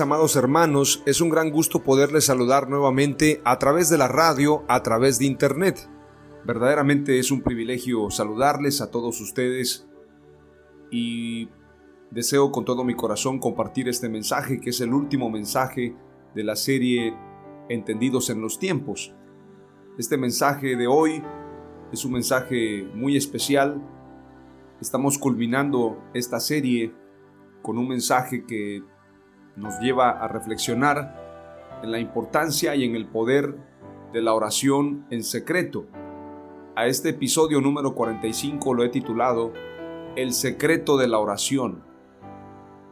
Amados 0.00 0.34
hermanos, 0.34 1.02
es 1.04 1.20
un 1.20 1.28
gran 1.28 1.50
gusto 1.50 1.82
poderles 1.82 2.24
saludar 2.24 2.70
nuevamente 2.70 3.42
a 3.44 3.58
través 3.58 3.90
de 3.90 3.98
la 3.98 4.08
radio, 4.08 4.64
a 4.66 4.82
través 4.82 5.18
de 5.18 5.26
internet. 5.26 5.90
Verdaderamente 6.46 7.18
es 7.18 7.30
un 7.30 7.42
privilegio 7.42 8.10
saludarles 8.10 8.80
a 8.80 8.90
todos 8.90 9.20
ustedes 9.20 9.86
y 10.90 11.50
deseo 12.10 12.50
con 12.50 12.64
todo 12.64 12.82
mi 12.82 12.94
corazón 12.94 13.38
compartir 13.38 13.90
este 13.90 14.08
mensaje 14.08 14.58
que 14.58 14.70
es 14.70 14.80
el 14.80 14.94
último 14.94 15.28
mensaje 15.28 15.94
de 16.34 16.44
la 16.44 16.56
serie 16.56 17.14
Entendidos 17.68 18.30
en 18.30 18.40
los 18.40 18.58
tiempos. 18.58 19.14
Este 19.98 20.16
mensaje 20.16 20.76
de 20.76 20.86
hoy 20.86 21.22
es 21.92 22.06
un 22.06 22.12
mensaje 22.12 22.88
muy 22.94 23.18
especial. 23.18 23.82
Estamos 24.80 25.18
culminando 25.18 26.02
esta 26.14 26.40
serie 26.40 26.94
con 27.60 27.76
un 27.76 27.86
mensaje 27.86 28.46
que 28.46 28.82
nos 29.58 29.78
lleva 29.80 30.10
a 30.10 30.28
reflexionar 30.28 31.80
en 31.82 31.92
la 31.92 31.98
importancia 31.98 32.74
y 32.74 32.84
en 32.84 32.94
el 32.94 33.06
poder 33.06 33.56
de 34.12 34.22
la 34.22 34.34
oración 34.34 35.06
en 35.10 35.22
secreto. 35.22 35.86
A 36.76 36.86
este 36.86 37.10
episodio 37.10 37.60
número 37.60 37.94
45 37.94 38.74
lo 38.74 38.84
he 38.84 38.88
titulado 38.88 39.52
El 40.16 40.32
secreto 40.32 40.96
de 40.96 41.08
la 41.08 41.18
oración 41.18 41.82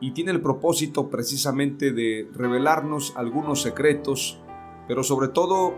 y 0.01 0.11
tiene 0.11 0.33
el 0.33 0.43
propósito 0.43 1.09
precisamente 1.09 1.93
de 1.93 2.29
revelarnos 2.35 3.15
algunos 3.17 3.63
secretos, 3.63 4.41
pero 4.89 5.03
sobre 5.03 5.29
todo 5.29 5.75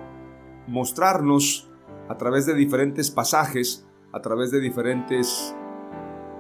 mostrarnos 0.67 1.71
a 2.09 2.17
través 2.17 2.47
de 2.47 2.55
diferentes 2.55 3.11
pasajes, 3.11 3.87
a 4.13 4.21
través 4.21 4.51
de 4.51 4.61
diferentes 4.61 5.55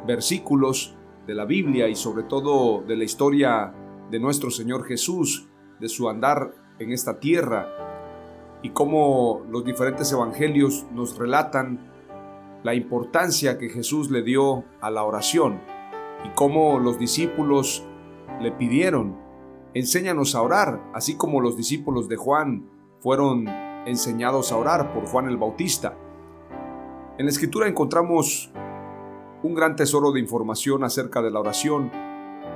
versículos 0.06 0.96
de 1.26 1.34
la 1.34 1.44
Biblia 1.44 1.88
y 1.88 1.94
sobre 1.94 2.22
todo 2.24 2.82
de 2.82 2.96
la 2.96 3.04
historia 3.04 3.74
de 4.10 4.20
nuestro 4.20 4.50
Señor 4.50 4.84
Jesús, 4.84 5.48
de 5.80 5.88
su 5.88 6.08
andar 6.08 6.54
en 6.78 6.92
esta 6.92 7.20
tierra 7.20 7.68
y 8.62 8.70
cómo 8.70 9.42
los 9.50 9.64
diferentes 9.64 10.10
evangelios 10.12 10.86
nos 10.92 11.16
relatan 11.18 11.92
la 12.64 12.74
importancia 12.74 13.58
que 13.58 13.68
Jesús 13.68 14.10
le 14.10 14.22
dio 14.22 14.64
a 14.80 14.90
la 14.90 15.04
oración 15.04 15.60
y 16.24 16.30
cómo 16.34 16.78
los 16.78 16.98
discípulos 16.98 17.84
le 18.40 18.50
pidieron, 18.52 19.16
enséñanos 19.74 20.34
a 20.34 20.42
orar, 20.42 20.82
así 20.94 21.16
como 21.16 21.40
los 21.40 21.56
discípulos 21.56 22.08
de 22.08 22.16
Juan 22.16 22.68
fueron 23.00 23.46
enseñados 23.86 24.50
a 24.50 24.56
orar 24.56 24.92
por 24.92 25.06
Juan 25.06 25.28
el 25.28 25.36
Bautista. 25.36 25.96
En 27.16 27.26
la 27.26 27.30
escritura 27.30 27.68
encontramos 27.68 28.50
un 29.42 29.54
gran 29.54 29.76
tesoro 29.76 30.10
de 30.10 30.20
información 30.20 30.82
acerca 30.82 31.22
de 31.22 31.30
la 31.30 31.40
oración 31.40 31.90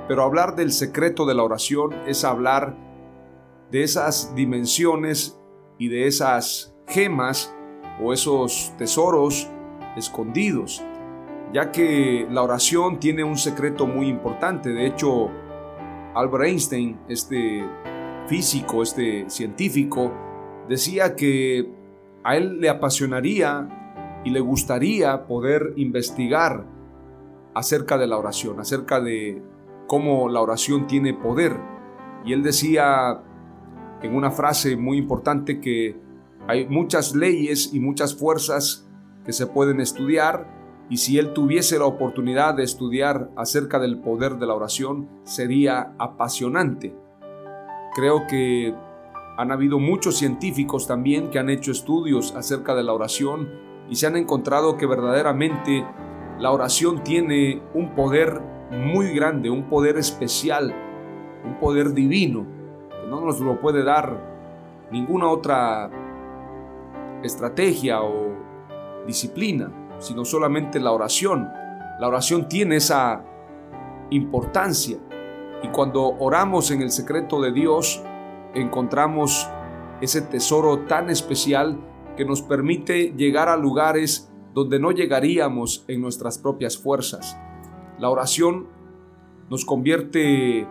pero 0.07 0.23
hablar 0.23 0.55
del 0.55 0.71
secreto 0.71 1.25
de 1.25 1.33
la 1.33 1.43
oración 1.43 1.93
es 2.07 2.23
hablar 2.23 2.75
de 3.71 3.83
esas 3.83 4.35
dimensiones 4.35 5.39
y 5.77 5.87
de 5.87 6.07
esas 6.07 6.75
gemas 6.87 7.55
o 8.01 8.13
esos 8.13 8.73
tesoros 8.77 9.49
escondidos, 9.95 10.83
ya 11.53 11.71
que 11.71 12.27
la 12.29 12.43
oración 12.43 12.99
tiene 12.99 13.23
un 13.23 13.37
secreto 13.37 13.87
muy 13.87 14.07
importante. 14.07 14.69
De 14.69 14.85
hecho, 14.85 15.29
Albert 16.15 16.45
Einstein, 16.45 16.99
este 17.07 17.63
físico, 18.27 18.83
este 18.83 19.29
científico, 19.29 20.11
decía 20.67 21.15
que 21.15 21.69
a 22.23 22.35
él 22.37 22.59
le 22.59 22.69
apasionaría 22.69 24.21
y 24.23 24.29
le 24.29 24.39
gustaría 24.39 25.25
poder 25.25 25.73
investigar 25.75 26.65
acerca 27.53 27.97
de 27.97 28.07
la 28.07 28.17
oración, 28.17 28.59
acerca 28.59 28.99
de 28.99 29.41
cómo 29.93 30.27
la 30.27 30.41
oración 30.41 30.87
tiene 30.87 31.13
poder. 31.13 31.55
Y 32.25 32.33
él 32.33 32.41
decía 32.41 33.21
en 34.01 34.15
una 34.15 34.31
frase 34.31 34.75
muy 34.75 34.97
importante 34.97 35.59
que 35.59 35.95
hay 36.47 36.67
muchas 36.67 37.13
leyes 37.13 37.75
y 37.75 37.79
muchas 37.79 38.15
fuerzas 38.15 38.89
que 39.23 39.31
se 39.33 39.45
pueden 39.45 39.79
estudiar 39.79 40.47
y 40.89 40.97
si 40.97 41.19
él 41.19 41.33
tuviese 41.33 41.77
la 41.77 41.85
oportunidad 41.85 42.55
de 42.55 42.63
estudiar 42.63 43.29
acerca 43.35 43.77
del 43.77 43.99
poder 43.99 44.37
de 44.37 44.47
la 44.47 44.55
oración 44.55 45.09
sería 45.25 45.93
apasionante. 45.99 46.95
Creo 47.93 48.25
que 48.27 48.73
han 49.37 49.51
habido 49.51 49.77
muchos 49.77 50.17
científicos 50.17 50.87
también 50.87 51.29
que 51.29 51.37
han 51.37 51.51
hecho 51.51 51.71
estudios 51.71 52.33
acerca 52.35 52.73
de 52.73 52.81
la 52.81 52.93
oración 52.93 53.47
y 53.91 53.95
se 53.97 54.07
han 54.07 54.17
encontrado 54.17 54.75
que 54.75 54.87
verdaderamente 54.87 55.85
la 56.39 56.49
oración 56.51 57.03
tiene 57.03 57.61
un 57.75 57.93
poder 57.93 58.41
muy 58.73 59.13
grande, 59.13 59.49
un 59.49 59.63
poder 59.63 59.97
especial, 59.97 60.73
un 61.45 61.59
poder 61.59 61.93
divino, 61.93 62.45
que 62.89 63.07
no 63.07 63.21
nos 63.21 63.39
lo 63.39 63.59
puede 63.59 63.83
dar 63.83 64.17
ninguna 64.91 65.27
otra 65.27 65.89
estrategia 67.23 68.01
o 68.01 68.33
disciplina, 69.05 69.71
sino 69.99 70.25
solamente 70.25 70.79
la 70.79 70.91
oración. 70.91 71.47
La 71.99 72.07
oración 72.07 72.47
tiene 72.47 72.77
esa 72.77 73.23
importancia 74.09 74.97
y 75.61 75.67
cuando 75.69 76.03
oramos 76.19 76.71
en 76.71 76.81
el 76.81 76.91
secreto 76.91 77.41
de 77.41 77.51
Dios, 77.51 78.03
encontramos 78.53 79.49
ese 80.01 80.21
tesoro 80.21 80.79
tan 80.79 81.09
especial 81.09 81.79
que 82.17 82.25
nos 82.25 82.41
permite 82.41 83.13
llegar 83.15 83.49
a 83.49 83.57
lugares 83.57 84.29
donde 84.53 84.79
no 84.79 84.91
llegaríamos 84.91 85.85
en 85.87 86.01
nuestras 86.01 86.37
propias 86.37 86.77
fuerzas. 86.77 87.37
La 87.99 88.09
oración 88.09 88.67
nos 89.49 89.65
convierte 89.65 90.67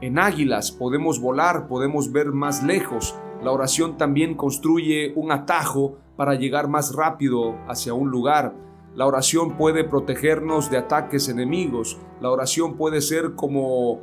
en 0.00 0.18
águilas, 0.18 0.72
podemos 0.72 1.20
volar, 1.20 1.66
podemos 1.68 2.12
ver 2.12 2.32
más 2.32 2.62
lejos. 2.62 3.14
La 3.42 3.50
oración 3.50 3.96
también 3.96 4.34
construye 4.36 5.12
un 5.16 5.32
atajo 5.32 5.96
para 6.16 6.34
llegar 6.34 6.68
más 6.68 6.94
rápido 6.94 7.56
hacia 7.68 7.94
un 7.94 8.10
lugar. 8.10 8.54
La 8.94 9.06
oración 9.06 9.56
puede 9.56 9.84
protegernos 9.84 10.70
de 10.70 10.78
ataques 10.78 11.28
enemigos. 11.28 11.98
La 12.20 12.30
oración 12.30 12.76
puede 12.76 13.00
ser 13.00 13.34
como 13.34 14.00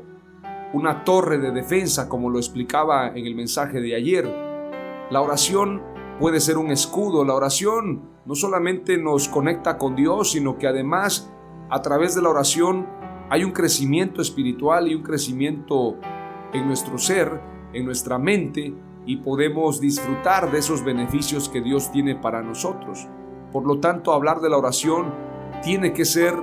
una 0.73 1.03
torre 1.03 1.37
de 1.37 1.51
defensa, 1.51 2.09
como 2.09 2.29
lo 2.29 2.37
explicaba 2.37 3.09
en 3.09 3.25
el 3.25 3.35
mensaje 3.35 3.81
de 3.81 3.95
ayer. 3.95 4.25
La 5.09 5.21
oración 5.21 5.81
puede 6.19 6.39
ser 6.39 6.57
un 6.57 6.71
escudo. 6.71 7.23
La 7.23 7.35
oración 7.35 8.01
no 8.25 8.35
solamente 8.35 8.97
nos 8.97 9.27
conecta 9.27 9.77
con 9.77 9.95
Dios, 9.95 10.31
sino 10.31 10.57
que 10.57 10.67
además 10.67 11.31
a 11.69 11.81
través 11.81 12.15
de 12.15 12.21
la 12.21 12.29
oración 12.29 12.87
hay 13.29 13.43
un 13.43 13.51
crecimiento 13.51 14.21
espiritual 14.21 14.87
y 14.87 14.95
un 14.95 15.03
crecimiento 15.03 15.97
en 16.51 16.67
nuestro 16.67 16.97
ser, 16.97 17.39
en 17.73 17.85
nuestra 17.85 18.17
mente, 18.17 18.73
y 19.05 19.17
podemos 19.17 19.79
disfrutar 19.79 20.51
de 20.51 20.59
esos 20.59 20.83
beneficios 20.83 21.47
que 21.47 21.61
Dios 21.61 21.91
tiene 21.91 22.15
para 22.15 22.41
nosotros. 22.41 23.07
Por 23.51 23.65
lo 23.65 23.79
tanto, 23.79 24.13
hablar 24.13 24.39
de 24.41 24.49
la 24.49 24.57
oración 24.57 25.13
tiene 25.63 25.93
que 25.93 26.05
ser 26.05 26.33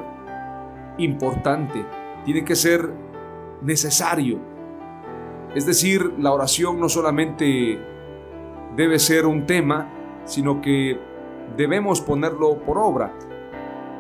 importante, 0.98 1.84
tiene 2.24 2.44
que 2.44 2.54
ser 2.54 2.92
necesario. 3.62 4.38
Es 5.54 5.66
decir, 5.66 6.14
la 6.18 6.32
oración 6.32 6.80
no 6.80 6.88
solamente 6.88 7.80
debe 8.76 8.98
ser 8.98 9.26
un 9.26 9.46
tema, 9.46 9.88
sino 10.24 10.60
que 10.60 10.98
debemos 11.56 12.00
ponerlo 12.00 12.60
por 12.64 12.78
obra. 12.78 13.12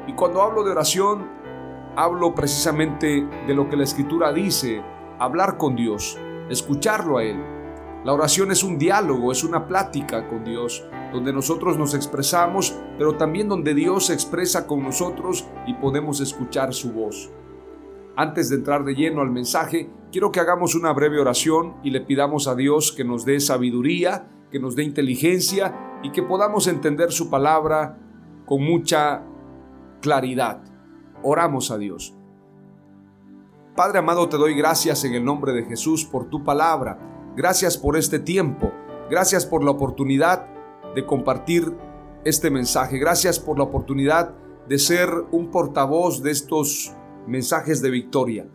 Y 0.06 0.12
cuando 0.12 0.42
hablo 0.42 0.62
de 0.62 0.70
oración, 0.70 1.26
hablo 1.96 2.34
precisamente 2.34 3.26
de 3.46 3.54
lo 3.54 3.68
que 3.68 3.76
la 3.76 3.84
escritura 3.84 4.32
dice, 4.32 4.82
hablar 5.18 5.56
con 5.56 5.74
Dios, 5.74 6.18
escucharlo 6.48 7.18
a 7.18 7.24
Él. 7.24 7.42
La 8.04 8.12
oración 8.12 8.52
es 8.52 8.62
un 8.62 8.78
diálogo, 8.78 9.32
es 9.32 9.42
una 9.42 9.66
plática 9.66 10.28
con 10.28 10.44
Dios, 10.44 10.84
donde 11.12 11.32
nosotros 11.32 11.76
nos 11.76 11.94
expresamos, 11.94 12.78
pero 12.98 13.16
también 13.16 13.48
donde 13.48 13.74
Dios 13.74 14.06
se 14.06 14.14
expresa 14.14 14.66
con 14.66 14.82
nosotros 14.82 15.46
y 15.66 15.74
podemos 15.74 16.20
escuchar 16.20 16.72
su 16.72 16.92
voz. 16.92 17.30
Antes 18.14 18.48
de 18.48 18.56
entrar 18.56 18.84
de 18.84 18.94
lleno 18.94 19.22
al 19.22 19.30
mensaje, 19.30 19.90
quiero 20.12 20.30
que 20.30 20.40
hagamos 20.40 20.74
una 20.74 20.92
breve 20.92 21.20
oración 21.20 21.76
y 21.82 21.90
le 21.90 22.00
pidamos 22.00 22.46
a 22.46 22.54
Dios 22.54 22.92
que 22.92 23.04
nos 23.04 23.24
dé 23.24 23.40
sabiduría, 23.40 24.28
que 24.50 24.60
nos 24.60 24.76
dé 24.76 24.84
inteligencia 24.84 25.98
y 26.02 26.12
que 26.12 26.22
podamos 26.22 26.68
entender 26.68 27.10
su 27.10 27.28
palabra 27.28 27.98
con 28.46 28.62
mucha 28.62 29.24
claridad. 30.06 30.62
Oramos 31.24 31.72
a 31.72 31.78
Dios. 31.78 32.14
Padre 33.74 33.98
amado, 33.98 34.28
te 34.28 34.36
doy 34.36 34.54
gracias 34.54 35.02
en 35.04 35.14
el 35.14 35.24
nombre 35.24 35.52
de 35.52 35.64
Jesús 35.64 36.04
por 36.04 36.30
tu 36.30 36.44
palabra. 36.44 37.32
Gracias 37.36 37.76
por 37.76 37.96
este 37.96 38.20
tiempo. 38.20 38.72
Gracias 39.10 39.44
por 39.44 39.64
la 39.64 39.72
oportunidad 39.72 40.46
de 40.94 41.04
compartir 41.04 41.76
este 42.24 42.50
mensaje. 42.50 42.98
Gracias 42.98 43.40
por 43.40 43.58
la 43.58 43.64
oportunidad 43.64 44.32
de 44.68 44.78
ser 44.78 45.10
un 45.32 45.50
portavoz 45.50 46.22
de 46.22 46.30
estos 46.30 46.94
mensajes 47.26 47.82
de 47.82 47.90
victoria. 47.90 48.48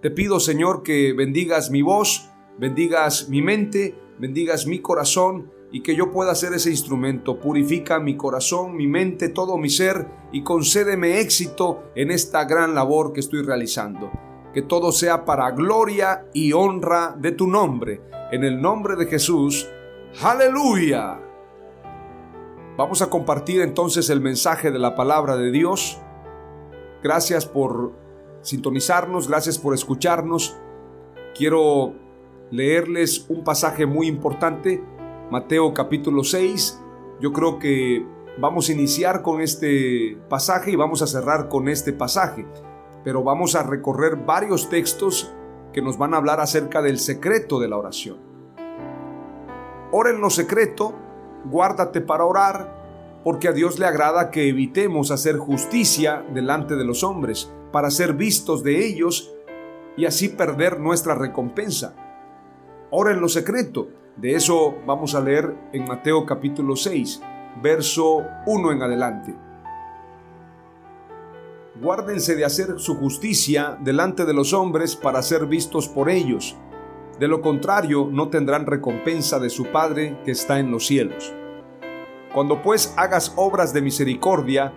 Te 0.00 0.10
pido, 0.10 0.40
Señor, 0.40 0.82
que 0.82 1.12
bendigas 1.12 1.70
mi 1.70 1.82
voz, 1.82 2.30
bendigas 2.58 3.28
mi 3.28 3.42
mente, 3.42 3.94
bendigas 4.18 4.66
mi 4.66 4.78
corazón 4.78 5.52
y 5.74 5.80
que 5.80 5.96
yo 5.96 6.12
pueda 6.12 6.36
ser 6.36 6.52
ese 6.52 6.70
instrumento. 6.70 7.40
Purifica 7.40 7.98
mi 7.98 8.16
corazón, 8.16 8.76
mi 8.76 8.86
mente, 8.86 9.28
todo 9.28 9.58
mi 9.58 9.68
ser 9.68 10.06
y 10.30 10.44
concédeme 10.44 11.18
éxito 11.18 11.90
en 11.96 12.12
esta 12.12 12.44
gran 12.44 12.76
labor 12.76 13.12
que 13.12 13.18
estoy 13.18 13.42
realizando. 13.42 14.08
Que 14.52 14.62
todo 14.62 14.92
sea 14.92 15.24
para 15.24 15.50
gloria 15.50 16.28
y 16.32 16.52
honra 16.52 17.16
de 17.18 17.32
tu 17.32 17.48
nombre. 17.48 18.02
En 18.30 18.44
el 18.44 18.62
nombre 18.62 18.94
de 18.94 19.06
Jesús. 19.06 19.68
Aleluya. 20.22 21.20
Vamos 22.76 23.02
a 23.02 23.10
compartir 23.10 23.60
entonces 23.60 24.08
el 24.10 24.20
mensaje 24.20 24.70
de 24.70 24.78
la 24.78 24.94
palabra 24.94 25.36
de 25.36 25.50
Dios. 25.50 25.98
Gracias 27.02 27.46
por 27.46 27.90
sintonizarnos, 28.42 29.26
gracias 29.26 29.58
por 29.58 29.74
escucharnos. 29.74 30.56
Quiero 31.36 31.94
leerles 32.52 33.26
un 33.28 33.42
pasaje 33.42 33.86
muy 33.86 34.06
importante, 34.06 34.80
Mateo 35.30 35.72
capítulo 35.72 36.22
6. 36.22 36.80
Yo 37.20 37.32
creo 37.32 37.58
que 37.58 38.06
vamos 38.38 38.68
a 38.68 38.72
iniciar 38.72 39.22
con 39.22 39.40
este 39.40 40.18
pasaje 40.28 40.72
y 40.72 40.76
vamos 40.76 41.00
a 41.00 41.06
cerrar 41.06 41.48
con 41.48 41.68
este 41.68 41.92
pasaje, 41.92 42.46
pero 43.04 43.22
vamos 43.22 43.54
a 43.54 43.62
recorrer 43.62 44.16
varios 44.16 44.68
textos 44.68 45.32
que 45.72 45.80
nos 45.80 45.96
van 45.96 46.14
a 46.14 46.18
hablar 46.18 46.40
acerca 46.40 46.82
del 46.82 46.98
secreto 46.98 47.58
de 47.58 47.68
la 47.68 47.78
oración. 47.78 48.18
Ora 49.92 50.10
en 50.10 50.20
lo 50.20 50.28
secreto 50.28 50.94
guárdate 51.44 52.00
para 52.00 52.24
orar, 52.24 53.20
porque 53.22 53.48
a 53.48 53.52
Dios 53.52 53.78
le 53.78 53.86
agrada 53.86 54.30
que 54.30 54.48
evitemos 54.48 55.10
hacer 55.10 55.38
justicia 55.38 56.24
delante 56.34 56.76
de 56.76 56.84
los 56.84 57.02
hombres, 57.02 57.50
para 57.72 57.90
ser 57.90 58.12
vistos 58.12 58.62
de 58.62 58.86
ellos 58.86 59.34
y 59.96 60.04
así 60.04 60.28
perder 60.28 60.80
nuestra 60.80 61.14
recompensa. 61.14 61.94
Ora 62.90 63.12
en 63.12 63.20
lo 63.20 63.28
secreto. 63.28 63.88
De 64.16 64.34
eso 64.34 64.76
vamos 64.86 65.14
a 65.14 65.20
leer 65.20 65.54
en 65.72 65.86
Mateo 65.86 66.24
capítulo 66.24 66.76
6, 66.76 67.20
verso 67.62 68.24
1 68.46 68.72
en 68.72 68.82
adelante. 68.82 69.34
Guárdense 71.80 72.36
de 72.36 72.44
hacer 72.44 72.78
su 72.78 72.96
justicia 72.96 73.76
delante 73.80 74.24
de 74.24 74.34
los 74.34 74.52
hombres 74.52 74.94
para 74.94 75.22
ser 75.22 75.46
vistos 75.46 75.88
por 75.88 76.08
ellos 76.08 76.56
de 77.18 77.28
lo 77.28 77.40
contrario, 77.40 78.08
no 78.10 78.28
tendrán 78.28 78.66
recompensa 78.66 79.38
de 79.38 79.48
su 79.48 79.66
Padre 79.66 80.18
que 80.24 80.32
está 80.32 80.58
en 80.58 80.72
los 80.72 80.86
cielos. 80.86 81.32
Cuando 82.32 82.60
pues 82.60 82.92
hagas 82.96 83.32
obras 83.36 83.72
de 83.72 83.82
misericordia, 83.82 84.72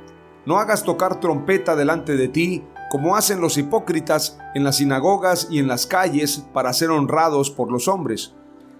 no 0.45 0.59
hagas 0.59 0.83
tocar 0.83 1.19
trompeta 1.19 1.75
delante 1.75 2.15
de 2.15 2.27
ti, 2.27 2.63
como 2.91 3.15
hacen 3.15 3.41
los 3.41 3.57
hipócritas 3.57 4.37
en 4.53 4.63
las 4.63 4.77
sinagogas 4.77 5.47
y 5.49 5.57
en 5.57 5.67
las 5.67 5.87
calles 5.87 6.45
para 6.53 6.73
ser 6.73 6.91
honrados 6.91 7.49
por 7.49 7.71
los 7.71 7.87
hombres. 7.87 8.35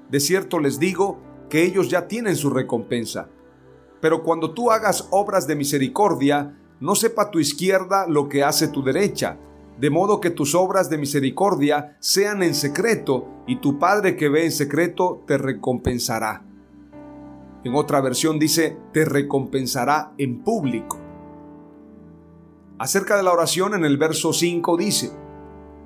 De 0.09 0.19
cierto 0.19 0.59
les 0.59 0.79
digo 0.79 1.19
que 1.49 1.63
ellos 1.63 1.89
ya 1.89 2.07
tienen 2.07 2.35
su 2.35 2.49
recompensa. 2.49 3.29
Pero 4.01 4.23
cuando 4.23 4.53
tú 4.53 4.71
hagas 4.71 5.07
obras 5.11 5.47
de 5.47 5.55
misericordia, 5.55 6.57
no 6.79 6.95
sepa 6.95 7.31
tu 7.31 7.39
izquierda 7.39 8.05
lo 8.07 8.29
que 8.29 8.43
hace 8.43 8.67
tu 8.67 8.83
derecha, 8.83 9.37
de 9.79 9.89
modo 9.89 10.19
que 10.19 10.29
tus 10.29 10.55
obras 10.55 10.89
de 10.89 10.97
misericordia 10.97 11.97
sean 11.99 12.43
en 12.43 12.53
secreto, 12.53 13.27
y 13.47 13.57
tu 13.57 13.79
Padre 13.79 14.15
que 14.15 14.29
ve 14.29 14.45
en 14.45 14.51
secreto 14.51 15.23
te 15.25 15.37
recompensará. 15.37 16.43
En 17.63 17.75
otra 17.75 18.01
versión 18.01 18.39
dice, 18.39 18.77
te 18.93 19.05
recompensará 19.05 20.13
en 20.17 20.43
público. 20.43 20.99
Acerca 22.79 23.17
de 23.17 23.23
la 23.23 23.33
oración 23.33 23.73
en 23.73 23.85
el 23.85 23.97
verso 23.97 24.33
5 24.33 24.77
dice, 24.77 25.11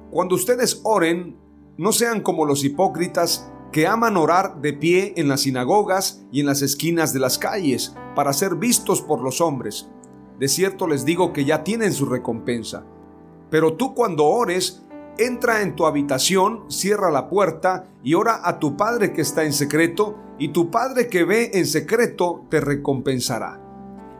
Cuando 0.09 0.35
ustedes 0.35 0.81
oren, 0.83 1.37
no 1.77 1.91
sean 1.91 2.21
como 2.21 2.45
los 2.45 2.63
hipócritas 2.63 3.49
que 3.71 3.87
aman 3.87 4.17
orar 4.17 4.61
de 4.61 4.73
pie 4.73 5.13
en 5.15 5.27
las 5.27 5.41
sinagogas 5.41 6.25
y 6.31 6.41
en 6.41 6.45
las 6.45 6.61
esquinas 6.61 7.13
de 7.13 7.19
las 7.19 7.37
calles 7.37 7.95
para 8.15 8.33
ser 8.33 8.55
vistos 8.55 9.01
por 9.01 9.21
los 9.21 9.39
hombres. 9.39 9.89
De 10.39 10.47
cierto 10.47 10.87
les 10.87 11.05
digo 11.05 11.33
que 11.33 11.45
ya 11.45 11.63
tienen 11.63 11.93
su 11.93 12.05
recompensa. 12.05 12.83
Pero 13.49 13.75
tú 13.75 13.93
cuando 13.93 14.25
ores, 14.25 14.83
entra 15.17 15.61
en 15.61 15.75
tu 15.75 15.85
habitación, 15.85 16.63
cierra 16.69 17.11
la 17.11 17.29
puerta 17.29 17.85
y 18.03 18.13
ora 18.15 18.41
a 18.43 18.59
tu 18.59 18.75
Padre 18.75 19.13
que 19.13 19.21
está 19.21 19.43
en 19.43 19.53
secreto, 19.53 20.17
y 20.39 20.49
tu 20.49 20.71
Padre 20.71 21.07
que 21.07 21.23
ve 21.23 21.51
en 21.53 21.67
secreto 21.67 22.45
te 22.49 22.59
recompensará. 22.59 23.61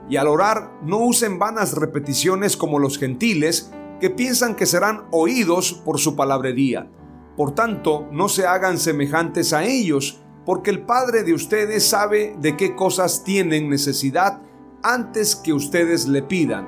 Y 0.09 0.17
al 0.17 0.27
orar, 0.27 0.77
no 0.83 0.99
usen 0.99 1.39
vanas 1.39 1.73
repeticiones 1.73 2.55
como 2.55 2.79
los 2.79 2.99
gentiles, 2.99 3.71
que 3.99 4.09
piensan 4.09 4.55
que 4.55 4.65
serán 4.65 5.05
oídos 5.11 5.73
por 5.73 5.99
su 5.99 6.15
palabrería. 6.15 6.89
Por 7.35 7.53
tanto, 7.55 8.07
no 8.11 8.29
se 8.29 8.45
hagan 8.45 8.77
semejantes 8.77 9.53
a 9.53 9.63
ellos, 9.63 10.21
porque 10.45 10.71
el 10.71 10.83
Padre 10.83 11.23
de 11.23 11.33
ustedes 11.33 11.87
sabe 11.87 12.35
de 12.39 12.57
qué 12.57 12.75
cosas 12.75 13.23
tienen 13.23 13.69
necesidad 13.69 14.41
antes 14.83 15.35
que 15.35 15.53
ustedes 15.53 16.07
le 16.07 16.23
pidan. 16.23 16.67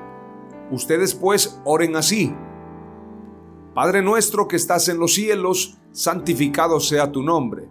Ustedes 0.70 1.14
pues 1.14 1.60
oren 1.64 1.96
así. 1.96 2.34
Padre 3.74 4.02
nuestro 4.02 4.46
que 4.46 4.56
estás 4.56 4.88
en 4.88 4.98
los 4.98 5.14
cielos, 5.14 5.76
santificado 5.92 6.80
sea 6.80 7.10
tu 7.10 7.22
nombre. 7.22 7.68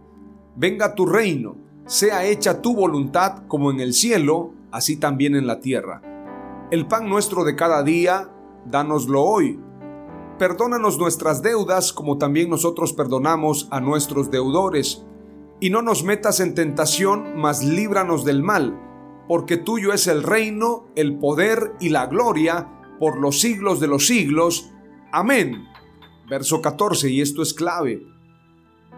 Venga 0.55 0.95
tu 0.95 1.05
reino, 1.05 1.55
sea 1.85 2.25
hecha 2.25 2.62
tu 2.62 2.75
voluntad 2.75 3.47
como 3.47 3.71
en 3.71 3.79
el 3.79 3.93
cielo, 3.93 4.51
así 4.71 4.97
también 4.97 5.35
en 5.35 5.47
la 5.47 5.59
tierra. 5.59 6.01
El 6.71 6.88
pan 6.88 7.07
nuestro 7.07 7.43
de 7.43 7.55
cada 7.55 7.83
día, 7.83 8.29
dánoslo 8.65 9.23
hoy. 9.23 9.59
Perdónanos 10.39 10.97
nuestras 10.97 11.43
deudas 11.43 11.93
como 11.93 12.17
también 12.17 12.49
nosotros 12.49 12.93
perdonamos 12.93 13.67
a 13.69 13.79
nuestros 13.79 14.31
deudores. 14.31 15.03
Y 15.59 15.69
no 15.69 15.81
nos 15.81 16.03
metas 16.03 16.39
en 16.39 16.55
tentación, 16.55 17.39
mas 17.39 17.63
líbranos 17.63 18.25
del 18.25 18.41
mal, 18.41 18.77
porque 19.27 19.57
tuyo 19.57 19.93
es 19.93 20.07
el 20.07 20.23
reino, 20.23 20.87
el 20.95 21.17
poder 21.19 21.73
y 21.79 21.89
la 21.89 22.07
gloria 22.07 22.67
por 22.99 23.19
los 23.19 23.39
siglos 23.39 23.79
de 23.79 23.87
los 23.87 24.07
siglos. 24.07 24.71
Amén. 25.11 25.67
Verso 26.27 26.61
14, 26.61 27.09
y 27.09 27.21
esto 27.21 27.43
es 27.43 27.53
clave. 27.53 28.01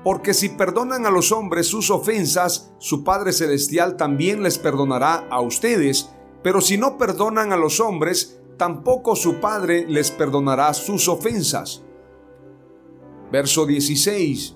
Porque 0.03 0.33
si 0.33 0.49
perdonan 0.49 1.05
a 1.05 1.11
los 1.11 1.31
hombres 1.31 1.67
sus 1.67 1.89
ofensas, 1.91 2.71
su 2.79 3.03
Padre 3.03 3.33
Celestial 3.33 3.97
también 3.97 4.41
les 4.41 4.57
perdonará 4.57 5.27
a 5.29 5.41
ustedes, 5.41 6.09
pero 6.43 6.61
si 6.61 6.77
no 6.77 6.97
perdonan 6.97 7.51
a 7.51 7.57
los 7.57 7.79
hombres, 7.79 8.39
tampoco 8.57 9.15
su 9.15 9.39
Padre 9.39 9.85
les 9.87 10.11
perdonará 10.11 10.73
sus 10.73 11.07
ofensas. 11.07 11.83
Verso 13.31 13.65
16. 13.65 14.55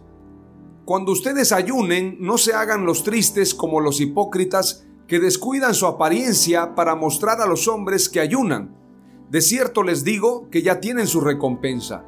Cuando 0.85 1.11
ustedes 1.11 1.51
ayunen, 1.51 2.17
no 2.19 2.37
se 2.37 2.53
hagan 2.53 2.85
los 2.85 3.03
tristes 3.03 3.53
como 3.53 3.79
los 3.79 3.99
hipócritas 3.99 4.87
que 5.07 5.19
descuidan 5.19 5.73
su 5.73 5.85
apariencia 5.85 6.75
para 6.75 6.95
mostrar 6.95 7.41
a 7.41 7.47
los 7.47 7.67
hombres 7.67 8.09
que 8.09 8.19
ayunan. 8.19 8.75
De 9.29 9.41
cierto 9.41 9.83
les 9.83 10.03
digo 10.03 10.49
que 10.49 10.61
ya 10.61 10.79
tienen 10.79 11.07
su 11.07 11.21
recompensa. 11.21 12.05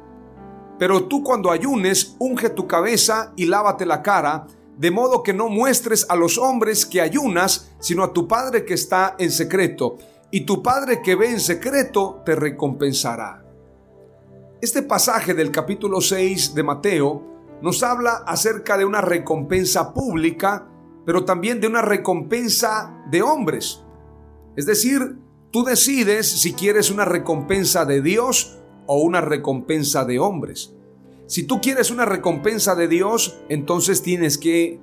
Pero 0.78 1.04
tú 1.04 1.22
cuando 1.22 1.50
ayunes, 1.50 2.16
unge 2.18 2.50
tu 2.50 2.66
cabeza 2.66 3.32
y 3.36 3.46
lávate 3.46 3.86
la 3.86 4.02
cara, 4.02 4.46
de 4.76 4.90
modo 4.90 5.22
que 5.22 5.32
no 5.32 5.48
muestres 5.48 6.06
a 6.08 6.16
los 6.16 6.38
hombres 6.38 6.86
que 6.86 7.00
ayunas, 7.00 7.72
sino 7.78 8.02
a 8.02 8.12
tu 8.12 8.26
Padre 8.26 8.64
que 8.64 8.74
está 8.74 9.14
en 9.18 9.30
secreto, 9.30 9.98
y 10.34 10.40
tu 10.40 10.62
Padre 10.62 11.02
que 11.02 11.14
ve 11.14 11.30
en 11.30 11.40
secreto 11.40 12.22
te 12.24 12.34
recompensará. 12.34 13.44
Este 14.62 14.82
pasaje 14.82 15.34
del 15.34 15.52
capítulo 15.52 16.00
6 16.00 16.54
de 16.54 16.62
Mateo 16.62 17.22
nos 17.60 17.82
habla 17.82 18.24
acerca 18.26 18.78
de 18.78 18.86
una 18.86 19.02
recompensa 19.02 19.92
pública, 19.92 20.66
pero 21.04 21.26
también 21.26 21.60
de 21.60 21.66
una 21.66 21.82
recompensa 21.82 23.04
de 23.10 23.20
hombres. 23.20 23.84
Es 24.56 24.64
decir, 24.64 25.18
tú 25.50 25.64
decides 25.64 26.26
si 26.28 26.54
quieres 26.54 26.90
una 26.90 27.04
recompensa 27.04 27.84
de 27.84 28.00
Dios 28.00 28.58
o 28.86 29.02
una 29.02 29.20
recompensa 29.20 30.06
de 30.06 30.18
hombres. 30.18 30.74
Si 31.26 31.46
tú 31.46 31.60
quieres 31.60 31.90
una 31.90 32.06
recompensa 32.06 32.74
de 32.74 32.88
Dios, 32.88 33.38
entonces 33.50 34.02
tienes 34.02 34.38
que 34.38 34.80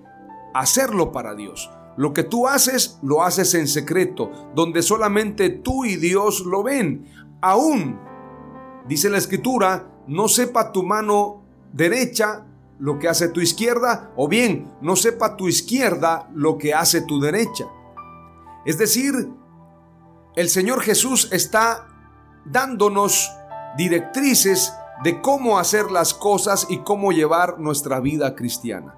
hacerlo 0.54 1.12
para 1.12 1.34
Dios. 1.34 1.72
Lo 2.00 2.14
que 2.14 2.24
tú 2.24 2.48
haces, 2.48 2.98
lo 3.02 3.24
haces 3.24 3.54
en 3.56 3.68
secreto, 3.68 4.32
donde 4.56 4.82
solamente 4.82 5.50
tú 5.50 5.84
y 5.84 5.98
Dios 5.98 6.46
lo 6.46 6.64
ven. 6.64 7.06
Aún, 7.42 8.00
dice 8.88 9.10
la 9.10 9.18
escritura, 9.18 9.92
no 10.08 10.30
sepa 10.30 10.72
tu 10.72 10.84
mano 10.84 11.44
derecha 11.74 12.46
lo 12.80 12.98
que 13.00 13.10
hace 13.10 13.28
tu 13.28 13.42
izquierda, 13.42 14.14
o 14.16 14.30
bien 14.30 14.72
no 14.80 14.96
sepa 14.96 15.36
tu 15.36 15.50
izquierda 15.50 16.30
lo 16.34 16.58
que 16.58 16.74
hace 16.74 17.02
tu 17.02 17.20
derecha. 17.20 17.66
Es 18.66 18.78
decir, 18.78 19.14
el 20.38 20.48
Señor 20.48 20.80
Jesús 20.80 21.28
está 21.34 21.86
dándonos 22.46 23.30
directrices 23.76 24.74
de 25.04 25.20
cómo 25.20 25.60
hacer 25.60 25.92
las 25.92 26.14
cosas 26.14 26.66
y 26.70 26.78
cómo 26.78 27.12
llevar 27.12 27.60
nuestra 27.60 28.00
vida 28.00 28.38
cristiana, 28.38 28.96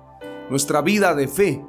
nuestra 0.51 0.83
vida 0.83 1.15
de 1.15 1.27
fe, 1.27 1.65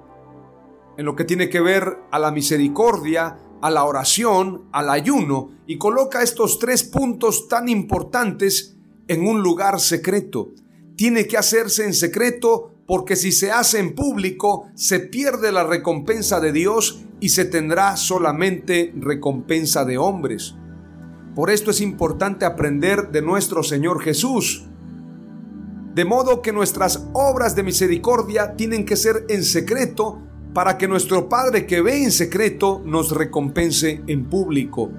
en 0.97 1.05
lo 1.05 1.17
que 1.17 1.25
tiene 1.25 1.49
que 1.49 1.61
ver 1.61 1.99
a 2.11 2.19
la 2.19 2.31
misericordia, 2.31 3.39
a 3.61 3.71
la 3.71 3.85
oración, 3.85 4.65
al 4.73 4.91
ayuno, 4.91 5.51
y 5.67 5.79
coloca 5.79 6.23
estos 6.23 6.59
tres 6.59 6.85
puntos 6.85 7.49
tan 7.49 7.69
importantes 7.69 8.77
en 9.09 9.27
un 9.27 9.43
lugar 9.43 9.81
secreto. 9.81 10.51
Tiene 10.97 11.27
que 11.27 11.39
hacerse 11.39 11.85
en 11.85 11.95
secreto 11.95 12.73
porque 12.87 13.17
si 13.17 13.33
se 13.33 13.51
hace 13.51 13.79
en 13.79 13.95
público 13.95 14.69
se 14.75 15.01
pierde 15.01 15.53
la 15.53 15.65
recompensa 15.65 16.41
de 16.41 16.53
Dios 16.53 17.05
y 17.21 17.31
se 17.31 17.45
tendrá 17.45 17.97
solamente 17.97 18.93
recompensa 18.97 19.85
de 19.85 19.97
hombres. 19.97 20.57
Por 21.35 21.51
esto 21.51 21.71
es 21.71 21.81
importante 21.81 22.45
aprender 22.45 23.11
de 23.11 23.23
nuestro 23.23 23.63
Señor 23.63 24.03
Jesús. 24.03 24.69
De 25.95 26.05
modo 26.05 26.43
que 26.43 26.53
nuestras 26.53 27.07
obras 27.13 27.55
de 27.55 27.63
misericordia 27.63 28.57
tienen 28.57 28.85
que 28.85 28.97
ser 28.97 29.25
en 29.29 29.45
secreto 29.45 30.21
para 30.55 30.77
que 30.77 30.89
nuestro 30.89 31.29
Padre 31.29 31.67
que 31.67 31.81
ve 31.81 32.03
en 32.03 32.13
secreto 32.13 32.83
nos 32.85 33.11
recompense 33.11 34.03
en 34.07 34.27
público. 34.27 34.91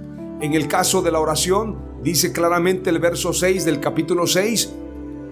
En 0.41 0.53
el 0.53 0.67
caso 0.67 1.01
de 1.01 1.11
la 1.11 1.19
oración, 1.19 1.77
dice 2.01 2.31
claramente 2.33 2.89
el 2.89 2.99
verso 2.99 3.33
6 3.33 3.63
del 3.65 3.79
capítulo 3.79 4.25
6, 4.25 4.73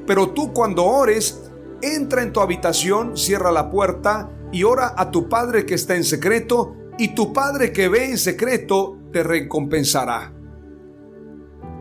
pero 0.06 0.30
tú 0.30 0.54
cuando 0.54 0.86
ores, 0.86 1.52
entra 1.82 2.22
en 2.22 2.32
tu 2.32 2.40
habitación, 2.40 3.18
cierra 3.18 3.52
la 3.52 3.72
puerta 3.72 4.30
y 4.52 4.64
ora 4.64 4.94
a 4.96 5.10
tu 5.10 5.28
Padre 5.28 5.66
que 5.66 5.76
está 5.76 5.96
en 5.96 6.04
secreto, 6.04 6.76
y 6.98 7.16
tu 7.16 7.34
Padre 7.34 7.72
que 7.72 7.90
ve 7.90 8.12
en 8.12 8.18
secreto 8.18 8.98
te 9.12 9.24
recompensará. 9.24 10.34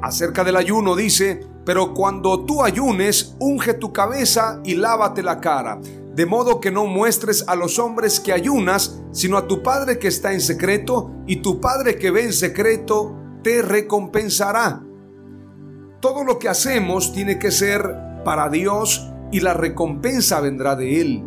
Acerca 0.03 0.45
del 0.45 0.57
ayuno 0.57 0.97
dice, 0.97 1.47
pero 1.67 1.93
cuando 1.93 2.47
tú 2.47 2.63
ayunes, 2.63 3.37
unge 3.39 3.75
tu 3.75 3.93
cabeza 3.93 4.61
y 4.65 4.77
lávate 4.77 5.23
la 5.23 5.41
cara, 5.41 5.79
de 6.21 6.27
modo 6.27 6.61
que 6.61 6.71
no 6.71 6.85
muestres 6.85 7.49
a 7.49 7.57
los 7.57 7.79
hombres 7.79 8.21
que 8.21 8.35
ayunas, 8.35 9.01
sino 9.11 9.39
a 9.39 9.47
tu 9.47 9.63
Padre 9.63 9.99
que 9.99 10.09
está 10.09 10.35
en 10.35 10.43
secreto, 10.43 11.11
y 11.27 11.37
tu 11.37 11.63
Padre 11.63 11.97
que 11.97 12.11
ve 12.11 12.25
en 12.25 12.35
secreto 12.35 13.17
te 13.43 13.63
recompensará. 13.63 14.83
Todo 16.01 16.23
lo 16.23 16.39
que 16.39 16.51
hacemos 16.51 17.15
tiene 17.15 17.39
que 17.39 17.51
ser 17.51 17.97
para 18.23 18.51
Dios 18.51 19.11
y 19.33 19.41
la 19.41 19.55
recompensa 19.55 20.43
vendrá 20.43 20.77
de 20.77 21.01
Él. 21.01 21.25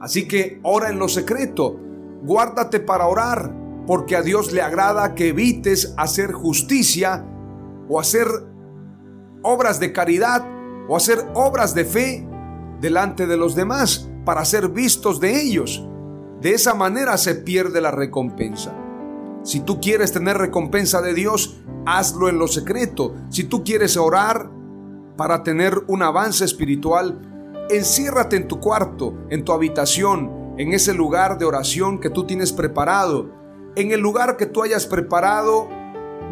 Así 0.00 0.26
que 0.26 0.58
ora 0.64 0.88
en 0.88 0.98
lo 0.98 1.06
secreto, 1.06 1.78
guárdate 2.24 2.80
para 2.80 3.06
orar, 3.06 3.54
porque 3.86 4.16
a 4.16 4.22
Dios 4.22 4.50
le 4.50 4.60
agrada 4.60 5.14
que 5.14 5.28
evites 5.28 5.94
hacer 5.96 6.32
justicia 6.32 7.24
o 7.88 8.00
hacer 8.00 8.26
obras 9.42 9.78
de 9.78 9.92
caridad 9.92 10.44
o 10.88 10.96
hacer 10.96 11.24
obras 11.34 11.76
de 11.76 11.84
fe 11.84 12.26
delante 12.80 13.26
de 13.26 13.36
los 13.36 13.54
demás 13.54 14.10
para 14.24 14.44
ser 14.44 14.68
vistos 14.68 15.20
de 15.20 15.40
ellos. 15.40 15.86
De 16.40 16.52
esa 16.52 16.74
manera 16.74 17.16
se 17.18 17.34
pierde 17.34 17.80
la 17.80 17.90
recompensa. 17.90 18.74
Si 19.42 19.60
tú 19.60 19.80
quieres 19.80 20.12
tener 20.12 20.38
recompensa 20.38 21.00
de 21.00 21.14
Dios, 21.14 21.60
hazlo 21.86 22.28
en 22.28 22.38
lo 22.38 22.46
secreto. 22.46 23.14
Si 23.30 23.44
tú 23.44 23.64
quieres 23.64 23.96
orar 23.96 24.50
para 25.16 25.42
tener 25.42 25.82
un 25.86 26.02
avance 26.02 26.44
espiritual, 26.44 27.20
enciérrate 27.70 28.36
en 28.36 28.48
tu 28.48 28.60
cuarto, 28.60 29.14
en 29.30 29.44
tu 29.44 29.52
habitación, 29.52 30.54
en 30.58 30.72
ese 30.72 30.94
lugar 30.94 31.38
de 31.38 31.46
oración 31.46 32.00
que 32.00 32.10
tú 32.10 32.24
tienes 32.24 32.52
preparado. 32.52 33.30
En 33.76 33.92
el 33.92 34.00
lugar 34.00 34.36
que 34.36 34.46
tú 34.46 34.62
hayas 34.62 34.86
preparado, 34.86 35.68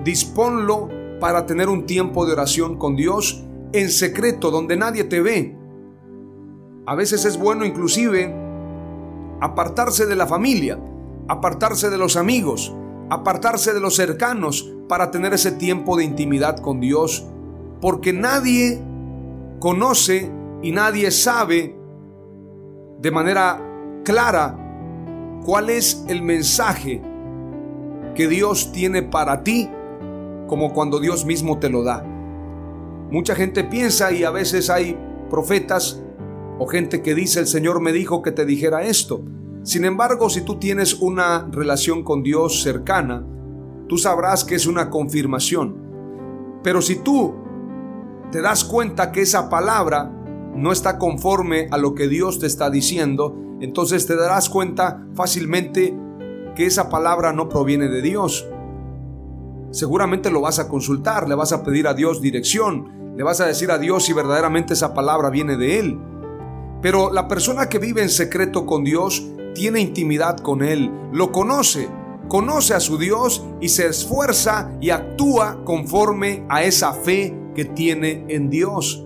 disponlo 0.04 0.88
para 1.20 1.46
tener 1.46 1.68
un 1.68 1.86
tiempo 1.86 2.26
de 2.26 2.32
oración 2.32 2.76
con 2.76 2.96
Dios 2.96 3.44
en 3.72 3.90
secreto, 3.90 4.50
donde 4.50 4.76
nadie 4.76 5.04
te 5.04 5.20
ve. 5.20 5.57
A 6.88 6.94
veces 6.94 7.26
es 7.26 7.36
bueno 7.36 7.66
inclusive 7.66 8.34
apartarse 9.42 10.06
de 10.06 10.16
la 10.16 10.26
familia, 10.26 10.78
apartarse 11.28 11.90
de 11.90 11.98
los 11.98 12.16
amigos, 12.16 12.74
apartarse 13.10 13.74
de 13.74 13.80
los 13.80 13.94
cercanos 13.94 14.72
para 14.88 15.10
tener 15.10 15.34
ese 15.34 15.52
tiempo 15.52 15.98
de 15.98 16.04
intimidad 16.04 16.56
con 16.60 16.80
Dios, 16.80 17.26
porque 17.82 18.14
nadie 18.14 18.80
conoce 19.60 20.32
y 20.62 20.72
nadie 20.72 21.10
sabe 21.10 21.76
de 23.02 23.10
manera 23.10 23.60
clara 24.02 24.56
cuál 25.44 25.68
es 25.68 26.06
el 26.08 26.22
mensaje 26.22 27.02
que 28.14 28.28
Dios 28.28 28.72
tiene 28.72 29.02
para 29.02 29.44
ti 29.44 29.68
como 30.46 30.72
cuando 30.72 31.00
Dios 31.00 31.26
mismo 31.26 31.58
te 31.58 31.68
lo 31.68 31.84
da. 31.84 32.02
Mucha 33.10 33.34
gente 33.34 33.62
piensa 33.62 34.10
y 34.10 34.24
a 34.24 34.30
veces 34.30 34.70
hay 34.70 34.96
profetas 35.28 36.02
o 36.58 36.66
gente 36.66 37.02
que 37.02 37.14
dice 37.14 37.40
el 37.40 37.46
Señor 37.46 37.80
me 37.80 37.92
dijo 37.92 38.22
que 38.22 38.32
te 38.32 38.44
dijera 38.44 38.82
esto. 38.82 39.22
Sin 39.62 39.84
embargo, 39.84 40.30
si 40.30 40.42
tú 40.42 40.58
tienes 40.58 40.94
una 40.94 41.48
relación 41.50 42.02
con 42.02 42.22
Dios 42.22 42.62
cercana, 42.62 43.24
tú 43.88 43.98
sabrás 43.98 44.44
que 44.44 44.54
es 44.54 44.66
una 44.66 44.90
confirmación. 44.90 45.76
Pero 46.62 46.82
si 46.82 46.96
tú 46.96 47.34
te 48.32 48.40
das 48.42 48.64
cuenta 48.64 49.12
que 49.12 49.22
esa 49.22 49.48
palabra 49.48 50.12
no 50.54 50.72
está 50.72 50.98
conforme 50.98 51.68
a 51.70 51.78
lo 51.78 51.94
que 51.94 52.08
Dios 52.08 52.38
te 52.38 52.46
está 52.46 52.70
diciendo, 52.70 53.36
entonces 53.60 54.06
te 54.06 54.16
darás 54.16 54.48
cuenta 54.48 55.06
fácilmente 55.14 55.96
que 56.54 56.66
esa 56.66 56.88
palabra 56.88 57.32
no 57.32 57.48
proviene 57.48 57.88
de 57.88 58.02
Dios 58.02 58.48
seguramente 59.70 60.30
lo 60.30 60.40
vas 60.40 60.58
a 60.58 60.68
consultar, 60.68 61.28
le 61.28 61.34
vas 61.34 61.52
a 61.52 61.62
pedir 61.62 61.86
a 61.88 61.94
Dios 61.94 62.20
dirección, 62.20 63.14
le 63.16 63.22
vas 63.22 63.40
a 63.40 63.46
decir 63.46 63.70
a 63.70 63.78
Dios 63.78 64.04
si 64.04 64.12
verdaderamente 64.12 64.74
esa 64.74 64.94
palabra 64.94 65.30
viene 65.30 65.56
de 65.56 65.78
Él. 65.78 65.98
Pero 66.80 67.12
la 67.12 67.26
persona 67.26 67.68
que 67.68 67.78
vive 67.78 68.02
en 68.02 68.08
secreto 68.08 68.66
con 68.66 68.84
Dios 68.84 69.26
tiene 69.54 69.80
intimidad 69.80 70.38
con 70.38 70.62
Él, 70.62 70.90
lo 71.12 71.32
conoce, 71.32 71.88
conoce 72.28 72.74
a 72.74 72.80
su 72.80 72.98
Dios 72.98 73.44
y 73.60 73.68
se 73.68 73.86
esfuerza 73.86 74.70
y 74.80 74.90
actúa 74.90 75.64
conforme 75.64 76.44
a 76.48 76.62
esa 76.62 76.92
fe 76.92 77.36
que 77.54 77.64
tiene 77.64 78.24
en 78.28 78.50
Dios. 78.50 79.04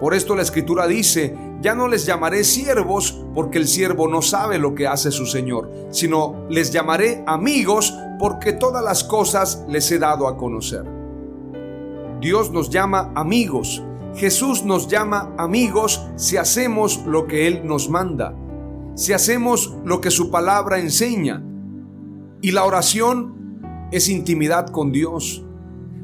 Por 0.00 0.14
esto 0.14 0.34
la 0.34 0.42
escritura 0.42 0.86
dice, 0.86 1.36
ya 1.60 1.74
no 1.74 1.88
les 1.88 2.06
llamaré 2.06 2.44
siervos 2.44 3.22
porque 3.34 3.58
el 3.58 3.66
siervo 3.66 4.08
no 4.08 4.22
sabe 4.22 4.58
lo 4.58 4.74
que 4.74 4.86
hace 4.86 5.10
su 5.10 5.26
Señor, 5.26 5.70
sino 5.90 6.46
les 6.48 6.72
llamaré 6.72 7.24
amigos 7.26 7.94
porque 8.18 8.52
todas 8.52 8.82
las 8.82 9.04
cosas 9.04 9.64
les 9.68 9.90
he 9.90 9.98
dado 9.98 10.28
a 10.28 10.36
conocer. 10.36 10.84
Dios 12.20 12.50
nos 12.50 12.70
llama 12.70 13.12
amigos. 13.14 13.82
Jesús 14.16 14.64
nos 14.64 14.88
llama 14.88 15.34
amigos 15.38 16.06
si 16.16 16.36
hacemos 16.36 17.04
lo 17.06 17.26
que 17.26 17.46
Él 17.46 17.62
nos 17.64 17.88
manda, 17.88 18.34
si 18.94 19.12
hacemos 19.12 19.76
lo 19.84 20.00
que 20.00 20.10
su 20.10 20.30
palabra 20.30 20.78
enseña. 20.78 21.42
Y 22.40 22.52
la 22.52 22.64
oración 22.64 23.88
es 23.92 24.08
intimidad 24.08 24.68
con 24.68 24.92
Dios. 24.92 25.44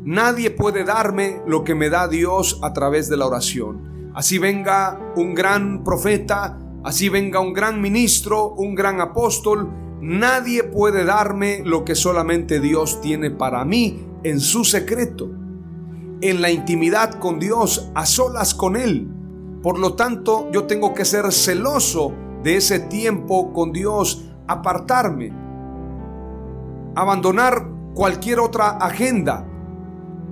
Nadie 0.04 0.50
puede 0.50 0.84
darme 0.84 1.40
lo 1.46 1.64
que 1.64 1.74
me 1.74 1.88
da 1.88 2.08
Dios 2.08 2.58
a 2.62 2.72
través 2.72 3.08
de 3.08 3.16
la 3.16 3.26
oración. 3.26 4.12
Así 4.14 4.38
venga 4.38 5.00
un 5.16 5.34
gran 5.34 5.84
profeta, 5.84 6.58
así 6.84 7.08
venga 7.08 7.40
un 7.40 7.52
gran 7.52 7.80
ministro, 7.80 8.52
un 8.54 8.74
gran 8.74 9.00
apóstol, 9.00 9.70
Nadie 10.02 10.64
puede 10.64 11.04
darme 11.04 11.62
lo 11.64 11.84
que 11.84 11.94
solamente 11.94 12.58
Dios 12.58 13.00
tiene 13.00 13.30
para 13.30 13.64
mí 13.64 14.04
en 14.24 14.40
su 14.40 14.64
secreto, 14.64 15.30
en 16.22 16.40
la 16.40 16.50
intimidad 16.50 17.18
con 17.18 17.38
Dios, 17.38 17.90
a 17.94 18.06
solas 18.06 18.54
con 18.54 18.76
Él. 18.76 19.08
Por 19.62 19.78
lo 19.78 19.94
tanto, 19.94 20.48
yo 20.52 20.64
tengo 20.64 20.94
que 20.94 21.04
ser 21.04 21.30
celoso 21.32 22.12
de 22.42 22.56
ese 22.56 22.80
tiempo 22.80 23.52
con 23.52 23.72
Dios, 23.72 24.24
apartarme, 24.46 25.32
abandonar 26.94 27.68
cualquier 27.94 28.40
otra 28.40 28.70
agenda, 28.70 29.46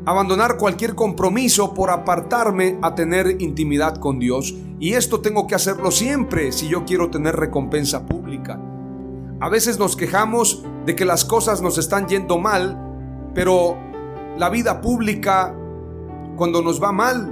abandonar 0.07 0.57
cualquier 0.57 0.95
compromiso 0.95 1.75
por 1.75 1.91
apartarme 1.91 2.79
a 2.83 2.95
tener 2.95 3.41
intimidad 3.41 3.97
con 3.97 4.19
Dios. 4.19 4.55
Y 4.79 4.95
esto 4.95 5.21
tengo 5.21 5.47
que 5.47 5.55
hacerlo 5.55 5.91
siempre 5.91 6.53
si 6.53 6.69
yo 6.69 6.85
quiero 6.85 7.11
tener 7.11 7.37
recompensa 7.37 8.07
pública. 8.07 8.61
A 9.41 9.49
veces 9.49 9.79
nos 9.79 9.97
quejamos 9.97 10.65
de 10.87 10.95
que 10.95 11.05
las 11.05 11.25
cosas 11.25 11.63
nos 11.63 11.79
están 11.79 12.07
yendo 12.09 12.39
mal, 12.39 12.79
pero 13.35 13.77
la 14.37 14.49
vida 14.51 14.81
pública, 14.81 15.55
cuando 16.41 16.63
nos 16.63 16.83
va 16.83 16.91
mal, 16.91 17.29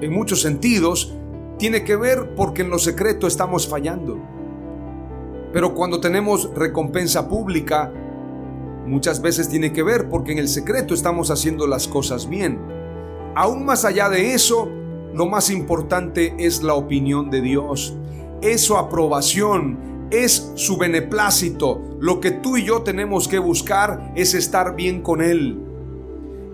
en 0.00 0.12
muchos 0.12 0.42
sentidos, 0.42 1.14
tiene 1.58 1.84
que 1.84 1.94
ver 1.94 2.34
porque 2.34 2.62
en 2.62 2.70
lo 2.70 2.80
secreto 2.80 3.28
estamos 3.28 3.68
fallando. 3.68 4.18
Pero 5.52 5.76
cuando 5.76 6.00
tenemos 6.00 6.52
recompensa 6.56 7.28
pública, 7.28 7.92
muchas 8.84 9.22
veces 9.22 9.48
tiene 9.48 9.72
que 9.72 9.84
ver 9.84 10.08
porque 10.08 10.32
en 10.32 10.38
el 10.38 10.48
secreto 10.48 10.92
estamos 10.92 11.30
haciendo 11.30 11.68
las 11.68 11.86
cosas 11.86 12.28
bien. 12.28 12.58
Aún 13.36 13.64
más 13.64 13.84
allá 13.84 14.08
de 14.08 14.34
eso, 14.34 14.68
lo 15.14 15.26
más 15.26 15.50
importante 15.50 16.34
es 16.36 16.64
la 16.64 16.74
opinión 16.74 17.30
de 17.30 17.42
Dios, 17.42 17.94
es 18.42 18.62
su 18.62 18.76
aprobación, 18.76 20.08
es 20.10 20.50
su 20.56 20.78
beneplácito. 20.78 21.80
Lo 22.00 22.18
que 22.18 22.32
tú 22.32 22.56
y 22.56 22.64
yo 22.64 22.82
tenemos 22.82 23.28
que 23.28 23.38
buscar 23.38 24.12
es 24.16 24.34
estar 24.34 24.74
bien 24.74 25.00
con 25.00 25.22
Él. 25.22 25.67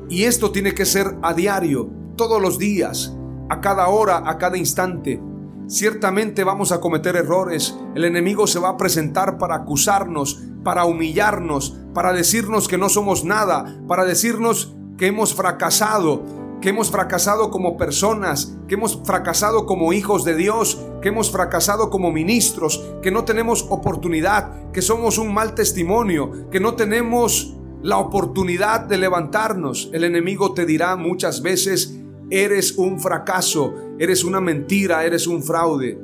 Y 0.09 0.25
esto 0.25 0.51
tiene 0.53 0.75
que 0.75 0.85
ser 0.85 1.17
a 1.23 1.35
diario, 1.35 1.91
todos 2.17 2.41
los 2.41 2.59
días 2.59 3.15
a 3.49 3.61
cada 3.61 3.89
hora, 3.89 4.23
a 4.27 4.39
cada 4.39 4.57
instante. 4.57 5.21
Ciertamente 5.67 6.45
vamos 6.45 6.73
a 6.73 6.81
cometer 6.81 7.17
errores. 7.17 7.77
El 7.95 8.05
enemigo 8.05 8.47
se 8.47 8.59
va 8.59 8.71
a 8.71 8.77
presentar 8.77 9.39
para 9.39 9.57
acusarnos, 9.57 10.43
para 10.63 10.85
humillarnos, 10.85 11.77
para 11.95 12.13
decirnos 12.13 12.69
que 12.69 12.79
no 12.79 12.89
somos 12.89 13.25
nada, 13.25 13.79
para 13.89 14.05
decirnos 14.05 14.75
que 14.99 15.07
hemos 15.07 15.35
fracasado, 15.35 16.23
que 16.61 16.71
hemos 16.71 16.91
fracasado 16.91 17.51
como 17.51 17.77
personas, 17.77 18.57
que 18.69 18.75
hemos 18.75 19.01
fracasado 19.05 19.67
como 19.67 19.93
hijos 19.93 20.25
de 20.25 20.35
Dios, 20.35 20.81
que 21.03 21.09
hemos 21.09 21.31
fracasado 21.31 21.91
como 21.91 22.13
ministros, 22.13 22.85
que 23.03 23.11
no 23.11 23.25
tenemos 23.25 23.67
oportunidad, 23.69 24.71
que 24.73 24.83
somos 24.83 25.19
un 25.19 25.33
mal 25.33 25.55
testimonio, 25.55 26.51
que 26.51 26.61
no 26.61 26.75
tenemos 26.75 27.57
la 27.85 27.99
oportunidad 27.99 28.81
de 28.81 28.97
levantarnos. 28.97 29.91
El 29.93 30.05
enemigo 30.05 30.55
te 30.55 30.65
dirá 30.65 30.97
muchas 30.97 31.43
veces 31.43 31.95
eres 32.31 32.79
un 32.79 32.99
fracaso, 32.99 33.75
eres 33.99 34.25
una 34.25 34.41
mentira, 34.41 35.05
eres 35.05 35.27
un 35.27 35.43
fraude. 35.43 35.99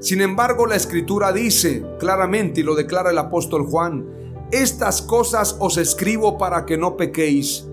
Sin 0.00 0.22
embargo, 0.22 0.66
la 0.66 0.76
escritura 0.76 1.34
dice 1.34 1.84
claramente, 1.98 2.60
y 2.60 2.62
lo 2.62 2.74
declara 2.74 3.10
el 3.10 3.18
apóstol 3.18 3.66
Juan, 3.66 4.06
estas 4.50 5.02
cosas 5.02 5.58
os 5.60 5.76
escribo 5.76 6.38
para 6.38 6.64
que 6.64 6.78
no 6.78 6.96
pequéis. 6.96 7.68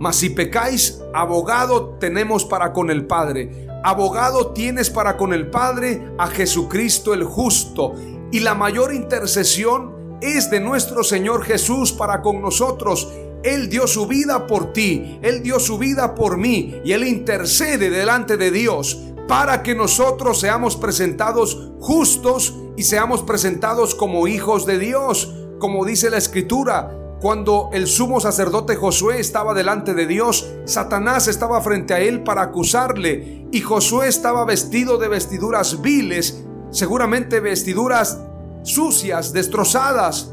Mas 0.00 0.16
si 0.16 0.30
pecáis, 0.30 1.00
abogado 1.14 1.98
tenemos 2.00 2.44
para 2.44 2.72
con 2.72 2.90
el 2.90 3.06
Padre. 3.06 3.68
Abogado 3.84 4.50
tienes 4.50 4.90
para 4.90 5.16
con 5.16 5.32
el 5.32 5.50
Padre 5.50 6.02
a 6.18 6.26
Jesucristo 6.26 7.14
el 7.14 7.22
justo. 7.22 7.94
Y 8.32 8.40
la 8.40 8.56
mayor 8.56 8.92
intercesión 8.92 9.99
es 10.20 10.50
de 10.50 10.60
nuestro 10.60 11.02
Señor 11.04 11.44
Jesús 11.44 11.92
para 11.92 12.22
con 12.22 12.40
nosotros 12.40 13.08
él 13.42 13.70
dio 13.70 13.86
su 13.86 14.06
vida 14.06 14.46
por 14.46 14.72
ti, 14.72 15.18
Él 15.22 15.42
dio 15.42 15.58
su 15.60 15.78
vida 15.78 16.14
por 16.14 16.36
mí 16.36 16.80
y 16.84 16.92
Él 16.92 17.04
intercede 17.04 17.88
delante 17.88 18.36
de 18.36 18.50
Dios 18.50 18.98
para 19.28 19.62
que 19.62 19.74
nosotros 19.74 20.40
seamos 20.40 20.76
presentados 20.76 21.70
justos 21.80 22.54
y 22.76 22.82
seamos 22.82 23.22
presentados 23.22 23.94
como 23.94 24.26
hijos 24.26 24.66
de 24.66 24.78
Dios, 24.78 25.32
como 25.58 25.84
dice 25.84 26.10
la 26.10 26.18
escritura. 26.18 26.96
Cuando 27.20 27.68
el 27.72 27.86
sumo 27.86 28.18
sacerdote 28.20 28.76
Josué 28.76 29.20
estaba 29.20 29.54
delante 29.54 29.94
de 29.94 30.06
Dios, 30.06 30.50
Satanás 30.64 31.28
estaba 31.28 31.60
frente 31.60 31.94
a 31.94 32.00
él 32.00 32.22
para 32.22 32.42
acusarle 32.42 33.46
y 33.52 33.60
Josué 33.60 34.08
estaba 34.08 34.44
vestido 34.44 34.98
de 34.98 35.08
vestiduras 35.08 35.80
viles, 35.80 36.42
seguramente 36.70 37.40
vestiduras 37.40 38.18
sucias, 38.62 39.32
destrozadas, 39.32 40.32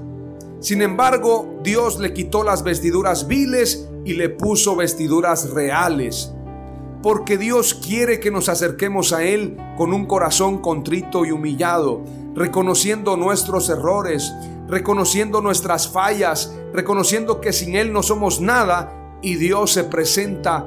sin 0.60 0.82
embargo, 0.82 1.60
Dios 1.64 2.00
le 2.00 2.14
quitó 2.14 2.44
las 2.44 2.64
vestiduras 2.64 3.28
viles 3.28 3.88
y 4.06 4.14
le 4.14 4.30
puso 4.30 4.76
vestiduras 4.76 5.52
reales. 5.52 6.34
Porque 7.04 7.38
Dios 7.38 7.76
quiere 7.76 8.20
que 8.20 8.32
nos 8.32 8.50
acerquemos 8.50 9.14
a 9.14 9.24
Él 9.24 9.56
con 9.78 9.94
un 9.94 10.08
corazón 10.08 10.58
contrito 10.58 11.26
y 11.26 11.32
humillado, 11.32 12.04
reconociendo 12.34 13.18
nuestros 13.18 13.70
errores, 13.70 14.34
reconociendo 14.68 15.42
nuestras 15.42 15.88
fallas, 15.88 16.52
reconociendo 16.74 17.40
que 17.40 17.54
sin 17.54 17.76
Él 17.76 17.94
no 17.94 18.02
somos 18.02 18.42
nada 18.42 19.20
y 19.22 19.36
Dios 19.36 19.72
se 19.72 19.84
presenta 19.84 20.66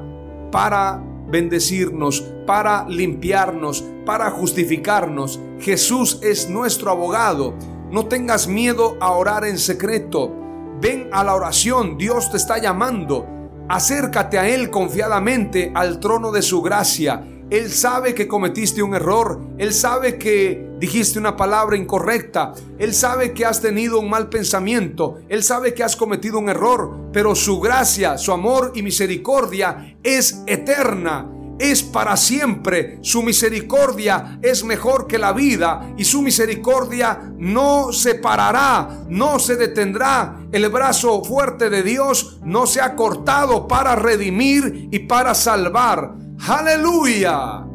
para 0.52 1.02
bendecirnos, 1.30 2.22
para 2.46 2.86
limpiarnos, 2.88 3.84
para 4.04 4.30
justificarnos. 4.30 5.40
Jesús 5.60 6.18
es 6.22 6.48
nuestro 6.48 6.90
abogado 6.90 7.54
no 7.90 8.06
tengas 8.06 8.46
miedo 8.46 8.96
a 9.00 9.10
orar 9.10 9.44
en 9.44 9.58
secreto. 9.58 10.32
Ven 10.80 11.08
a 11.12 11.24
la 11.24 11.34
oración, 11.34 11.98
Dios 11.98 12.30
te 12.30 12.36
está 12.36 12.58
llamando. 12.58 13.26
Acércate 13.68 14.38
a 14.38 14.48
Él 14.48 14.70
confiadamente 14.70 15.72
al 15.74 15.98
trono 15.98 16.30
de 16.30 16.42
su 16.42 16.62
gracia. 16.62 17.26
Él 17.50 17.70
sabe 17.72 18.14
que 18.14 18.28
cometiste 18.28 18.80
un 18.80 18.94
error. 18.94 19.40
Él 19.58 19.74
sabe 19.74 20.18
que 20.18 20.69
dijiste 20.80 21.18
una 21.18 21.36
palabra 21.36 21.76
incorrecta. 21.76 22.54
Él 22.78 22.94
sabe 22.94 23.32
que 23.32 23.44
has 23.44 23.60
tenido 23.60 24.00
un 24.00 24.10
mal 24.10 24.28
pensamiento. 24.28 25.20
Él 25.28 25.44
sabe 25.44 25.74
que 25.74 25.84
has 25.84 25.94
cometido 25.94 26.38
un 26.38 26.48
error. 26.48 27.10
Pero 27.12 27.36
su 27.36 27.60
gracia, 27.60 28.18
su 28.18 28.32
amor 28.32 28.72
y 28.74 28.82
misericordia 28.82 29.96
es 30.02 30.42
eterna 30.46 31.28
es 31.60 31.82
para 31.82 32.16
siempre. 32.16 32.98
Su 33.02 33.22
misericordia 33.22 34.38
es 34.42 34.64
mejor 34.64 35.06
que 35.06 35.18
la 35.18 35.32
vida 35.32 35.92
y 35.96 36.04
su 36.04 36.22
misericordia 36.22 37.32
no 37.36 37.92
se 37.92 38.14
parará, 38.14 39.04
no 39.08 39.38
se 39.38 39.56
detendrá. 39.56 40.40
El 40.50 40.68
brazo 40.70 41.22
fuerte 41.22 41.68
de 41.68 41.82
Dios 41.82 42.38
no 42.42 42.66
se 42.66 42.80
ha 42.80 42.96
cortado 42.96 43.68
para 43.68 43.94
redimir 43.94 44.88
y 44.90 45.00
para 45.00 45.34
salvar. 45.34 46.14
Aleluya. 46.48 47.66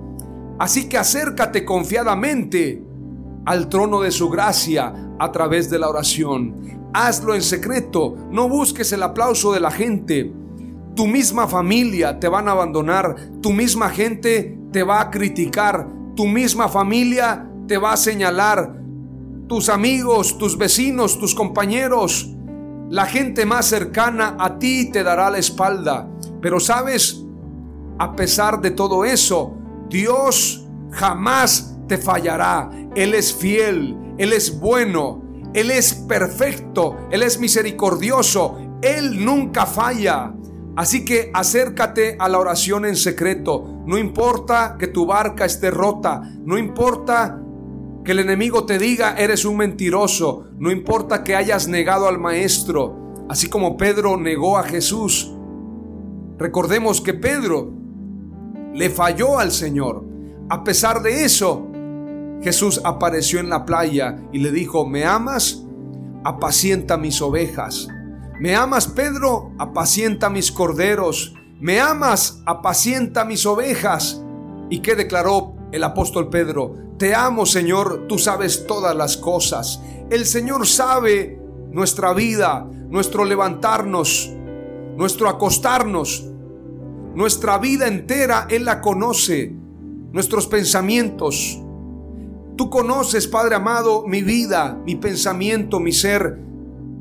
Así 0.58 0.90
que 0.90 0.98
acércate 0.98 1.64
confiadamente 1.64 2.82
al 3.46 3.70
trono 3.70 4.02
de 4.02 4.12
su 4.12 4.30
gracia 4.30 4.94
a 5.20 5.32
través 5.32 5.70
de 5.70 5.80
la 5.80 5.90
oración. 5.90 6.90
Hazlo 6.94 7.36
en 7.36 7.42
secreto, 7.42 8.16
no 8.32 8.50
busques 8.50 8.92
el 8.92 9.04
aplauso 9.04 9.54
de 9.54 9.60
la 9.60 9.72
gente. 9.72 10.34
Tu 10.96 11.08
misma 11.08 11.48
familia 11.48 12.20
te 12.20 12.28
van 12.28 12.48
a 12.48 12.52
abandonar, 12.52 13.16
tu 13.42 13.52
misma 13.52 13.90
gente 13.90 14.58
te 14.72 14.84
va 14.84 15.02
a 15.02 15.12
criticar, 15.12 15.88
tu 16.16 16.26
misma 16.26 16.70
familia 16.70 17.50
te 17.68 17.78
va 17.78 17.94
a 17.94 17.98
señalar, 17.98 18.82
tus 19.48 19.70
amigos, 19.70 20.38
tus 20.38 20.58
vecinos, 20.58 21.20
tus 21.20 21.36
compañeros, 21.36 22.32
la 22.90 23.06
gente 23.06 23.46
más 23.46 23.66
cercana 23.66 24.38
a 24.40 24.58
ti 24.58 24.90
te 24.92 25.04
dará 25.04 25.30
la 25.30 25.38
espalda. 25.38 26.08
Pero 26.42 26.60
sabes, 26.60 27.24
a 28.00 28.16
pesar 28.16 28.62
de 28.62 28.72
todo 28.72 29.06
eso, 29.06 29.54
Dios 29.90 30.66
jamás 30.92 31.75
te 31.88 31.98
fallará. 31.98 32.70
Él 32.96 33.14
es 33.14 33.34
fiel, 33.34 33.98
Él 34.18 34.34
es 34.34 34.60
bueno, 34.60 35.22
Él 35.54 35.72
es 35.72 35.94
perfecto, 35.94 36.96
Él 37.12 37.24
es 37.24 37.40
misericordioso, 37.40 38.58
Él 38.82 39.24
nunca 39.24 39.66
falla. 39.66 40.34
Así 40.76 41.06
que 41.06 41.32
acércate 41.34 42.18
a 42.20 42.28
la 42.28 42.38
oración 42.38 42.86
en 42.86 42.98
secreto. 42.98 43.82
No 43.86 43.98
importa 43.98 44.76
que 44.78 44.88
tu 44.88 45.06
barca 45.06 45.46
esté 45.46 45.72
rota. 45.72 46.22
No 46.44 46.58
importa 46.58 47.42
que 48.04 48.12
el 48.12 48.20
enemigo 48.20 48.66
te 48.66 48.78
diga 48.78 49.16
eres 49.18 49.46
un 49.46 49.56
mentiroso. 49.58 50.48
No 50.60 50.72
importa 50.72 51.24
que 51.24 51.36
hayas 51.36 51.70
negado 51.70 52.10
al 52.10 52.20
maestro. 52.20 53.26
Así 53.30 53.48
como 53.48 53.78
Pedro 53.78 54.18
negó 54.18 54.58
a 54.58 54.64
Jesús. 54.64 55.34
Recordemos 56.38 57.00
que 57.00 57.14
Pedro 57.14 57.72
le 58.74 58.90
falló 58.90 59.40
al 59.40 59.52
Señor. 59.52 60.04
A 60.50 60.64
pesar 60.66 61.02
de 61.02 61.24
eso, 61.24 61.72
Jesús 62.42 62.82
apareció 62.84 63.40
en 63.40 63.50
la 63.50 63.66
playa 63.66 64.18
y 64.32 64.40
le 64.40 64.52
dijo, 64.52 64.86
¿me 64.86 65.06
amas? 65.06 65.64
Apacienta 66.24 66.98
mis 66.98 67.22
ovejas. 67.22 67.88
¿Me 68.40 68.56
amas, 68.56 68.88
Pedro? 68.88 69.52
Apacienta 69.58 70.30
mis 70.30 70.52
corderos. 70.52 71.34
¿Me 71.60 71.80
amas? 71.80 72.42
Apacienta 72.46 73.26
mis 73.26 73.46
ovejas. 73.46 74.22
¿Y 74.70 74.80
qué 74.80 74.96
declaró 74.96 75.56
el 75.72 75.84
apóstol 75.84 76.30
Pedro? 76.30 76.74
Te 76.98 77.16
amo, 77.16 77.46
Señor, 77.46 78.06
tú 78.08 78.18
sabes 78.18 78.68
todas 78.68 78.96
las 78.96 79.18
cosas. 79.18 79.82
El 80.10 80.26
Señor 80.26 80.68
sabe 80.68 81.40
nuestra 81.72 82.14
vida, 82.14 82.68
nuestro 82.90 83.26
levantarnos, 83.26 84.32
nuestro 84.96 85.28
acostarnos, 85.28 86.26
nuestra 87.16 87.58
vida 87.58 87.88
entera, 87.88 88.48
Él 88.50 88.66
la 88.66 88.82
conoce, 88.82 89.54
nuestros 90.12 90.48
pensamientos. 90.48 91.62
Tú 92.56 92.70
conoces, 92.70 93.28
Padre 93.28 93.56
amado, 93.56 94.06
mi 94.08 94.22
vida, 94.22 94.80
mi 94.86 94.96
pensamiento, 94.96 95.80
mi 95.80 95.92
ser, 95.92 96.40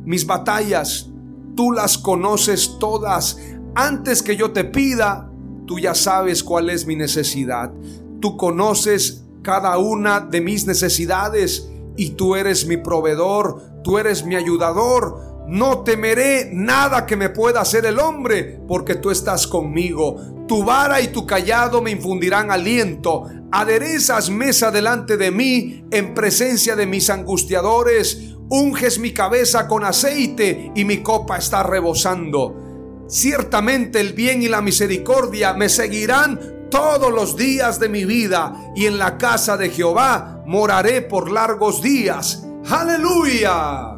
mis 0.04 0.26
batallas. 0.26 1.08
Tú 1.54 1.70
las 1.70 1.96
conoces 1.96 2.76
todas. 2.80 3.38
Antes 3.74 4.22
que 4.22 4.36
yo 4.36 4.50
te 4.52 4.64
pida, 4.64 5.30
tú 5.66 5.78
ya 5.78 5.94
sabes 5.94 6.42
cuál 6.42 6.70
es 6.70 6.86
mi 6.86 6.96
necesidad. 6.96 7.72
Tú 8.20 8.36
conoces 8.36 9.24
cada 9.42 9.78
una 9.78 10.20
de 10.20 10.40
mis 10.40 10.66
necesidades 10.66 11.70
y 11.96 12.10
tú 12.10 12.34
eres 12.34 12.66
mi 12.66 12.76
proveedor, 12.76 13.62
tú 13.84 13.98
eres 13.98 14.24
mi 14.24 14.34
ayudador. 14.34 15.33
No 15.46 15.80
temeré 15.80 16.48
nada 16.52 17.04
que 17.04 17.16
me 17.16 17.28
pueda 17.28 17.60
hacer 17.60 17.84
el 17.84 17.98
hombre, 17.98 18.60
porque 18.66 18.94
tú 18.94 19.10
estás 19.10 19.46
conmigo. 19.46 20.16
Tu 20.48 20.64
vara 20.64 21.00
y 21.00 21.08
tu 21.08 21.26
callado 21.26 21.82
me 21.82 21.90
infundirán 21.90 22.50
aliento. 22.50 23.28
Aderezas 23.52 24.30
mesa 24.30 24.70
delante 24.70 25.16
de 25.16 25.30
mí 25.30 25.84
en 25.90 26.14
presencia 26.14 26.76
de 26.76 26.86
mis 26.86 27.10
angustiadores. 27.10 28.34
Unges 28.48 28.98
mi 28.98 29.12
cabeza 29.12 29.68
con 29.68 29.84
aceite 29.84 30.72
y 30.74 30.84
mi 30.84 30.98
copa 30.98 31.36
está 31.36 31.62
rebosando. 31.62 33.04
Ciertamente 33.06 34.00
el 34.00 34.14
bien 34.14 34.42
y 34.42 34.48
la 34.48 34.62
misericordia 34.62 35.52
me 35.52 35.68
seguirán 35.68 36.68
todos 36.70 37.12
los 37.12 37.36
días 37.36 37.78
de 37.78 37.88
mi 37.88 38.04
vida 38.04 38.72
y 38.74 38.86
en 38.86 38.98
la 38.98 39.18
casa 39.18 39.56
de 39.56 39.70
Jehová 39.70 40.42
moraré 40.46 41.02
por 41.02 41.30
largos 41.30 41.82
días. 41.82 42.44
Aleluya. 42.68 43.93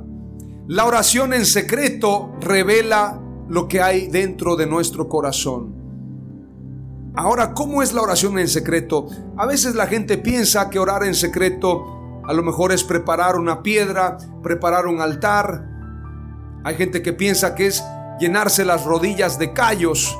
La 0.68 0.84
oración 0.84 1.32
en 1.32 1.46
secreto 1.46 2.32
revela 2.40 3.20
lo 3.48 3.68
que 3.68 3.80
hay 3.80 4.08
dentro 4.08 4.56
de 4.56 4.66
nuestro 4.66 5.08
corazón. 5.08 5.72
Ahora, 7.14 7.54
¿cómo 7.54 7.84
es 7.84 7.92
la 7.92 8.02
oración 8.02 8.36
en 8.40 8.48
secreto? 8.48 9.06
A 9.36 9.46
veces 9.46 9.76
la 9.76 9.86
gente 9.86 10.18
piensa 10.18 10.68
que 10.68 10.80
orar 10.80 11.04
en 11.04 11.14
secreto 11.14 12.20
a 12.26 12.32
lo 12.32 12.42
mejor 12.42 12.72
es 12.72 12.82
preparar 12.82 13.36
una 13.36 13.62
piedra, 13.62 14.18
preparar 14.42 14.88
un 14.88 15.00
altar. 15.00 15.68
Hay 16.64 16.74
gente 16.74 17.00
que 17.00 17.12
piensa 17.12 17.54
que 17.54 17.68
es 17.68 17.84
llenarse 18.18 18.64
las 18.64 18.84
rodillas 18.84 19.38
de 19.38 19.52
callos. 19.52 20.18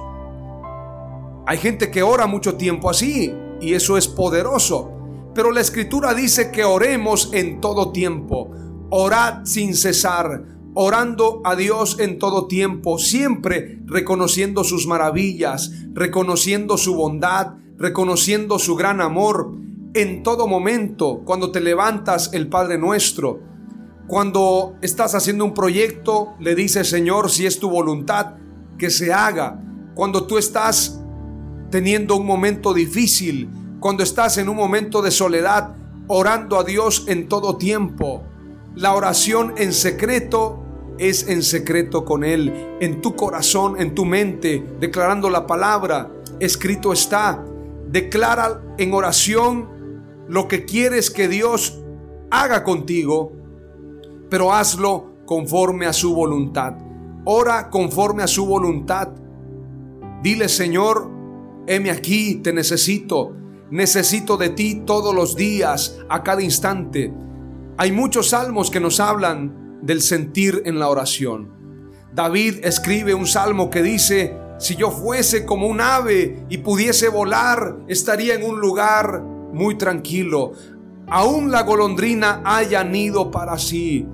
Hay 1.45 1.59
gente 1.59 1.91
que 1.91 2.05
ora 2.05 2.29
mucho 2.29 2.55
tiempo 2.55 2.89
así 2.89 3.35
y 3.61 3.75
eso 3.75 3.97
es 3.97 4.07
poderoso. 4.07 4.93
Pero 5.35 5.51
la 5.51 5.61
escritura 5.61 6.15
dice 6.15 6.53
que 6.53 6.65
oremos 6.65 7.31
en 7.33 7.61
todo 7.61 7.91
tiempo. 7.91 8.53
Orad 8.91 9.45
sin 9.45 9.75
cesar, 9.75 10.45
orando 10.75 11.41
a 11.45 11.57
Dios 11.57 11.99
en 11.99 12.19
todo 12.19 12.47
tiempo, 12.47 12.99
siempre 12.99 13.81
reconociendo 13.85 14.63
sus 14.63 14.87
maravillas, 14.87 15.73
reconociendo 15.93 16.77
su 16.77 16.95
bondad, 16.95 17.55
reconociendo 17.79 18.59
su 18.59 18.77
gran 18.77 19.01
amor. 19.01 19.53
En 19.95 20.23
todo 20.23 20.47
momento, 20.47 21.23
cuando 21.25 21.51
te 21.51 21.61
levantas 21.61 22.31
el 22.33 22.49
Padre 22.49 22.79
nuestro, 22.79 23.41
cuando 24.07 24.77
estás 24.83 25.15
haciendo 25.15 25.45
un 25.45 25.55
proyecto, 25.55 26.35
le 26.39 26.55
dices, 26.55 26.89
Señor, 26.89 27.31
si 27.31 27.45
es 27.47 27.59
tu 27.59 27.69
voluntad, 27.69 28.35
que 28.79 28.91
se 28.91 29.13
haga. 29.13 29.61
Cuando 29.95 30.27
tú 30.27 30.39
estás 30.39 31.01
teniendo 31.71 32.17
un 32.17 32.27
momento 32.27 32.73
difícil, 32.73 33.51
cuando 33.81 34.05
estás 34.05 34.39
en 34.39 34.49
un 34.49 34.57
momento 34.57 35.03
de 35.03 35.11
soledad, 35.11 35.75
orando 36.07 36.59
a 36.59 36.65
Dios 36.65 37.05
en 37.09 37.29
todo 37.29 37.57
tiempo. 37.57 38.23
La 38.77 38.95
oración 38.95 39.55
en 39.57 39.73
secreto 39.73 40.63
es 40.99 41.29
en 41.29 41.43
secreto 41.43 42.05
con 42.05 42.25
Él, 42.25 42.53
en 42.79 43.01
tu 43.01 43.17
corazón, 43.17 43.81
en 43.81 43.95
tu 43.95 44.05
mente, 44.05 44.63
declarando 44.79 45.31
la 45.31 45.47
palabra. 45.47 46.13
Escrito 46.41 46.93
está. 46.93 47.43
Declara 47.89 48.61
en 48.77 48.93
oración 48.93 49.67
lo 50.29 50.47
que 50.47 50.67
quieres 50.67 51.11
que 51.11 51.27
Dios 51.27 51.81
haga 52.31 52.65
contigo, 52.65 53.33
pero 54.29 54.53
hazlo 54.53 55.15
conforme 55.25 55.87
a 55.87 55.95
su 55.95 56.15
voluntad. 56.15 56.75
Ora 57.25 57.71
conforme 57.71 58.25
a 58.25 58.27
su 58.27 58.45
voluntad. 58.45 59.09
Dile, 60.23 60.51
Señor, 60.51 61.11
heme 61.67 61.91
aquí, 61.91 62.43
te 62.43 62.53
necesito. 62.53 63.33
Necesito 63.71 64.37
de 64.37 64.51
ti 64.51 64.83
todos 64.85 65.15
los 65.15 65.35
días, 65.35 65.99
a 66.11 66.23
cada 66.23 66.43
instante. 66.43 67.15
Hay 67.79 67.93
muchos 67.93 68.31
salmos 68.31 68.71
que 68.71 68.81
nos 68.81 69.01
hablan 69.01 69.81
del 69.83 70.01
sentir 70.01 70.63
en 70.65 70.79
la 70.79 70.89
oración. 70.89 71.53
David 72.15 72.65
escribe 72.65 73.13
un 73.13 73.27
salmo 73.27 73.69
que 73.69 73.83
dice, 73.83 74.35
si 74.59 74.77
yo 74.77 74.91
fuese 74.91 75.45
como 75.45 75.67
un 75.67 75.83
ave 75.83 76.47
y 76.49 76.59
pudiese 76.59 77.11
volar, 77.11 77.77
estaría 77.87 78.35
en 78.35 78.45
un 78.45 78.61
lugar 78.61 79.23
muy 79.53 79.77
tranquilo. 79.77 80.53
Aún 81.07 81.51
la 81.51 81.65
golondrina 81.65 82.41
haya 82.47 82.83
nido 82.83 83.31
para 83.31 83.59
sí. 83.59 84.07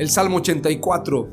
El 0.00 0.10
Salmo 0.10 0.38
84. 0.38 1.28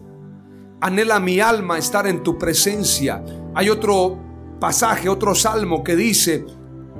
Anhela 0.81 1.19
mi 1.19 1.39
alma 1.39 1.79
estar 1.79 2.05
en 2.05 2.21
tu 2.21 2.37
presencia. 2.37 3.23
Hay 3.55 3.69
otro 3.69 4.19
pasaje, 4.59 5.09
otro 5.09 5.33
salmo 5.33 5.83
que 5.83 5.95
dice, 5.95 6.45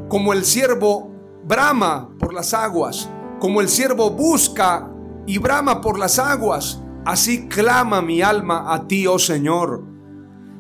como 0.08 0.34
el 0.34 0.46
siervo 0.46 1.12
brama 1.46 2.10
por 2.18 2.34
las 2.34 2.56
aguas, 2.56 3.08
como 3.40 3.62
el 3.62 3.70
siervo 3.70 4.12
busca 4.12 4.90
y 5.26 5.38
brama 5.38 5.82
por 5.82 5.98
las 5.98 6.20
aguas, 6.20 6.82
así 7.06 7.48
clama 7.48 8.02
mi 8.02 8.22
alma 8.22 8.74
a 8.74 8.88
ti, 8.88 9.08
oh 9.08 9.20
Señor. 9.20 9.84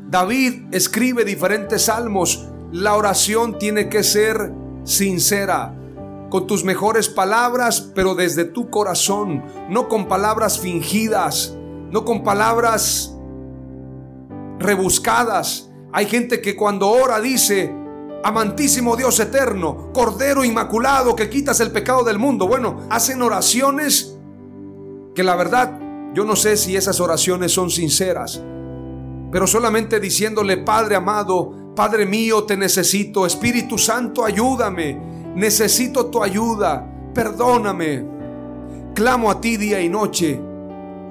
David 0.10 0.64
escribe 0.72 1.24
diferentes 1.24 1.86
salmos. 1.86 2.48
La 2.72 2.96
oración 2.96 3.58
tiene 3.60 3.90
que 3.90 4.04
ser 4.04 4.54
sincera, 4.84 5.76
con 6.30 6.48
tus 6.48 6.64
mejores 6.64 7.10
palabras, 7.10 7.82
pero 7.94 8.16
desde 8.16 8.46
tu 8.46 8.70
corazón, 8.70 9.44
no 9.70 9.88
con 9.88 10.08
palabras 10.08 10.60
fingidas, 10.60 11.56
no 11.92 12.06
con 12.06 12.24
palabras 12.24 13.16
rebuscadas. 14.60 15.70
Hay 15.92 16.06
gente 16.06 16.42
que 16.42 16.56
cuando 16.56 16.90
ora 16.90 17.20
dice, 17.20 17.74
amantísimo 18.24 18.96
Dios 18.96 19.20
eterno, 19.20 19.92
Cordero 19.94 20.44
Inmaculado 20.44 21.16
que 21.16 21.30
quitas 21.30 21.60
el 21.60 21.72
pecado 21.72 22.04
del 22.04 22.20
mundo. 22.20 22.48
Bueno, 22.48 22.82
hacen 22.90 23.22
oraciones 23.22 24.16
que 25.16 25.24
la 25.24 25.36
verdad 25.36 25.80
yo 26.14 26.26
no 26.26 26.36
sé 26.36 26.58
si 26.58 26.76
esas 26.76 27.00
oraciones 27.00 27.52
son 27.52 27.70
sinceras, 27.70 28.42
pero 29.32 29.46
solamente 29.46 30.00
diciéndole, 30.00 30.58
Padre 30.58 30.96
amado, 30.96 31.74
Padre 31.76 32.06
mío, 32.06 32.44
te 32.44 32.58
necesito, 32.58 33.26
Espíritu 33.26 33.78
Santo, 33.78 34.26
ayúdame, 34.26 35.00
necesito 35.36 36.08
tu 36.08 36.24
ayuda, 36.24 37.12
perdóname, 37.14 38.06
clamo 38.96 39.30
a 39.30 39.40
ti 39.40 39.58
día 39.58 39.82
y 39.82 39.90
noche, 39.90 40.40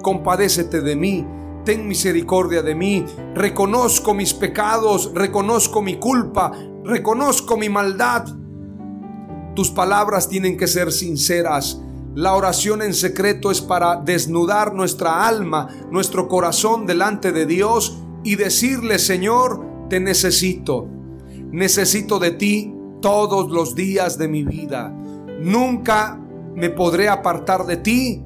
compadécete 0.01 0.81
de 0.81 0.95
mí. 0.95 1.27
Ten 1.65 1.87
misericordia 1.87 2.61
de 2.61 2.73
mí, 2.73 3.05
reconozco 3.35 4.13
mis 4.13 4.33
pecados, 4.33 5.11
reconozco 5.13 5.81
mi 5.81 5.97
culpa, 5.97 6.51
reconozco 6.83 7.57
mi 7.57 7.69
maldad. 7.69 8.25
Tus 9.55 9.71
palabras 9.71 10.29
tienen 10.29 10.57
que 10.57 10.67
ser 10.67 10.91
sinceras. 10.91 11.81
La 12.15 12.35
oración 12.35 12.81
en 12.81 12.93
secreto 12.93 13.51
es 13.51 13.61
para 13.61 13.97
desnudar 13.97 14.73
nuestra 14.73 15.27
alma, 15.27 15.67
nuestro 15.91 16.27
corazón 16.27 16.85
delante 16.85 17.31
de 17.31 17.45
Dios 17.45 17.99
y 18.23 18.35
decirle, 18.35 18.99
Señor, 18.99 19.87
te 19.89 19.99
necesito. 19.99 20.87
Necesito 21.51 22.19
de 22.19 22.31
ti 22.31 22.73
todos 23.01 23.49
los 23.51 23.75
días 23.75 24.17
de 24.17 24.27
mi 24.27 24.43
vida. 24.43 24.89
Nunca 25.39 26.19
me 26.55 26.69
podré 26.69 27.09
apartar 27.09 27.65
de 27.65 27.77
ti. 27.77 28.23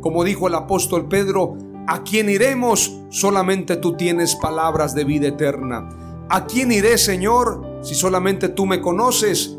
Como 0.00 0.22
dijo 0.22 0.48
el 0.48 0.54
apóstol 0.54 1.08
Pedro, 1.08 1.56
¿A 1.86 2.02
quién 2.02 2.30
iremos? 2.30 2.98
Solamente 3.10 3.76
tú 3.76 3.94
tienes 3.94 4.36
palabras 4.36 4.94
de 4.94 5.04
vida 5.04 5.28
eterna. 5.28 5.86
¿A 6.28 6.46
quién 6.46 6.72
iré, 6.72 6.96
Señor, 6.98 7.80
si 7.82 7.94
solamente 7.94 8.48
tú 8.48 8.66
me 8.66 8.80
conoces? 8.80 9.56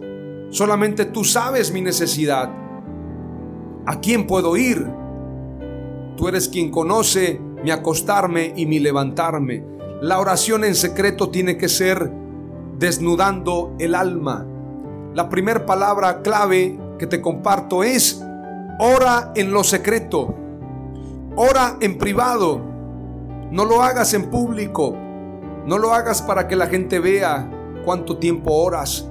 Solamente 0.49 1.06
tú 1.06 1.23
sabes 1.23 1.71
mi 1.71 1.82
necesidad. 1.82 2.51
¿A 3.86 3.99
quién 3.99 4.25
puedo 4.25 4.58
ir? 4.58 4.86
Tú 6.17 6.28
eres 6.28 6.49
quien 6.49 6.71
conoce 6.71 7.39
mi 7.63 7.71
acostarme 7.71 8.54
y 8.56 8.65
mi 8.65 8.80
levantarme. 8.80 9.63
La 10.01 10.19
oración 10.19 10.63
en 10.63 10.75
secreto 10.75 11.30
tiene 11.30 11.58
que 11.58 11.69
ser 11.69 12.12
desnudando 12.78 13.75
el 13.80 13.95
alma. 13.95 14.45
La 15.13 15.30
primera 15.30 15.65
palabra 15.65 16.21
clave 16.21 16.80
que 16.97 17.08
te 17.08 17.21
comparto 17.21 17.84
es 17.84 18.23
ora 18.80 19.32
en 19.36 19.51
lo 19.51 19.63
secreto. 19.63 20.34
Ora 21.36 21.78
en 21.80 21.97
privado. 21.97 22.62
No 23.51 23.65
lo 23.65 23.82
hagas 23.82 24.13
en 24.13 24.30
público. 24.30 24.95
No 25.65 25.80
lo 25.80 25.93
hagas 25.93 26.21
para 26.21 26.47
que 26.47 26.56
la 26.56 26.67
gente 26.67 26.99
vea 26.99 27.49
cuánto 27.84 28.17
tiempo 28.17 28.54
oras, 28.54 29.10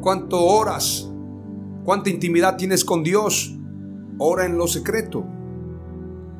cuánto 0.00 0.42
oras, 0.42 1.10
cuánta 1.84 2.08
intimidad 2.08 2.56
tienes 2.56 2.84
con 2.84 3.02
Dios. 3.02 3.54
Ora 4.18 4.46
en 4.46 4.56
lo 4.56 4.66
secreto. 4.66 5.24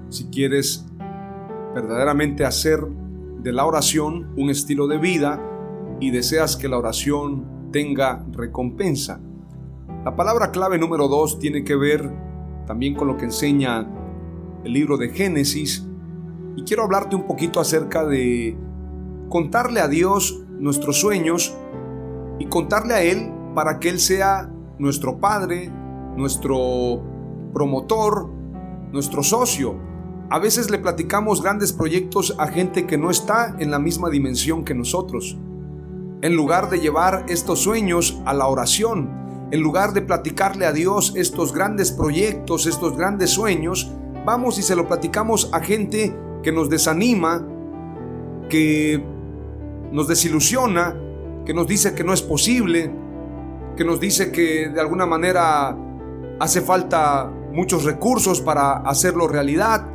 Si 0.08 0.30
quieres 0.30 0.86
verdaderamente 1.74 2.44
hacer 2.44 2.80
de 3.42 3.52
la 3.52 3.66
oración 3.66 4.32
un 4.36 4.50
estilo 4.50 4.86
de 4.86 4.98
vida 4.98 5.42
y 6.00 6.10
deseas 6.10 6.56
que 6.56 6.68
la 6.68 6.78
oración 6.78 7.70
tenga 7.72 8.24
recompensa. 8.32 9.20
La 10.04 10.16
palabra 10.16 10.50
clave 10.50 10.78
número 10.78 11.08
dos 11.08 11.38
tiene 11.38 11.64
que 11.64 11.76
ver 11.76 12.10
también 12.66 12.94
con 12.94 13.08
lo 13.08 13.16
que 13.16 13.24
enseña 13.24 13.86
el 14.64 14.72
libro 14.72 14.96
de 14.96 15.10
Génesis 15.10 15.86
y 16.56 16.62
quiero 16.62 16.84
hablarte 16.84 17.16
un 17.16 17.26
poquito 17.26 17.60
acerca 17.60 18.04
de 18.04 18.56
contarle 19.32 19.80
a 19.80 19.88
Dios 19.88 20.42
nuestros 20.58 21.00
sueños 21.00 21.56
y 22.38 22.44
contarle 22.48 22.92
a 22.92 23.02
Él 23.02 23.32
para 23.54 23.78
que 23.78 23.88
Él 23.88 23.98
sea 23.98 24.52
nuestro 24.78 25.20
Padre, 25.20 25.72
nuestro 26.18 27.02
promotor, 27.54 28.28
nuestro 28.92 29.22
socio. 29.22 29.80
A 30.28 30.38
veces 30.38 30.70
le 30.70 30.78
platicamos 30.78 31.42
grandes 31.42 31.72
proyectos 31.72 32.36
a 32.38 32.48
gente 32.48 32.86
que 32.86 32.98
no 32.98 33.08
está 33.08 33.56
en 33.58 33.70
la 33.70 33.78
misma 33.78 34.10
dimensión 34.10 34.66
que 34.66 34.74
nosotros. 34.74 35.38
En 36.20 36.36
lugar 36.36 36.68
de 36.68 36.80
llevar 36.80 37.24
estos 37.28 37.60
sueños 37.60 38.20
a 38.26 38.34
la 38.34 38.48
oración, 38.48 39.48
en 39.50 39.62
lugar 39.62 39.94
de 39.94 40.02
platicarle 40.02 40.66
a 40.66 40.72
Dios 40.72 41.14
estos 41.16 41.54
grandes 41.54 41.90
proyectos, 41.90 42.66
estos 42.66 42.98
grandes 42.98 43.30
sueños, 43.30 43.90
vamos 44.26 44.58
y 44.58 44.62
se 44.62 44.76
lo 44.76 44.86
platicamos 44.86 45.48
a 45.54 45.60
gente 45.60 46.14
que 46.42 46.52
nos 46.52 46.68
desanima, 46.68 47.48
que 48.50 49.11
nos 49.92 50.08
desilusiona, 50.08 50.96
que 51.44 51.54
nos 51.54 51.66
dice 51.66 51.94
que 51.94 52.02
no 52.02 52.12
es 52.12 52.22
posible, 52.22 52.92
que 53.76 53.84
nos 53.84 54.00
dice 54.00 54.32
que 54.32 54.68
de 54.68 54.80
alguna 54.80 55.06
manera 55.06 55.76
hace 56.40 56.60
falta 56.60 57.30
muchos 57.52 57.84
recursos 57.84 58.40
para 58.40 58.78
hacerlo 58.78 59.28
realidad, 59.28 59.86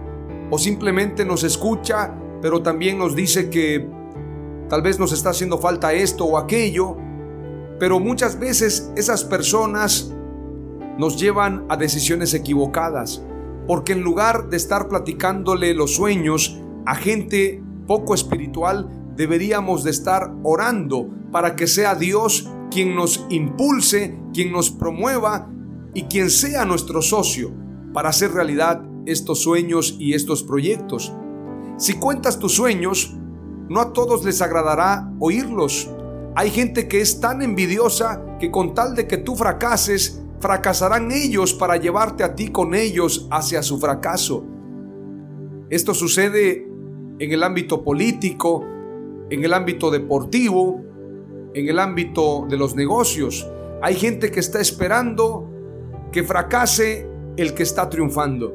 o 0.49 0.57
simplemente 0.57 1.25
nos 1.25 1.43
escucha, 1.43 2.13
pero 2.41 2.61
también 2.61 2.97
nos 2.97 3.15
dice 3.15 3.49
que 3.49 3.89
tal 4.69 4.81
vez 4.81 4.99
nos 4.99 5.11
está 5.11 5.31
haciendo 5.31 5.57
falta 5.57 5.93
esto 5.93 6.25
o 6.25 6.37
aquello, 6.37 6.95
pero 7.79 7.99
muchas 7.99 8.39
veces 8.39 8.91
esas 8.95 9.23
personas 9.23 10.13
nos 10.97 11.19
llevan 11.19 11.65
a 11.69 11.77
decisiones 11.77 12.33
equivocadas, 12.33 13.23
porque 13.67 13.93
en 13.93 14.01
lugar 14.01 14.49
de 14.49 14.57
estar 14.57 14.87
platicándole 14.87 15.73
los 15.73 15.95
sueños 15.95 16.59
a 16.85 16.95
gente 16.95 17.61
poco 17.85 18.13
espiritual, 18.13 18.89
deberíamos 19.17 19.83
de 19.83 19.91
estar 19.91 20.33
orando 20.43 21.09
para 21.31 21.55
que 21.55 21.67
sea 21.67 21.95
Dios 21.95 22.49
quien 22.71 22.95
nos 22.95 23.25
impulse, 23.29 24.17
quien 24.33 24.51
nos 24.51 24.69
promueva 24.69 25.51
y 25.93 26.03
quien 26.03 26.29
sea 26.29 26.63
nuestro 26.63 27.01
socio 27.01 27.51
para 27.93 28.09
hacer 28.09 28.31
realidad 28.31 28.83
estos 29.05 29.41
sueños 29.41 29.95
y 29.99 30.13
estos 30.13 30.43
proyectos. 30.43 31.13
Si 31.77 31.93
cuentas 31.93 32.39
tus 32.39 32.53
sueños, 32.53 33.15
no 33.69 33.81
a 33.81 33.93
todos 33.93 34.23
les 34.23 34.41
agradará 34.41 35.11
oírlos. 35.19 35.89
Hay 36.35 36.51
gente 36.51 36.87
que 36.87 37.01
es 37.01 37.19
tan 37.19 37.41
envidiosa 37.41 38.37
que 38.39 38.51
con 38.51 38.73
tal 38.73 38.95
de 38.95 39.07
que 39.07 39.17
tú 39.17 39.35
fracases, 39.35 40.21
fracasarán 40.39 41.11
ellos 41.11 41.53
para 41.53 41.77
llevarte 41.77 42.23
a 42.23 42.35
ti 42.35 42.49
con 42.49 42.75
ellos 42.75 43.27
hacia 43.31 43.63
su 43.63 43.79
fracaso. 43.79 44.45
Esto 45.69 45.93
sucede 45.93 46.67
en 47.19 47.31
el 47.31 47.41
ámbito 47.43 47.83
político, 47.83 48.63
en 49.29 49.43
el 49.43 49.53
ámbito 49.53 49.91
deportivo, 49.91 50.81
en 51.53 51.67
el 51.67 51.79
ámbito 51.79 52.45
de 52.49 52.57
los 52.57 52.75
negocios. 52.75 53.49
Hay 53.81 53.95
gente 53.95 54.31
que 54.31 54.39
está 54.39 54.59
esperando 54.59 55.49
que 56.11 56.23
fracase 56.23 57.07
el 57.35 57.53
que 57.53 57.63
está 57.63 57.89
triunfando. 57.89 58.53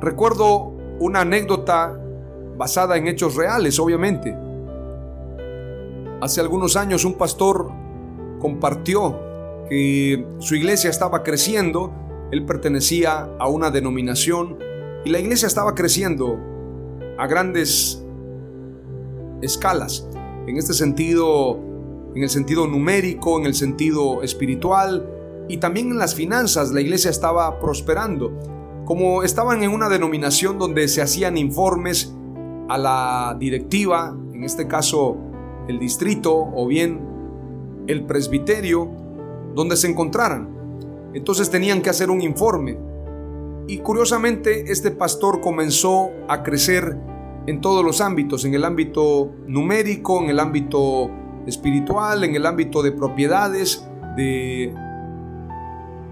Recuerdo 0.00 0.72
una 0.98 1.20
anécdota 1.20 1.98
basada 2.56 2.96
en 2.96 3.06
hechos 3.06 3.36
reales, 3.36 3.78
obviamente. 3.78 4.36
Hace 6.20 6.40
algunos 6.40 6.76
años 6.76 7.04
un 7.04 7.14
pastor 7.14 7.70
compartió 8.40 9.18
que 9.68 10.26
su 10.38 10.54
iglesia 10.54 10.90
estaba 10.90 11.22
creciendo, 11.22 11.92
él 12.30 12.44
pertenecía 12.44 13.30
a 13.38 13.48
una 13.48 13.70
denominación 13.70 14.58
y 15.04 15.10
la 15.10 15.18
iglesia 15.18 15.46
estaba 15.46 15.74
creciendo 15.74 16.38
a 17.18 17.26
grandes 17.26 18.01
escalas. 19.42 20.06
En 20.46 20.56
este 20.56 20.72
sentido, 20.72 21.58
en 22.14 22.22
el 22.22 22.28
sentido 22.28 22.66
numérico, 22.66 23.38
en 23.38 23.46
el 23.46 23.54
sentido 23.54 24.22
espiritual 24.22 25.08
y 25.48 25.58
también 25.58 25.90
en 25.90 25.98
las 25.98 26.14
finanzas, 26.14 26.72
la 26.72 26.80
iglesia 26.80 27.10
estaba 27.10 27.60
prosperando. 27.60 28.32
Como 28.84 29.22
estaban 29.22 29.62
en 29.62 29.70
una 29.70 29.88
denominación 29.88 30.58
donde 30.58 30.88
se 30.88 31.02
hacían 31.02 31.36
informes 31.36 32.14
a 32.68 32.78
la 32.78 33.36
directiva, 33.38 34.16
en 34.32 34.44
este 34.44 34.66
caso 34.66 35.16
el 35.68 35.78
distrito 35.78 36.34
o 36.34 36.66
bien 36.66 37.00
el 37.86 38.04
presbiterio, 38.04 38.90
donde 39.54 39.76
se 39.76 39.88
encontraran. 39.88 40.48
Entonces 41.14 41.50
tenían 41.50 41.82
que 41.82 41.90
hacer 41.90 42.10
un 42.10 42.22
informe. 42.22 42.78
Y 43.68 43.78
curiosamente 43.78 44.72
este 44.72 44.90
pastor 44.90 45.40
comenzó 45.40 46.10
a 46.28 46.42
crecer 46.42 46.98
en 47.46 47.60
todos 47.60 47.84
los 47.84 48.00
ámbitos, 48.00 48.44
en 48.44 48.54
el 48.54 48.64
ámbito 48.64 49.32
numérico, 49.46 50.22
en 50.22 50.30
el 50.30 50.38
ámbito 50.38 51.10
espiritual, 51.46 52.24
en 52.24 52.34
el 52.34 52.46
ámbito 52.46 52.82
de 52.82 52.92
propiedades, 52.92 53.86
de 54.16 54.72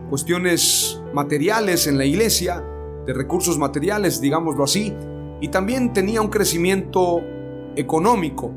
cuestiones 0.08 1.00
materiales 1.14 1.86
en 1.86 1.98
la 1.98 2.04
iglesia, 2.04 2.64
de 3.06 3.12
recursos 3.12 3.58
materiales, 3.58 4.20
digámoslo 4.20 4.64
así, 4.64 4.92
y 5.40 5.48
también 5.48 5.92
tenía 5.92 6.20
un 6.20 6.28
crecimiento 6.28 7.22
económico. 7.76 8.52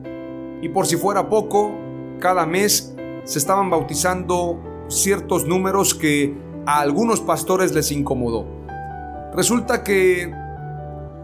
Y 0.61 0.69
por 0.69 0.87
si 0.87 0.97
fuera 0.97 1.29
poco, 1.29 1.71
cada 2.19 2.45
mes 2.45 2.95
se 3.23 3.39
estaban 3.39 3.69
bautizando 3.69 4.59
ciertos 4.87 5.45
números 5.45 5.93
que 5.93 6.35
a 6.65 6.79
algunos 6.79 7.21
pastores 7.21 7.73
les 7.73 7.91
incomodó. 7.91 8.45
Resulta 9.33 9.83
que 9.83 10.31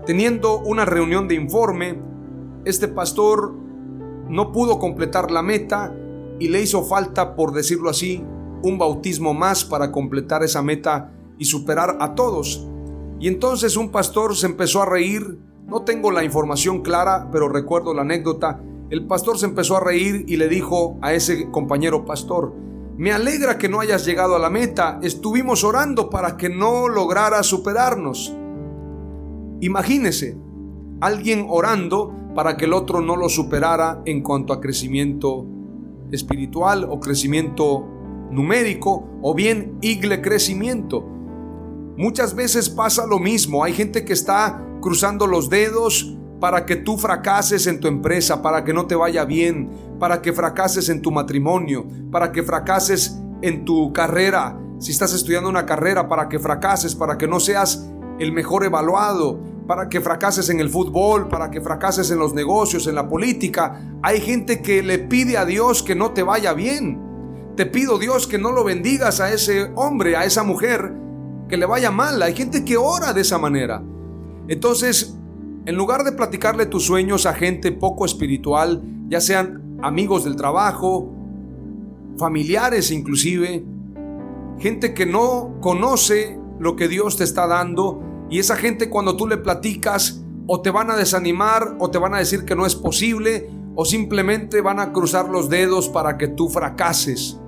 teniendo 0.10 0.58
una 0.62 0.86
reunión 0.86 1.28
de 1.28 1.36
informe, 1.36 2.02
este 2.65 2.88
pastor 2.88 3.54
no 4.28 4.52
pudo 4.52 4.80
completar 4.80 5.30
la 5.30 5.43
meta 5.43 5.95
y 6.39 6.48
le 6.48 6.63
hizo 6.63 6.84
falta, 6.84 7.36
por 7.36 7.54
decirlo 7.54 7.91
así, 7.91 8.26
un 8.63 8.80
bautismo 8.80 9.36
más 9.36 9.63
para 9.63 9.91
completar 9.91 10.41
esa 10.41 10.63
meta 10.63 11.12
y 11.38 11.45
superar 11.45 11.98
a 12.00 12.15
todos. 12.15 12.67
Y 13.19 13.28
entonces 13.28 13.78
un 13.78 13.91
pastor 13.91 14.36
se 14.36 14.48
empezó 14.48 14.82
a 14.82 14.88
reír 14.88 15.38
no 15.67 15.84
tengo 15.84 16.10
la 16.10 16.24
información 16.24 16.82
clara, 16.82 17.30
pero 17.32 17.48
recuerdo 17.48 17.93
la 17.93 18.02
anécdota. 18.02 18.60
El 18.89 19.06
pastor 19.06 19.38
se 19.38 19.45
empezó 19.45 19.78
a 19.78 19.80
reír 19.80 20.26
y 20.28 20.38
le 20.38 20.48
dijo 20.48 20.98
a 21.04 21.13
ese 21.13 21.52
compañero 21.52 22.06
pastor, 22.06 22.52
me 22.98 23.12
alegra 23.12 23.60
que 23.60 23.69
no 23.69 23.80
hayas 23.80 24.08
llegado 24.08 24.36
a 24.36 24.39
la 24.39 24.50
meta, 24.50 25.00
estuvimos 25.04 25.63
orando 25.63 26.10
para 26.10 26.36
que 26.36 26.50
no 26.50 26.88
lograra 26.88 27.43
superarnos. 27.43 28.34
Imagínese, 29.62 30.38
alguien 31.02 31.45
orando 31.50 32.15
para 32.36 32.58
que 32.58 32.65
el 32.65 32.74
otro 32.74 33.02
no 33.02 33.15
lo 33.15 33.30
superara 33.30 34.02
en 34.06 34.22
cuanto 34.22 34.54
a 34.54 34.62
crecimiento 34.62 35.45
espiritual 36.12 36.88
o 36.89 37.00
crecimiento 37.00 37.86
numérico 38.32 39.08
o 39.22 39.34
bien 39.34 39.78
igle 39.82 40.22
crecimiento. 40.22 41.06
Muchas 41.98 42.34
veces 42.36 42.69
pasa 42.69 43.06
lo 43.06 43.19
mismo, 43.19 43.63
hay 43.63 43.74
gente 43.74 44.06
que 44.06 44.13
está 44.13 44.65
cruzando 44.82 45.28
los 45.28 45.50
dedos 45.50 46.15
para 46.39 46.65
que 46.65 46.78
tú 46.78 46.98
fracases 46.98 47.67
en 47.67 47.82
tu 47.82 47.88
empresa, 47.88 48.41
para 48.41 48.63
que 48.63 48.74
no 48.74 48.88
te 48.88 48.95
vaya 48.95 49.26
bien, 49.26 49.69
para 50.00 50.22
que 50.22 50.32
fracases 50.32 50.88
en 50.88 51.02
tu 51.02 51.12
matrimonio, 51.12 51.86
para 52.12 52.32
que 52.32 52.43
fracases 52.43 53.19
en 53.41 53.65
tu 53.65 53.91
carrera, 53.91 54.58
si 54.80 54.91
estás 54.91 55.13
estudiando 55.13 55.50
una 55.50 55.65
carrera, 55.65 56.08
para 56.08 56.30
que 56.30 56.39
fracases, 56.39 56.95
para 56.95 57.17
que 57.17 57.28
no 57.28 57.41
seas 57.41 57.89
el 58.19 58.32
mejor 58.32 58.63
evaluado, 58.63 59.39
para 59.69 59.88
que 59.88 60.01
fracases 60.01 60.49
en 60.49 60.60
el 60.60 60.67
fútbol, 60.67 61.27
para 61.27 61.51
que 61.51 61.62
fracases 61.62 62.10
en 62.10 62.17
los 62.17 62.34
negocios, 62.34 62.88
en 62.88 62.95
la 62.95 63.08
política. 63.08 63.79
Hay 64.01 64.19
gente 64.19 64.63
que 64.63 64.82
le 64.82 64.97
pide 64.97 65.38
a 65.38 65.45
Dios 65.45 65.84
que 65.84 65.93
no 65.93 66.10
te 66.10 66.23
vaya 66.23 66.53
bien. 66.53 66.99
Te 67.55 67.67
pido 67.67 67.99
Dios 67.99 68.25
que 68.25 68.39
no 68.39 68.51
lo 68.51 68.63
bendigas 68.63 69.19
a 69.19 69.32
ese 69.32 69.71
hombre, 69.75 70.17
a 70.17 70.25
esa 70.25 70.41
mujer, 70.41 70.91
que 71.47 71.55
le 71.55 71.67
vaya 71.67 71.91
mal. 71.91 72.19
Hay 72.23 72.34
gente 72.34 72.65
que 72.65 72.77
ora 72.77 73.13
de 73.13 73.21
esa 73.21 73.38
manera. 73.38 73.84
Entonces, 74.47 75.15
en 75.67 75.75
lugar 75.75 76.03
de 76.03 76.13
platicarle 76.13 76.65
tus 76.65 76.86
sueños 76.86 77.27
a 77.27 77.36
gente 77.36 77.71
poco 77.71 78.05
espiritual, 78.05 78.82
ya 79.08 79.21
sean 79.21 79.77
amigos 79.84 80.23
del 80.23 80.36
trabajo, 80.36 81.13
familiares 82.17 82.89
inclusive, 82.89 83.63
gente 84.58 84.95
que 84.95 85.05
no 85.05 85.60
conoce 85.62 86.39
lo 86.60 86.75
que 86.75 86.88
Dios 86.88 87.17
te 87.17 87.23
está 87.23 87.45
dando, 87.45 88.09
y 88.30 88.39
esa 88.39 88.56
gente 88.56 88.89
cuando 88.89 89.15
tú 89.15 89.28
le 89.28 89.38
platicas, 89.38 90.24
o 90.48 90.62
te 90.62 90.72
van 90.72 90.89
a 90.89 90.98
desanimar, 90.98 91.76
o 91.80 91.92
te 91.92 91.98
van 91.98 92.13
a 92.13 92.20
decir 92.20 92.46
que 92.46 92.56
no 92.56 92.65
es 92.65 92.76
posible, 92.76 93.50
o 93.76 93.86
simplemente 93.86 94.62
van 94.62 94.80
a 94.80 94.92
cruzar 94.92 95.30
los 95.30 95.50
dedos 95.50 95.89
para 95.89 96.18
que 96.18 96.28
tú 96.28 96.50
fracases. 96.50 97.39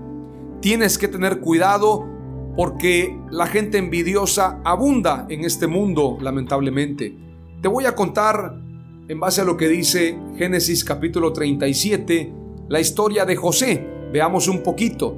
Tienes 0.62 0.98
que 0.98 1.08
tener 1.08 1.40
cuidado 1.40 2.08
porque 2.56 3.18
la 3.30 3.48
gente 3.48 3.78
envidiosa 3.78 4.62
abunda 4.64 5.26
en 5.30 5.46
este 5.46 5.68
mundo, 5.68 6.18
lamentablemente. 6.22 7.18
Te 7.62 7.68
voy 7.68 7.86
a 7.86 7.96
contar, 7.96 8.62
en 9.08 9.20
base 9.20 9.42
a 9.42 9.46
lo 9.46 9.58
que 9.58 9.68
dice 9.68 10.18
Génesis 10.38 10.84
capítulo 10.84 11.34
37, 11.34 12.34
la 12.70 12.80
historia 12.80 13.26
de 13.26 13.36
José. 13.36 13.88
Veamos 14.14 14.48
un 14.48 14.64
poquito. 14.64 15.18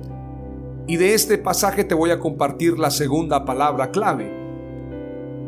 Y 0.87 0.97
de 0.97 1.13
este 1.13 1.37
pasaje 1.37 1.83
te 1.83 1.95
voy 1.95 2.11
a 2.11 2.19
compartir 2.19 2.77
la 2.77 2.91
segunda 2.91 3.45
palabra 3.45 3.91
clave. 3.91 4.42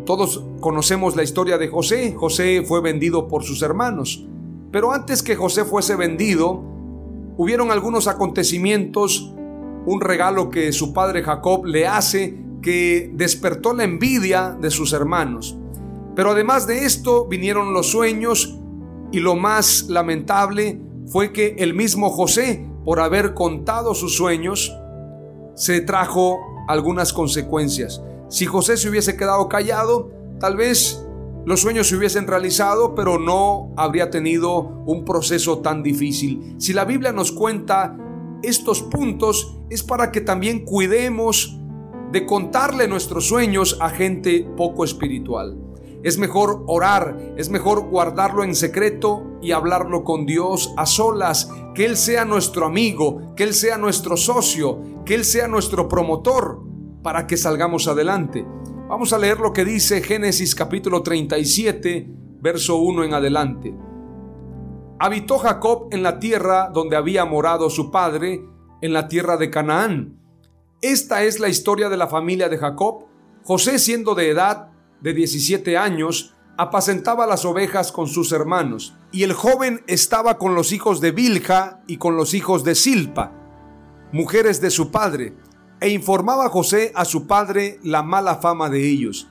Todos 0.05 0.43
conocemos 0.59 1.15
la 1.15 1.23
historia 1.23 1.57
de 1.57 1.67
José. 1.67 2.13
José 2.15 2.63
fue 2.63 2.81
vendido 2.81 3.27
por 3.27 3.43
sus 3.43 3.61
hermanos. 3.63 4.25
Pero 4.71 4.91
antes 4.91 5.23
que 5.23 5.35
José 5.35 5.65
fuese 5.65 5.95
vendido, 5.95 6.61
hubieron 7.37 7.71
algunos 7.71 8.07
acontecimientos, 8.07 9.33
un 9.85 10.01
regalo 10.01 10.49
que 10.49 10.71
su 10.71 10.93
padre 10.93 11.23
Jacob 11.23 11.65
le 11.65 11.87
hace 11.87 12.37
que 12.61 13.11
despertó 13.13 13.73
la 13.73 13.83
envidia 13.83 14.57
de 14.59 14.69
sus 14.69 14.93
hermanos. 14.93 15.57
Pero 16.15 16.31
además 16.31 16.67
de 16.67 16.85
esto 16.85 17.25
vinieron 17.25 17.73
los 17.73 17.87
sueños 17.87 18.59
y 19.11 19.19
lo 19.19 19.35
más 19.35 19.87
lamentable 19.89 20.81
fue 21.07 21.31
que 21.31 21.55
el 21.59 21.73
mismo 21.73 22.09
José, 22.09 22.67
por 22.83 22.99
haber 22.99 23.33
contado 23.33 23.93
sus 23.95 24.15
sueños, 24.15 24.75
se 25.55 25.81
trajo 25.81 26.39
algunas 26.67 27.13
consecuencias. 27.13 28.01
Si 28.35 28.45
José 28.45 28.75
se 28.75 28.89
hubiese 28.89 29.15
quedado 29.15 29.47
callado, 29.47 30.11
tal 30.41 30.57
vez 30.57 31.01
los 31.45 31.61
sueños 31.61 31.87
se 31.87 31.95
hubiesen 31.95 32.27
realizado, 32.27 32.93
pero 32.93 33.17
no 33.17 33.71
habría 33.77 34.09
tenido 34.09 34.59
un 34.59 35.05
proceso 35.05 35.59
tan 35.59 35.83
difícil. 35.83 36.53
Si 36.57 36.73
la 36.73 36.83
Biblia 36.83 37.13
nos 37.13 37.31
cuenta 37.31 37.97
estos 38.43 38.81
puntos, 38.81 39.57
es 39.69 39.83
para 39.83 40.11
que 40.11 40.19
también 40.19 40.65
cuidemos 40.65 41.57
de 42.11 42.25
contarle 42.25 42.89
nuestros 42.89 43.25
sueños 43.25 43.77
a 43.79 43.89
gente 43.89 44.45
poco 44.57 44.83
espiritual. 44.83 45.57
Es 46.03 46.17
mejor 46.17 46.65
orar, 46.67 47.35
es 47.37 47.49
mejor 47.49 47.87
guardarlo 47.87 48.43
en 48.43 48.53
secreto 48.53 49.39
y 49.41 49.53
hablarlo 49.53 50.03
con 50.03 50.25
Dios 50.25 50.73
a 50.75 50.85
solas, 50.85 51.49
que 51.73 51.85
Él 51.85 51.95
sea 51.95 52.25
nuestro 52.25 52.65
amigo, 52.65 53.33
que 53.37 53.43
Él 53.43 53.53
sea 53.53 53.77
nuestro 53.77 54.17
socio, 54.17 54.81
que 55.05 55.15
Él 55.15 55.23
sea 55.23 55.47
nuestro 55.47 55.87
promotor 55.87 56.74
para 57.05 57.27
que 57.27 57.37
salgamos 57.37 57.87
adelante. 57.87 58.43
Vamos 58.89 59.13
a 59.13 59.19
leer 59.19 59.39
lo 59.39 59.53
que 59.53 59.63
dice 59.63 60.01
Génesis 60.01 60.55
capítulo 60.55 61.03
37, 61.03 62.07
verso 62.41 62.77
1 62.77 63.03
en 63.03 63.13
adelante. 63.13 63.75
Habitó 64.97 65.37
Jacob 65.37 65.89
en 65.91 66.01
la 66.01 66.17
tierra 66.17 66.71
donde 66.73 66.95
había 66.95 67.23
morado 67.23 67.69
su 67.69 67.91
padre, 67.91 68.43
en 68.81 68.91
la 68.91 69.07
tierra 69.07 69.37
de 69.37 69.51
Canaán. 69.51 70.19
Esta 70.81 71.21
es 71.21 71.39
la 71.39 71.47
historia 71.47 71.89
de 71.89 71.97
la 71.97 72.07
familia 72.07 72.49
de 72.49 72.57
Jacob. 72.57 73.05
José, 73.43 73.77
siendo 73.77 74.15
de 74.15 74.31
edad 74.31 74.71
de 74.99 75.13
17 75.13 75.77
años, 75.77 76.33
apacentaba 76.57 77.27
las 77.27 77.45
ovejas 77.45 77.91
con 77.91 78.07
sus 78.07 78.31
hermanos, 78.31 78.97
y 79.11 79.21
el 79.21 79.33
joven 79.33 79.83
estaba 79.85 80.39
con 80.39 80.55
los 80.55 80.71
hijos 80.71 81.01
de 81.01 81.11
Bilja 81.11 81.83
y 81.85 81.97
con 81.97 82.17
los 82.17 82.33
hijos 82.33 82.63
de 82.63 82.73
Silpa, 82.73 83.31
mujeres 84.11 84.59
de 84.59 84.71
su 84.71 84.89
padre, 84.89 85.35
e 85.85 85.89
informaba 85.89 86.49
José 86.49 86.91
a 86.95 87.05
su 87.05 87.27
padre 87.27 87.79
la 87.83 88.01
mala 88.01 88.37
fama 88.37 88.71
de 88.71 88.89
ellos. 88.89 89.27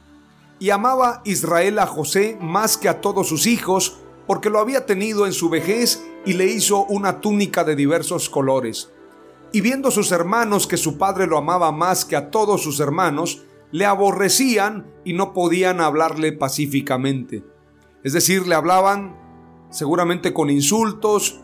Y 0.60 0.70
amaba 0.70 1.20
Israel 1.24 1.80
a 1.80 1.86
José 1.88 2.38
más 2.40 2.78
que 2.78 2.88
a 2.88 3.00
todos 3.00 3.26
sus 3.26 3.48
hijos, 3.48 3.98
porque 4.28 4.50
lo 4.50 4.60
había 4.60 4.86
tenido 4.86 5.26
en 5.26 5.32
su 5.32 5.48
vejez 5.48 6.04
y 6.24 6.34
le 6.34 6.46
hizo 6.46 6.84
una 6.84 7.20
túnica 7.20 7.64
de 7.64 7.74
diversos 7.74 8.30
colores. 8.30 8.92
Y 9.52 9.62
viendo 9.62 9.90
sus 9.90 10.12
hermanos 10.12 10.68
que 10.68 10.76
su 10.76 10.96
padre 10.96 11.26
lo 11.26 11.38
amaba 11.38 11.72
más 11.72 12.04
que 12.04 12.14
a 12.14 12.30
todos 12.30 12.62
sus 12.62 12.78
hermanos, 12.78 13.42
le 13.72 13.84
aborrecían 13.84 14.86
y 15.04 15.14
no 15.14 15.32
podían 15.32 15.80
hablarle 15.80 16.30
pacíficamente. 16.30 17.42
Es 18.04 18.12
decir, 18.12 18.46
le 18.46 18.54
hablaban 18.54 19.16
seguramente 19.70 20.32
con 20.32 20.50
insultos, 20.50 21.40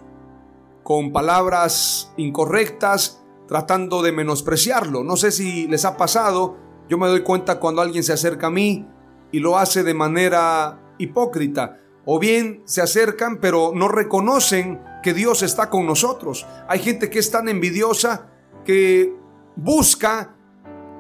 con 0.85 1.11
palabras 1.11 2.13
incorrectas, 2.17 3.20
tratando 3.51 4.01
de 4.01 4.13
menospreciarlo. 4.13 5.03
No 5.03 5.17
sé 5.17 5.33
si 5.33 5.67
les 5.67 5.85
ha 5.85 5.97
pasado, 5.97 6.57
yo 6.89 6.99
me 6.99 7.09
doy 7.09 7.23
cuenta 7.25 7.59
cuando 7.59 7.83
alguien 7.83 8.05
se 8.05 8.13
acerca 8.13 8.47
a 8.47 8.51
mí 8.51 8.87
y 9.33 9.41
lo 9.41 9.59
hace 9.59 9.83
de 9.83 9.93
manera 9.93 10.95
hipócrita. 10.99 11.81
O 12.05 12.21
bien 12.21 12.63
se 12.65 12.81
acercan 12.81 13.41
pero 13.41 13.73
no 13.75 13.89
reconocen 13.89 14.81
que 15.03 15.15
Dios 15.15 15.43
está 15.43 15.69
con 15.69 15.85
nosotros. 15.85 16.47
Hay 16.69 16.79
gente 16.79 17.11
que 17.11 17.19
es 17.19 17.33
tan 17.33 17.49
envidiosa 17.49 18.29
que 18.65 19.17
busca 19.57 20.37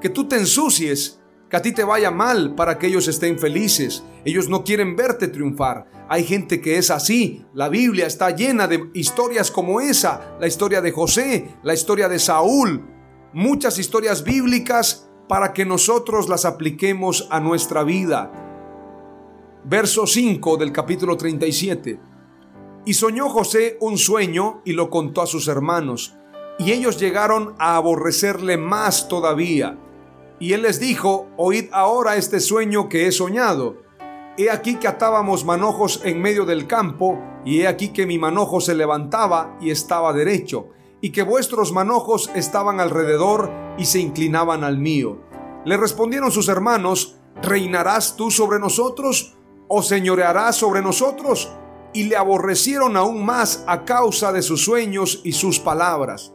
que 0.00 0.08
tú 0.08 0.26
te 0.26 0.34
ensucies 0.34 1.19
que 1.50 1.56
a 1.56 1.62
ti 1.62 1.72
te 1.72 1.82
vaya 1.82 2.12
mal 2.12 2.54
para 2.54 2.78
que 2.78 2.86
ellos 2.86 3.08
estén 3.08 3.36
felices. 3.36 4.04
Ellos 4.24 4.48
no 4.48 4.62
quieren 4.62 4.94
verte 4.94 5.26
triunfar. 5.26 5.90
Hay 6.08 6.22
gente 6.22 6.60
que 6.60 6.78
es 6.78 6.92
así. 6.92 7.44
La 7.54 7.68
Biblia 7.68 8.06
está 8.06 8.30
llena 8.30 8.68
de 8.68 8.88
historias 8.94 9.50
como 9.50 9.80
esa. 9.80 10.36
La 10.38 10.46
historia 10.46 10.80
de 10.80 10.92
José, 10.92 11.56
la 11.64 11.74
historia 11.74 12.08
de 12.08 12.20
Saúl. 12.20 12.86
Muchas 13.32 13.80
historias 13.80 14.22
bíblicas 14.22 15.10
para 15.28 15.52
que 15.52 15.64
nosotros 15.64 16.28
las 16.28 16.44
apliquemos 16.44 17.26
a 17.30 17.40
nuestra 17.40 17.82
vida. 17.82 18.30
Verso 19.64 20.06
5 20.06 20.56
del 20.56 20.70
capítulo 20.70 21.16
37. 21.16 22.00
Y 22.86 22.94
soñó 22.94 23.28
José 23.28 23.76
un 23.80 23.98
sueño 23.98 24.62
y 24.64 24.72
lo 24.72 24.88
contó 24.88 25.20
a 25.20 25.26
sus 25.26 25.48
hermanos. 25.48 26.14
Y 26.60 26.70
ellos 26.70 27.00
llegaron 27.00 27.56
a 27.58 27.74
aborrecerle 27.74 28.56
más 28.56 29.08
todavía 29.08 29.76
y 30.40 30.54
él 30.54 30.62
les 30.62 30.80
dijo, 30.80 31.28
oíd 31.36 31.66
ahora 31.70 32.16
este 32.16 32.40
sueño 32.40 32.88
que 32.88 33.06
he 33.06 33.12
soñado. 33.12 33.76
He 34.38 34.50
aquí 34.50 34.76
que 34.76 34.88
atábamos 34.88 35.44
manojos 35.44 36.00
en 36.02 36.22
medio 36.22 36.46
del 36.46 36.66
campo, 36.66 37.18
y 37.44 37.60
he 37.60 37.68
aquí 37.68 37.88
que 37.88 38.06
mi 38.06 38.18
manojo 38.18 38.62
se 38.62 38.74
levantaba 38.74 39.58
y 39.60 39.70
estaba 39.70 40.14
derecho, 40.14 40.68
y 41.02 41.12
que 41.12 41.22
vuestros 41.22 41.72
manojos 41.72 42.30
estaban 42.34 42.80
alrededor 42.80 43.50
y 43.76 43.84
se 43.84 44.00
inclinaban 44.00 44.64
al 44.64 44.78
mío. 44.78 45.18
Le 45.66 45.76
respondieron 45.76 46.32
sus 46.32 46.48
hermanos, 46.48 47.16
¿reinarás 47.42 48.16
tú 48.16 48.30
sobre 48.30 48.58
nosotros 48.58 49.36
o 49.68 49.82
señorearás 49.82 50.56
sobre 50.56 50.80
nosotros? 50.80 51.52
Y 51.92 52.04
le 52.04 52.16
aborrecieron 52.16 52.96
aún 52.96 53.26
más 53.26 53.62
a 53.66 53.84
causa 53.84 54.32
de 54.32 54.40
sus 54.40 54.64
sueños 54.64 55.20
y 55.22 55.32
sus 55.32 55.60
palabras 55.60 56.32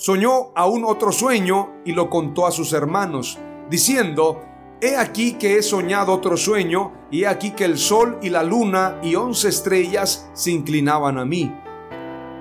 soñó 0.00 0.50
aún 0.54 0.86
otro 0.86 1.12
sueño 1.12 1.82
y 1.84 1.92
lo 1.92 2.08
contó 2.08 2.46
a 2.46 2.50
sus 2.52 2.72
hermanos, 2.72 3.38
diciendo, 3.68 4.42
He 4.80 4.96
aquí 4.96 5.34
que 5.34 5.58
he 5.58 5.62
soñado 5.62 6.14
otro 6.14 6.38
sueño, 6.38 6.92
y 7.10 7.24
he 7.24 7.26
aquí 7.26 7.50
que 7.50 7.66
el 7.66 7.76
sol 7.76 8.18
y 8.22 8.30
la 8.30 8.42
luna 8.42 8.98
y 9.02 9.14
once 9.14 9.50
estrellas 9.50 10.30
se 10.32 10.52
inclinaban 10.52 11.18
a 11.18 11.26
mí. 11.26 11.54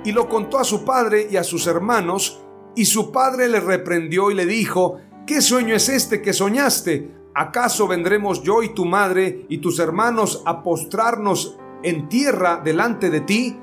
Y 0.06 0.14
lo 0.14 0.30
contó 0.30 0.58
a 0.58 0.64
su 0.64 0.86
padre 0.86 1.28
y 1.30 1.36
a 1.36 1.44
sus 1.44 1.68
hermanos, 1.68 2.42
y 2.78 2.86
su 2.86 3.12
padre 3.12 3.50
le 3.50 3.60
reprendió 3.60 4.32
y 4.32 4.36
le 4.36 4.46
dijo, 4.46 5.02
¿qué 5.28 5.42
sueño 5.42 5.76
es 5.76 5.90
este 5.90 6.22
que 6.22 6.32
soñaste? 6.32 7.14
¿Acaso 7.36 7.90
vendremos 7.90 8.42
yo 8.42 8.64
y 8.64 8.74
tu 8.74 8.86
madre 8.86 9.46
y 9.50 9.58
tus 9.58 9.80
hermanos 9.80 10.44
a 10.46 10.64
postrarnos 10.64 11.58
en 11.84 12.08
tierra 12.08 12.62
delante 12.64 13.10
de 13.10 13.20
ti? 13.20 13.60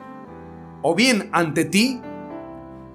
¿O 0.82 0.94
bien 0.94 1.30
ante 1.32 1.64
ti? 1.64 2.02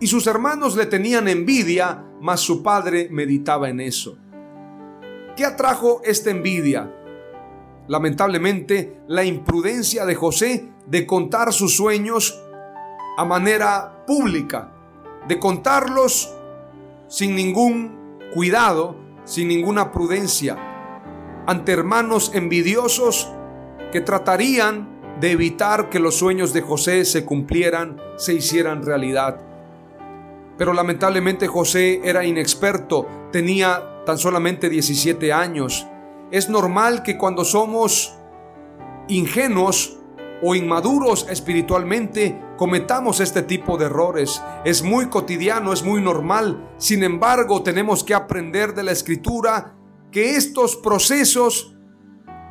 Y 0.01 0.07
sus 0.07 0.25
hermanos 0.25 0.75
le 0.75 0.87
tenían 0.87 1.27
envidia, 1.27 2.03
mas 2.19 2.41
su 2.41 2.63
padre 2.63 3.07
meditaba 3.11 3.69
en 3.69 3.79
eso. 3.79 4.17
¿Qué 5.37 5.45
atrajo 5.45 6.01
esta 6.03 6.31
envidia? 6.31 6.91
Lamentablemente, 7.87 8.99
la 9.07 9.23
imprudencia 9.23 10.05
de 10.05 10.15
José 10.15 10.69
de 10.87 11.05
contar 11.05 11.53
sus 11.53 11.77
sueños 11.77 12.41
a 13.15 13.25
manera 13.25 14.03
pública, 14.07 14.71
de 15.27 15.37
contarlos 15.37 16.33
sin 17.07 17.35
ningún 17.35 18.17
cuidado, 18.33 18.95
sin 19.23 19.49
ninguna 19.49 19.91
prudencia, 19.91 20.57
ante 21.45 21.73
hermanos 21.73 22.31
envidiosos 22.33 23.31
que 23.91 24.01
tratarían 24.01 24.89
de 25.19 25.31
evitar 25.31 25.89
que 25.89 25.99
los 25.99 26.15
sueños 26.15 26.53
de 26.53 26.61
José 26.61 27.05
se 27.05 27.23
cumplieran, 27.23 28.01
se 28.17 28.33
hicieran 28.33 28.83
realidad. 28.83 29.50
Pero 30.61 30.73
lamentablemente 30.73 31.47
José 31.47 32.01
era 32.03 32.23
inexperto, 32.23 33.07
tenía 33.31 34.03
tan 34.05 34.19
solamente 34.19 34.69
17 34.69 35.33
años. 35.33 35.87
Es 36.29 36.49
normal 36.49 37.01
que 37.01 37.17
cuando 37.17 37.43
somos 37.45 38.15
ingenuos 39.07 39.97
o 40.43 40.53
inmaduros 40.53 41.25
espiritualmente 41.31 42.39
cometamos 42.57 43.21
este 43.21 43.41
tipo 43.41 43.75
de 43.75 43.85
errores. 43.85 44.39
Es 44.63 44.83
muy 44.83 45.07
cotidiano, 45.09 45.73
es 45.73 45.81
muy 45.81 45.99
normal. 45.99 46.75
Sin 46.77 47.01
embargo, 47.01 47.63
tenemos 47.63 48.03
que 48.03 48.13
aprender 48.13 48.75
de 48.75 48.83
la 48.83 48.91
escritura 48.91 49.73
que 50.11 50.35
estos 50.35 50.75
procesos 50.75 51.75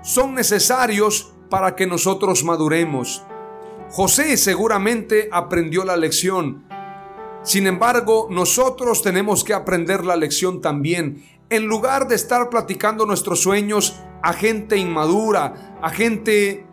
son 0.02 0.34
necesarios 0.34 1.32
para 1.48 1.76
que 1.76 1.86
nosotros 1.86 2.42
maduremos. 2.42 3.22
José 3.88 4.36
seguramente 4.36 5.28
aprendió 5.30 5.84
la 5.84 5.96
lección, 5.96 6.64
sin 7.42 7.66
embargo, 7.66 8.28
nosotros 8.30 9.02
tenemos 9.02 9.44
que 9.44 9.54
aprender 9.54 10.04
la 10.04 10.16
lección 10.16 10.60
también. 10.60 11.24
En 11.48 11.66
lugar 11.66 12.06
de 12.06 12.14
estar 12.14 12.50
platicando 12.50 13.06
nuestros 13.06 13.42
sueños 13.42 14.00
a 14.22 14.32
gente 14.32 14.76
inmadura, 14.76 15.78
a 15.82 15.90
gente 15.90 16.66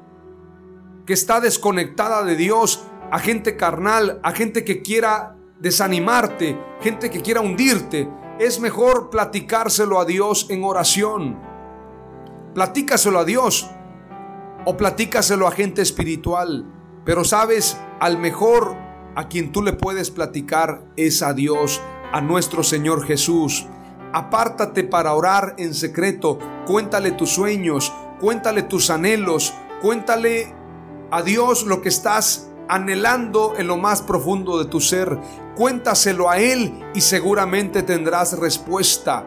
que 1.05 1.13
está 1.13 1.39
desconectada 1.39 2.23
de 2.23 2.35
Dios, 2.35 2.83
a 3.09 3.19
gente 3.19 3.55
carnal, 3.55 4.19
a 4.23 4.31
gente 4.33 4.65
que 4.65 4.81
quiera 4.81 5.37
desanimarte, 5.59 6.59
gente 6.81 7.09
que 7.09 7.21
quiera 7.21 7.41
hundirte, 7.41 8.09
es 8.39 8.59
mejor 8.59 9.09
platicárselo 9.09 9.99
a 9.99 10.05
Dios 10.05 10.47
en 10.49 10.63
oración. 10.63 11.39
Platícaselo 12.53 13.19
a 13.19 13.25
Dios 13.25 13.69
o 14.65 14.75
platícaselo 14.75 15.47
a 15.47 15.51
gente 15.51 15.81
espiritual 15.81 16.65
Pero 17.05 17.23
sabes, 17.23 17.79
al 18.01 18.17
mejor 18.17 18.75
a 19.17 19.27
quien 19.27 19.51
tú 19.51 19.63
le 19.63 19.73
puedes 19.73 20.11
platicar 20.11 20.83
es 20.95 21.23
a 21.23 21.33
Dios, 21.33 21.81
a 22.13 22.21
nuestro 22.21 22.61
Señor 22.61 23.03
Jesús. 23.03 23.65
Apártate 24.13 24.83
para 24.83 25.15
orar 25.15 25.55
en 25.57 25.73
secreto, 25.73 26.37
cuéntale 26.67 27.13
tus 27.13 27.31
sueños, 27.31 27.91
cuéntale 28.21 28.61
tus 28.61 28.91
anhelos, 28.91 29.55
cuéntale 29.81 30.53
a 31.09 31.23
Dios 31.23 31.65
lo 31.65 31.81
que 31.81 31.89
estás 31.89 32.51
anhelando 32.69 33.55
en 33.57 33.65
lo 33.65 33.77
más 33.77 34.03
profundo 34.03 34.59
de 34.59 34.69
tu 34.69 34.79
ser. 34.79 35.17
Cuéntaselo 35.55 36.29
a 36.29 36.37
Él 36.37 36.79
y 36.93 37.01
seguramente 37.01 37.81
tendrás 37.81 38.37
respuesta. 38.37 39.25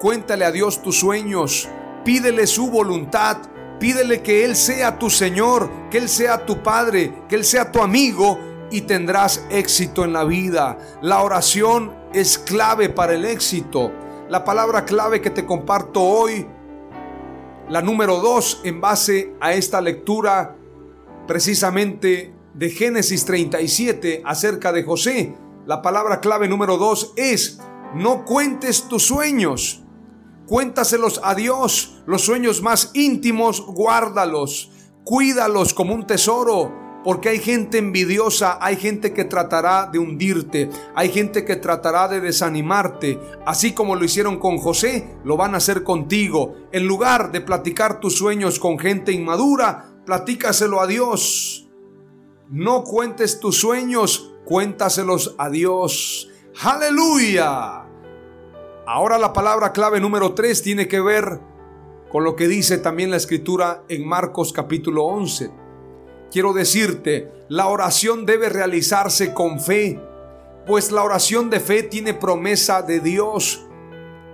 Cuéntale 0.00 0.46
a 0.46 0.52
Dios 0.52 0.80
tus 0.80 1.00
sueños, 1.00 1.68
pídele 2.02 2.46
su 2.46 2.70
voluntad, 2.70 3.36
pídele 3.78 4.22
que 4.22 4.46
Él 4.46 4.56
sea 4.56 4.98
tu 4.98 5.10
Señor, 5.10 5.68
que 5.90 5.98
Él 5.98 6.08
sea 6.08 6.46
tu 6.46 6.62
Padre, 6.62 7.24
que 7.28 7.34
Él 7.34 7.44
sea 7.44 7.70
tu 7.70 7.82
amigo 7.82 8.47
y 8.70 8.82
tendrás 8.82 9.46
éxito 9.50 10.04
en 10.04 10.12
la 10.12 10.24
vida. 10.24 10.78
La 11.02 11.22
oración 11.22 11.92
es 12.12 12.38
clave 12.38 12.88
para 12.88 13.14
el 13.14 13.24
éxito. 13.24 13.92
La 14.28 14.44
palabra 14.44 14.84
clave 14.84 15.20
que 15.20 15.30
te 15.30 15.46
comparto 15.46 16.02
hoy, 16.02 16.46
la 17.68 17.82
número 17.82 18.20
dos 18.20 18.60
en 18.64 18.80
base 18.80 19.34
a 19.40 19.52
esta 19.52 19.80
lectura 19.80 20.56
precisamente 21.26 22.34
de 22.54 22.70
Génesis 22.70 23.24
37 23.24 24.22
acerca 24.24 24.72
de 24.72 24.82
José. 24.82 25.34
La 25.66 25.82
palabra 25.82 26.20
clave 26.20 26.48
número 26.48 26.78
dos 26.78 27.12
es, 27.16 27.60
no 27.94 28.24
cuentes 28.24 28.88
tus 28.88 29.04
sueños, 29.04 29.84
cuéntaselos 30.46 31.20
a 31.22 31.34
Dios, 31.34 32.02
los 32.06 32.22
sueños 32.22 32.62
más 32.62 32.90
íntimos, 32.94 33.64
guárdalos, 33.66 34.72
cuídalos 35.04 35.74
como 35.74 35.94
un 35.94 36.06
tesoro, 36.06 36.87
porque 37.08 37.30
hay 37.30 37.38
gente 37.38 37.78
envidiosa, 37.78 38.58
hay 38.60 38.76
gente 38.76 39.14
que 39.14 39.24
tratará 39.24 39.88
de 39.90 39.98
hundirte, 39.98 40.68
hay 40.94 41.08
gente 41.08 41.42
que 41.46 41.56
tratará 41.56 42.06
de 42.06 42.20
desanimarte, 42.20 43.18
así 43.46 43.72
como 43.72 43.96
lo 43.96 44.04
hicieron 44.04 44.38
con 44.38 44.58
José, 44.58 45.16
lo 45.24 45.38
van 45.38 45.54
a 45.54 45.56
hacer 45.56 45.84
contigo. 45.84 46.56
En 46.70 46.86
lugar 46.86 47.32
de 47.32 47.40
platicar 47.40 47.98
tus 47.98 48.14
sueños 48.18 48.58
con 48.58 48.78
gente 48.78 49.10
inmadura, 49.10 50.02
platícaselo 50.04 50.82
a 50.82 50.86
Dios. 50.86 51.70
No 52.50 52.84
cuentes 52.84 53.40
tus 53.40 53.56
sueños, 53.56 54.34
cuéntaselos 54.44 55.34
a 55.38 55.48
Dios. 55.48 56.28
Aleluya. 56.62 57.86
Ahora 58.86 59.16
la 59.16 59.32
palabra 59.32 59.72
clave 59.72 59.98
número 59.98 60.34
3 60.34 60.62
tiene 60.62 60.88
que 60.88 61.00
ver 61.00 61.40
con 62.10 62.22
lo 62.22 62.36
que 62.36 62.48
dice 62.48 62.76
también 62.76 63.10
la 63.10 63.16
escritura 63.16 63.82
en 63.88 64.06
Marcos 64.06 64.52
capítulo 64.52 65.04
11. 65.04 65.67
Quiero 66.30 66.52
decirte, 66.52 67.32
la 67.48 67.68
oración 67.68 68.26
debe 68.26 68.48
realizarse 68.48 69.32
con 69.32 69.60
fe, 69.60 70.00
pues 70.66 70.92
la 70.92 71.02
oración 71.02 71.48
de 71.48 71.60
fe 71.60 71.82
tiene 71.82 72.12
promesa 72.12 72.82
de 72.82 73.00
Dios. 73.00 73.64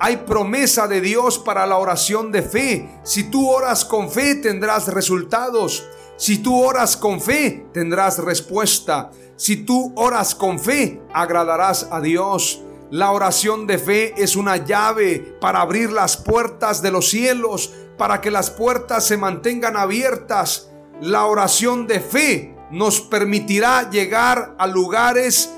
Hay 0.00 0.18
promesa 0.18 0.88
de 0.88 1.00
Dios 1.00 1.38
para 1.38 1.66
la 1.66 1.78
oración 1.78 2.32
de 2.32 2.42
fe. 2.42 2.90
Si 3.04 3.30
tú 3.30 3.48
oras 3.48 3.84
con 3.84 4.10
fe 4.10 4.34
tendrás 4.34 4.88
resultados. 4.88 5.84
Si 6.16 6.38
tú 6.38 6.62
oras 6.62 6.96
con 6.96 7.20
fe, 7.20 7.66
tendrás 7.72 8.18
respuesta. 8.18 9.10
Si 9.36 9.64
tú 9.64 9.92
oras 9.96 10.34
con 10.34 10.58
fe, 10.58 11.00
agradarás 11.12 11.88
a 11.90 12.00
Dios. 12.00 12.62
La 12.90 13.10
oración 13.12 13.66
de 13.66 13.78
fe 13.78 14.14
es 14.16 14.36
una 14.36 14.56
llave 14.56 15.36
para 15.40 15.60
abrir 15.60 15.90
las 15.90 16.16
puertas 16.16 16.82
de 16.82 16.92
los 16.92 17.08
cielos, 17.08 17.72
para 17.96 18.20
que 18.20 18.30
las 18.30 18.50
puertas 18.50 19.04
se 19.04 19.16
mantengan 19.16 19.76
abiertas. 19.76 20.70
La 21.00 21.26
oración 21.26 21.86
de 21.86 22.00
fe 22.00 22.56
nos 22.70 23.00
permitirá 23.00 23.90
llegar 23.90 24.54
a 24.58 24.66
lugares 24.66 25.54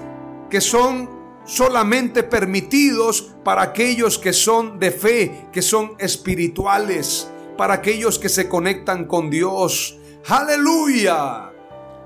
que 0.50 0.60
son 0.60 1.08
solamente 1.44 2.22
permitidos 2.22 3.34
para 3.44 3.62
aquellos 3.62 4.18
que 4.18 4.32
son 4.32 4.78
de 4.78 4.90
fe, 4.90 5.48
que 5.52 5.62
son 5.62 5.94
espirituales, 5.98 7.30
para 7.56 7.74
aquellos 7.74 8.18
que 8.18 8.28
se 8.28 8.48
conectan 8.48 9.04
con 9.04 9.30
Dios. 9.30 9.98
Aleluya. 10.28 11.52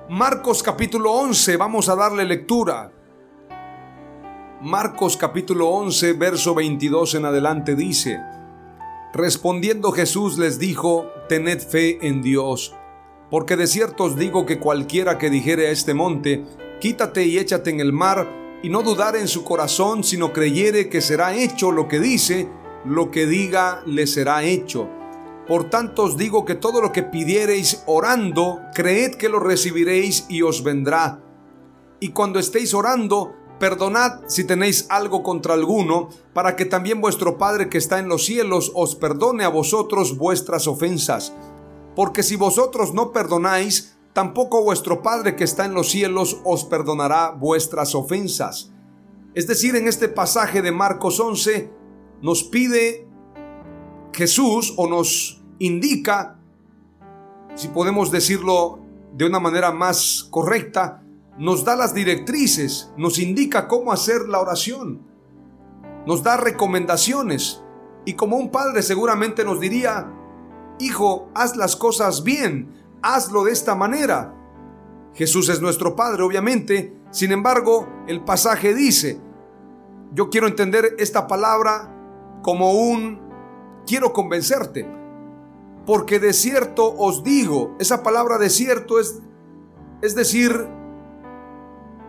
Marcos 0.08 0.62
capítulo 0.62 1.12
11, 1.12 1.56
vamos 1.56 1.88
a 1.88 1.96
darle 1.96 2.24
lectura. 2.24 2.92
Marcos 4.60 5.16
capítulo 5.16 5.68
11, 5.70 6.12
verso 6.12 6.54
22 6.54 7.14
en 7.14 7.24
adelante 7.24 7.74
dice, 7.74 8.20
Respondiendo 9.14 9.90
Jesús 9.90 10.36
les 10.36 10.58
dijo, 10.58 11.06
Tened 11.28 11.60
fe 11.60 12.06
en 12.06 12.22
Dios, 12.22 12.74
porque 13.30 13.56
de 13.56 13.66
cierto 13.66 14.04
os 14.04 14.16
digo 14.16 14.44
que 14.44 14.58
cualquiera 14.58 15.18
que 15.18 15.30
dijere 15.30 15.68
a 15.68 15.70
este 15.70 15.94
monte, 15.94 16.44
Quítate 16.80 17.26
y 17.26 17.36
échate 17.36 17.68
en 17.68 17.80
el 17.80 17.92
mar, 17.92 18.26
y 18.62 18.70
no 18.70 18.82
dudar 18.82 19.14
en 19.14 19.28
su 19.28 19.44
corazón, 19.44 20.02
sino 20.02 20.32
creyere 20.32 20.88
que 20.88 21.02
será 21.02 21.34
hecho 21.34 21.72
lo 21.72 21.88
que 21.88 22.00
dice, 22.00 22.48
lo 22.86 23.10
que 23.10 23.26
diga 23.26 23.82
le 23.84 24.06
será 24.06 24.44
hecho. 24.44 24.88
Por 25.46 25.68
tanto 25.68 26.04
os 26.04 26.16
digo 26.16 26.46
que 26.46 26.54
todo 26.54 26.80
lo 26.80 26.90
que 26.90 27.02
pidiereis 27.02 27.82
orando, 27.86 28.60
creed 28.74 29.16
que 29.16 29.28
lo 29.28 29.40
recibiréis 29.40 30.24
y 30.30 30.40
os 30.40 30.62
vendrá. 30.62 31.20
Y 32.00 32.10
cuando 32.10 32.38
estéis 32.38 32.72
orando, 32.72 33.34
perdonad 33.58 34.20
si 34.26 34.44
tenéis 34.44 34.86
algo 34.88 35.22
contra 35.22 35.52
alguno, 35.52 36.08
para 36.32 36.56
que 36.56 36.64
también 36.64 37.02
vuestro 37.02 37.36
Padre 37.36 37.68
que 37.68 37.76
está 37.76 37.98
en 37.98 38.08
los 38.08 38.24
cielos 38.24 38.72
os 38.74 38.94
perdone 38.94 39.44
a 39.44 39.48
vosotros 39.48 40.16
vuestras 40.16 40.66
ofensas. 40.66 41.34
Porque 42.00 42.22
si 42.22 42.34
vosotros 42.34 42.94
no 42.94 43.12
perdonáis, 43.12 43.98
tampoco 44.14 44.64
vuestro 44.64 45.02
Padre 45.02 45.36
que 45.36 45.44
está 45.44 45.66
en 45.66 45.74
los 45.74 45.90
cielos 45.90 46.40
os 46.44 46.64
perdonará 46.64 47.32
vuestras 47.32 47.94
ofensas. 47.94 48.72
Es 49.34 49.46
decir, 49.46 49.76
en 49.76 49.86
este 49.86 50.08
pasaje 50.08 50.62
de 50.62 50.72
Marcos 50.72 51.20
11 51.20 51.70
nos 52.22 52.42
pide 52.42 53.06
Jesús 54.14 54.72
o 54.78 54.88
nos 54.88 55.42
indica, 55.58 56.40
si 57.54 57.68
podemos 57.68 58.10
decirlo 58.10 58.78
de 59.12 59.26
una 59.26 59.38
manera 59.38 59.70
más 59.70 60.26
correcta, 60.30 61.02
nos 61.36 61.66
da 61.66 61.76
las 61.76 61.92
directrices, 61.92 62.90
nos 62.96 63.18
indica 63.18 63.68
cómo 63.68 63.92
hacer 63.92 64.22
la 64.26 64.40
oración, 64.40 65.02
nos 66.06 66.22
da 66.22 66.38
recomendaciones 66.38 67.62
y 68.06 68.14
como 68.14 68.38
un 68.38 68.50
padre 68.50 68.82
seguramente 68.82 69.44
nos 69.44 69.60
diría, 69.60 70.16
hijo, 70.80 71.30
haz 71.34 71.56
las 71.56 71.76
cosas 71.76 72.24
bien, 72.24 72.74
hazlo 73.02 73.44
de 73.44 73.52
esta 73.52 73.74
manera. 73.74 74.34
Jesús 75.14 75.48
es 75.48 75.60
nuestro 75.60 75.94
Padre, 75.96 76.22
obviamente, 76.22 76.96
sin 77.10 77.32
embargo, 77.32 77.88
el 78.06 78.24
pasaje 78.24 78.74
dice, 78.74 79.20
yo 80.12 80.30
quiero 80.30 80.46
entender 80.46 80.96
esta 80.98 81.26
palabra 81.26 81.94
como 82.42 82.72
un 82.72 83.20
quiero 83.86 84.12
convencerte. 84.12 84.88
Porque 85.86 86.20
de 86.20 86.32
cierto 86.32 86.94
os 86.96 87.24
digo, 87.24 87.76
esa 87.80 88.02
palabra 88.02 88.38
de 88.38 88.50
cierto 88.50 89.00
es, 89.00 89.20
es 90.02 90.14
decir, 90.14 90.68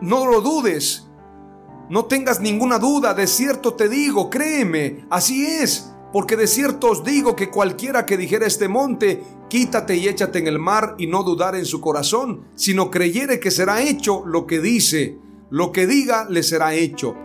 no 0.01 0.25
lo 0.27 0.41
dudes, 0.41 1.07
no 1.89 2.05
tengas 2.05 2.39
ninguna 2.39 2.79
duda, 2.79 3.13
de 3.13 3.27
cierto 3.27 3.73
te 3.73 3.89
digo, 3.89 4.29
créeme, 4.29 5.05
así 5.09 5.45
es, 5.45 5.90
porque 6.11 6.35
de 6.35 6.47
cierto 6.47 6.91
os 6.91 7.03
digo 7.03 7.35
que 7.35 7.49
cualquiera 7.49 8.05
que 8.05 8.17
dijera 8.17 8.45
este 8.45 8.67
monte, 8.67 9.23
quítate 9.49 9.95
y 9.95 10.07
échate 10.07 10.39
en 10.39 10.47
el 10.47 10.59
mar 10.59 10.95
y 10.97 11.07
no 11.07 11.23
dudar 11.23 11.55
en 11.55 11.65
su 11.65 11.79
corazón, 11.79 12.45
sino 12.55 12.91
creyere 12.91 13.39
que 13.39 13.51
será 13.51 13.81
hecho 13.81 14.23
lo 14.25 14.45
que 14.45 14.59
dice, 14.59 15.17
lo 15.49 15.71
que 15.71 15.87
diga 15.87 16.27
le 16.29 16.43
será 16.43 16.73
hecho. 16.73 17.15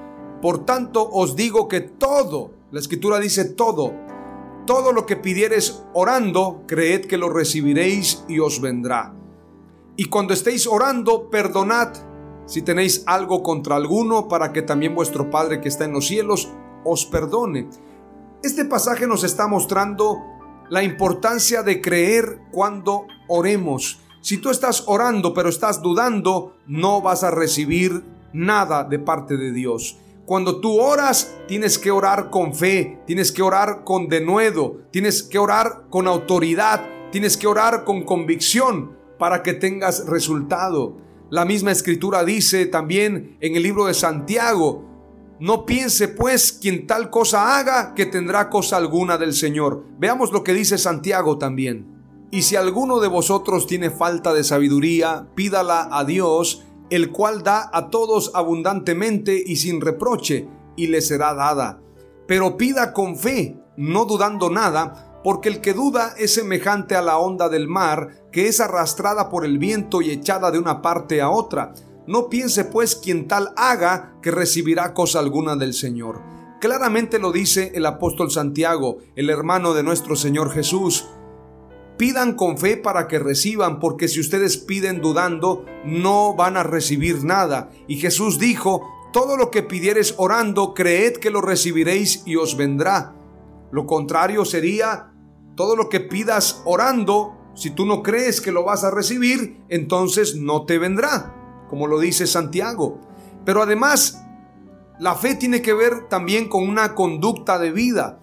Por 0.41 0.65
tanto 0.65 1.09
os 1.11 1.35
digo 1.35 1.69
que 1.69 1.81
todo, 1.81 2.53
la 2.71 2.81
escritura 2.81 3.19
dice 3.19 3.45
todo, 3.45 3.93
todo 4.67 4.93
lo 4.93 5.07
que 5.07 5.17
pidiereis 5.17 5.83
orando, 5.95 6.63
creed 6.67 7.07
que 7.07 7.17
lo 7.17 7.29
recibiréis 7.29 8.25
y 8.29 8.39
os 8.39 8.61
vendrá. 8.61 9.15
Y 9.97 10.07
cuando 10.07 10.35
estéis 10.35 10.67
orando, 10.67 11.31
perdonad 11.31 11.95
si 12.47 12.63
tenéis 12.63 13.03
algo 13.07 13.43
contra 13.43 13.77
alguno, 13.77 14.29
para 14.29 14.53
que 14.53 14.63
también 14.63 14.95
vuestro 14.95 15.31
Padre 15.31 15.61
que 15.61 15.69
está 15.69 15.85
en 15.85 15.93
los 15.93 16.07
cielos 16.07 16.53
os 16.85 17.05
perdone. 17.07 17.69
Este 18.43 18.65
pasaje 18.65 19.07
nos 19.07 19.25
está 19.25 19.47
mostrando 19.47 20.23
la 20.69 20.83
importancia 20.83 21.63
de 21.63 21.81
creer 21.81 22.41
cuando 22.53 23.07
oremos. 23.29 24.01
Si 24.21 24.39
tú 24.39 24.51
estás 24.51 24.85
orando 24.87 25.33
pero 25.35 25.49
estás 25.49 25.83
dudando, 25.83 26.57
no 26.67 27.01
vas 27.01 27.25
a 27.25 27.31
recibir 27.31 28.05
nada 28.33 28.85
de 28.85 28.99
parte 28.99 29.37
de 29.37 29.53
Dios. 29.53 29.99
Cuando 30.27 30.61
tú 30.61 30.81
oras, 30.81 31.37
tienes 31.47 31.79
que 31.79 31.91
orar 31.91 32.31
con 32.31 32.53
fe, 32.53 33.01
tienes 33.07 33.31
que 33.31 33.43
orar 33.43 33.85
con 33.85 34.09
denuedo, 34.09 34.79
tienes 34.91 35.23
que 35.23 35.39
orar 35.39 35.85
con 35.89 36.09
autoridad, 36.09 36.85
tienes 37.13 37.37
que 37.37 37.47
orar 37.47 37.85
con 37.85 38.03
convicción 38.03 38.97
para 39.19 39.43
que 39.43 39.55
tengas 39.55 40.07
resultado. 40.07 40.97
La 41.31 41.45
misma 41.45 41.71
escritura 41.71 42.25
dice 42.25 42.67
también 42.67 43.37
en 43.41 43.57
el 43.57 43.63
libro 43.63 43.87
de 43.87 43.95
Santiago, 43.95 44.96
no 45.39 45.67
piense 45.67 46.09
pues 46.09 46.53
quien 46.53 46.87
tal 46.87 47.11
cosa 47.11 47.59
haga 47.59 47.95
que 47.95 48.07
tendrá 48.07 48.49
cosa 48.49 48.79
alguna 48.79 49.19
del 49.19 49.35
Señor. 49.35 49.85
Veamos 49.99 50.33
lo 50.33 50.43
que 50.43 50.55
dice 50.55 50.79
Santiago 50.79 51.37
también. 51.37 51.95
Y 52.31 52.43
si 52.43 52.57
alguno 52.57 53.01
de 53.01 53.09
vosotros 53.09 53.67
tiene 53.67 53.91
falta 53.91 54.33
de 54.33 54.45
sabiduría, 54.45 55.29
pídala 55.35 55.89
a 55.93 56.05
Dios, 56.05 56.65
el 56.91 57.13
cual 57.13 57.43
da 57.43 57.71
a 57.73 57.91
todos 57.91 58.31
abundantemente 58.35 59.43
y 59.45 59.57
sin 59.57 59.81
reproche, 59.81 60.49
y 60.77 60.89
le 60.89 61.01
será 61.01 61.35
dada. 61.35 61.81
Pero 62.27 62.57
pida 62.57 62.93
con 62.93 63.17
fe, 63.17 63.59
no 63.77 64.07
dudando 64.07 64.51
nada, 64.51 65.21
porque 65.23 65.49
el 65.49 65.61
que 65.61 65.73
duda 65.73 66.15
es 66.19 66.35
semejante 66.35 66.95
a 66.97 67.03
la 67.03 67.19
onda 67.19 67.49
del 67.49 67.69
mar, 67.69 68.25
que 68.33 68.49
es 68.49 68.61
arrastrada 68.61 69.29
por 69.29 69.45
el 69.45 69.59
viento 69.59 70.01
y 70.01 70.11
echada 70.11 70.51
de 70.51 70.59
una 70.59 70.83
parte 70.83 71.21
a 71.21 71.31
otra. 71.31 71.75
No 72.07 72.29
piense 72.29 72.65
pues 72.65 72.95
quien 72.95 73.27
tal 73.27 73.53
haga 73.57 74.15
que 74.23 74.31
recibirá 74.31 74.95
cosa 74.95 75.19
alguna 75.19 75.57
del 75.57 75.75
Señor. 75.75 76.23
Claramente 76.61 77.19
lo 77.19 77.33
dice 77.33 77.73
el 77.75 77.85
apóstol 77.85 78.31
Santiago, 78.31 78.99
el 79.15 79.29
hermano 79.29 79.75
de 79.75 79.83
nuestro 79.83 80.17
Señor 80.17 80.51
Jesús. 80.51 81.07
Pidan 81.99 82.35
con 82.35 82.59
fe 82.59 82.77
para 82.77 83.09
que 83.09 83.19
reciban, 83.19 83.81
porque 83.81 84.09
si 84.09 84.21
ustedes 84.21 84.57
piden 84.57 85.01
dudando, 85.01 85.65
no 85.85 86.35
van 86.35 86.57
a 86.57 86.63
recibir 86.63 87.25
nada. 87.25 87.71
Y 87.89 87.97
Jesús 87.97 88.39
dijo, 88.39 88.83
todo 89.13 89.37
lo 89.37 89.51
que 89.51 89.63
pidieres 89.63 90.15
orando, 90.19 90.75
creed 90.75 91.17
que 91.17 91.31
lo 91.31 91.41
recibiréis 91.41 92.23
y 92.27 92.37
os 92.37 92.57
vendrá. 92.57 93.15
Lo 93.71 93.87
contrario 93.87 94.45
sería, 94.45 95.13
todo 95.57 95.75
lo 95.75 95.89
que 95.89 96.01
pidas 96.01 96.63
orando, 96.65 97.35
si 97.55 97.71
tú 97.71 97.87
no 97.87 98.03
crees 98.03 98.41
que 98.41 98.53
lo 98.53 98.65
vas 98.65 98.85
a 98.85 98.91
recibir, 98.91 99.63
entonces 99.69 100.37
no 100.37 100.67
te 100.67 100.79
vendrá, 100.79 101.35
como 101.69 101.87
lo 101.87 101.99
dice 101.99 102.27
Santiago. 102.27 103.01
Pero 103.45 103.63
además, 103.63 104.23
la 104.99 105.15
fe 105.15 105.35
tiene 105.35 105.63
que 105.63 105.75
ver 105.75 106.09
también 106.09 106.49
con 106.49 106.69
una 106.69 106.95
conducta 106.95 107.59
de 107.59 107.71
vida. 107.71 108.21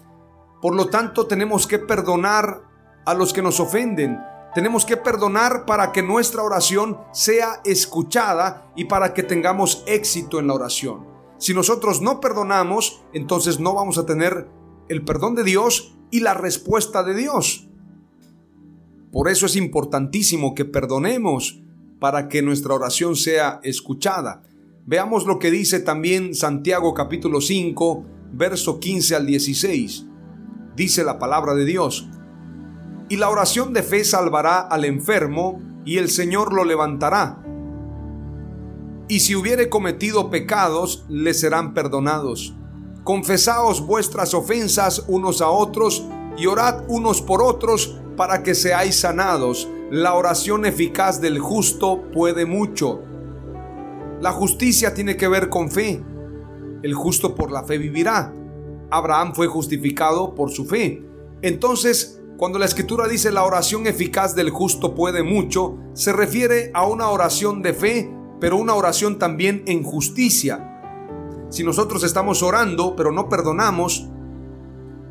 Por 0.60 0.74
lo 0.74 0.88
tanto, 0.88 1.26
tenemos 1.26 1.66
que 1.66 1.78
perdonar 1.78 2.62
a 3.04 3.14
los 3.14 3.32
que 3.32 3.42
nos 3.42 3.60
ofenden. 3.60 4.18
Tenemos 4.54 4.84
que 4.84 4.96
perdonar 4.96 5.66
para 5.66 5.92
que 5.92 6.02
nuestra 6.02 6.42
oración 6.42 6.98
sea 7.12 7.60
escuchada 7.64 8.70
y 8.76 8.84
para 8.84 9.12
que 9.12 9.22
tengamos 9.22 9.82
éxito 9.86 10.38
en 10.38 10.46
la 10.46 10.54
oración. 10.54 11.06
Si 11.38 11.52
nosotros 11.52 12.00
no 12.00 12.20
perdonamos, 12.20 13.02
entonces 13.12 13.58
no 13.58 13.74
vamos 13.74 13.98
a 13.98 14.06
tener 14.06 14.48
el 14.88 15.04
perdón 15.04 15.34
de 15.34 15.44
Dios 15.44 15.96
y 16.10 16.20
la 16.20 16.34
respuesta 16.34 17.02
de 17.02 17.14
Dios. 17.14 17.68
Por 19.10 19.28
eso 19.28 19.46
es 19.46 19.56
importantísimo 19.56 20.54
que 20.54 20.64
perdonemos 20.64 21.63
para 22.04 22.28
que 22.28 22.42
nuestra 22.42 22.74
oración 22.74 23.16
sea 23.16 23.60
escuchada. 23.62 24.42
Veamos 24.84 25.24
lo 25.24 25.38
que 25.38 25.50
dice 25.50 25.80
también 25.80 26.34
Santiago 26.34 26.92
capítulo 26.92 27.40
5, 27.40 28.04
verso 28.30 28.78
15 28.78 29.16
al 29.16 29.24
16. 29.24 30.04
Dice 30.76 31.02
la 31.02 31.18
palabra 31.18 31.54
de 31.54 31.64
Dios. 31.64 32.06
Y 33.08 33.16
la 33.16 33.30
oración 33.30 33.72
de 33.72 33.82
fe 33.82 34.04
salvará 34.04 34.60
al 34.60 34.84
enfermo, 34.84 35.62
y 35.86 35.96
el 35.96 36.10
Señor 36.10 36.52
lo 36.52 36.64
levantará. 36.64 37.42
Y 39.08 39.20
si 39.20 39.34
hubiere 39.34 39.70
cometido 39.70 40.28
pecados, 40.28 41.06
le 41.08 41.32
serán 41.32 41.72
perdonados. 41.72 42.54
Confesaos 43.02 43.80
vuestras 43.80 44.34
ofensas 44.34 45.06
unos 45.08 45.40
a 45.40 45.48
otros, 45.48 46.04
y 46.36 46.44
orad 46.44 46.84
unos 46.86 47.22
por 47.22 47.42
otros, 47.42 47.98
para 48.14 48.42
que 48.42 48.54
seáis 48.54 49.00
sanados. 49.00 49.70
La 49.94 50.14
oración 50.14 50.66
eficaz 50.66 51.20
del 51.20 51.38
justo 51.38 52.10
puede 52.12 52.46
mucho. 52.46 53.02
La 54.20 54.32
justicia 54.32 54.92
tiene 54.92 55.16
que 55.16 55.28
ver 55.28 55.48
con 55.48 55.70
fe. 55.70 56.02
El 56.82 56.94
justo 56.94 57.36
por 57.36 57.52
la 57.52 57.62
fe 57.62 57.78
vivirá. 57.78 58.34
Abraham 58.90 59.34
fue 59.36 59.46
justificado 59.46 60.34
por 60.34 60.50
su 60.50 60.66
fe. 60.66 61.04
Entonces, 61.42 62.20
cuando 62.36 62.58
la 62.58 62.64
escritura 62.64 63.06
dice 63.06 63.30
la 63.30 63.44
oración 63.44 63.86
eficaz 63.86 64.34
del 64.34 64.50
justo 64.50 64.96
puede 64.96 65.22
mucho, 65.22 65.78
se 65.92 66.12
refiere 66.12 66.72
a 66.74 66.88
una 66.88 67.08
oración 67.10 67.62
de 67.62 67.72
fe, 67.72 68.12
pero 68.40 68.56
una 68.56 68.74
oración 68.74 69.20
también 69.20 69.62
en 69.68 69.84
justicia. 69.84 70.82
Si 71.50 71.62
nosotros 71.62 72.02
estamos 72.02 72.42
orando, 72.42 72.96
pero 72.96 73.12
no 73.12 73.28
perdonamos, 73.28 74.08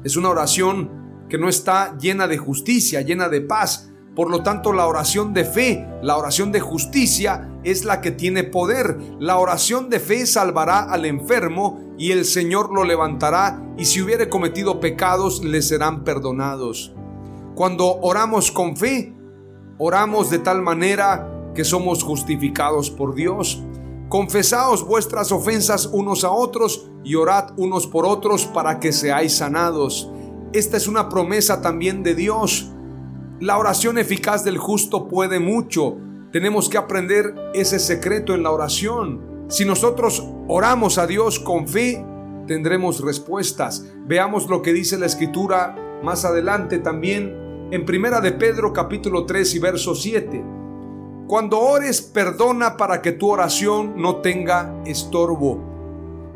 es 0.04 0.18
una 0.18 0.28
oración 0.28 1.26
que 1.30 1.38
no 1.38 1.48
está 1.48 1.98
llena 1.98 2.28
de 2.28 2.38
justicia, 2.38 3.00
llena 3.00 3.30
de 3.30 3.40
paz. 3.40 3.93
Por 4.16 4.30
lo 4.30 4.44
tanto, 4.44 4.74
la 4.74 4.86
oración 4.86 5.34
de 5.34 5.44
fe, 5.44 5.88
la 6.04 6.18
oración 6.18 6.52
de 6.52 6.60
justicia 6.60 7.50
es 7.64 7.84
la 7.84 8.00
que 8.02 8.12
tiene 8.12 8.44
poder. 8.44 9.00
La 9.20 9.38
oración 9.38 9.90
de 9.90 10.00
fe 10.00 10.28
salvará 10.28 10.84
al 10.84 11.06
enfermo 11.06 11.80
y 11.98 12.12
el 12.12 12.26
Señor 12.26 12.72
lo 12.72 12.84
levantará 12.84 13.62
y 13.78 13.86
si 13.86 14.02
hubiere 14.02 14.30
cometido 14.30 14.80
pecados 14.80 15.44
le 15.44 15.62
serán 15.64 16.04
perdonados. 16.04 16.94
Cuando 17.56 18.00
oramos 18.02 18.52
con 18.52 18.78
fe, 18.78 19.16
oramos 19.80 20.30
de 20.30 20.40
tal 20.40 20.62
manera 20.62 21.30
que 21.56 21.64
somos 21.64 22.04
justificados 22.04 22.92
por 22.92 23.16
Dios. 23.16 23.64
Confesaos 24.10 24.86
vuestras 24.86 25.32
ofensas 25.32 25.88
unos 25.88 26.24
a 26.24 26.32
otros 26.32 26.88
y 27.04 27.16
orad 27.16 27.52
unos 27.58 27.88
por 27.88 28.06
otros 28.06 28.46
para 28.46 28.80
que 28.80 28.92
seáis 28.92 29.38
sanados. 29.38 30.12
Esta 30.52 30.78
es 30.78 30.88
una 30.88 31.10
promesa 31.10 31.62
también 31.62 32.04
de 32.04 32.14
Dios. 32.14 32.73
La 33.40 33.58
oración 33.58 33.98
eficaz 33.98 34.44
del 34.44 34.58
justo 34.58 35.08
puede 35.08 35.40
mucho. 35.40 35.98
Tenemos 36.32 36.70
que 36.70 36.78
aprender 36.78 37.34
ese 37.54 37.80
secreto 37.80 38.36
en 38.36 38.44
la 38.44 38.52
oración. 38.52 39.48
Si 39.50 39.66
nosotros 39.66 40.24
oramos 40.48 40.98
a 40.98 41.08
Dios 41.08 41.40
con 41.40 41.68
fe, 41.68 42.06
tendremos 42.48 43.04
respuestas. 43.04 43.86
Veamos 44.06 44.50
lo 44.50 44.62
que 44.62 44.72
dice 44.72 45.00
la 45.00 45.08
escritura 45.08 45.76
más 46.04 46.26
adelante 46.26 46.78
también 46.78 47.68
en 47.72 47.86
Primera 47.86 48.22
de 48.22 48.34
Pedro 48.34 48.72
capítulo 48.72 49.26
3 49.26 49.56
y 49.56 49.60
verso 49.60 49.96
7. 49.96 50.46
Cuando 51.28 51.60
ores, 51.60 52.02
perdona 52.02 52.78
para 52.78 53.02
que 53.02 53.14
tu 53.14 53.30
oración 53.30 53.96
no 53.98 54.18
tenga 54.18 54.80
estorbo, 54.86 55.60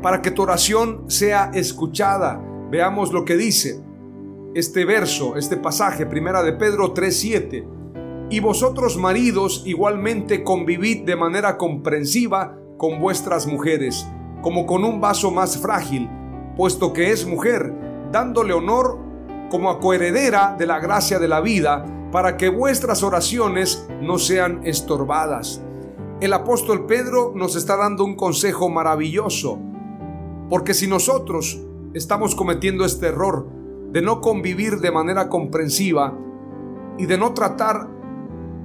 para 0.02 0.20
que 0.20 0.32
tu 0.32 0.42
oración 0.42 1.04
sea 1.06 1.52
escuchada. 1.54 2.42
Veamos 2.70 3.12
lo 3.12 3.24
que 3.24 3.36
dice 3.36 3.87
este 4.54 4.84
verso, 4.84 5.36
este 5.36 5.56
pasaje, 5.56 6.06
Primera 6.06 6.42
de 6.42 6.52
Pedro 6.52 6.94
3:7. 6.94 7.66
Y 8.30 8.40
vosotros 8.40 8.96
maridos 8.96 9.62
igualmente 9.66 10.42
convivid 10.42 11.04
de 11.04 11.16
manera 11.16 11.56
comprensiva 11.56 12.58
con 12.76 13.00
vuestras 13.00 13.46
mujeres, 13.46 14.06
como 14.42 14.66
con 14.66 14.84
un 14.84 15.00
vaso 15.00 15.30
más 15.30 15.58
frágil, 15.58 16.08
puesto 16.56 16.92
que 16.92 17.10
es 17.10 17.26
mujer, 17.26 17.74
dándole 18.12 18.52
honor 18.52 18.98
como 19.50 19.70
a 19.70 19.80
coheredera 19.80 20.56
de 20.58 20.66
la 20.66 20.78
gracia 20.78 21.18
de 21.18 21.28
la 21.28 21.40
vida, 21.40 21.84
para 22.12 22.36
que 22.36 22.48
vuestras 22.48 23.02
oraciones 23.02 23.86
no 24.00 24.18
sean 24.18 24.60
estorbadas. 24.64 25.62
El 26.20 26.32
apóstol 26.32 26.86
Pedro 26.86 27.32
nos 27.34 27.54
está 27.54 27.76
dando 27.76 28.04
un 28.04 28.16
consejo 28.16 28.68
maravilloso, 28.68 29.58
porque 30.50 30.74
si 30.74 30.86
nosotros 30.86 31.60
estamos 31.94 32.34
cometiendo 32.34 32.84
este 32.84 33.06
error 33.06 33.57
de 33.92 34.02
no 34.02 34.20
convivir 34.20 34.80
de 34.80 34.90
manera 34.90 35.28
comprensiva 35.28 36.14
y 36.98 37.06
de 37.06 37.16
no 37.16 37.32
tratar 37.32 37.88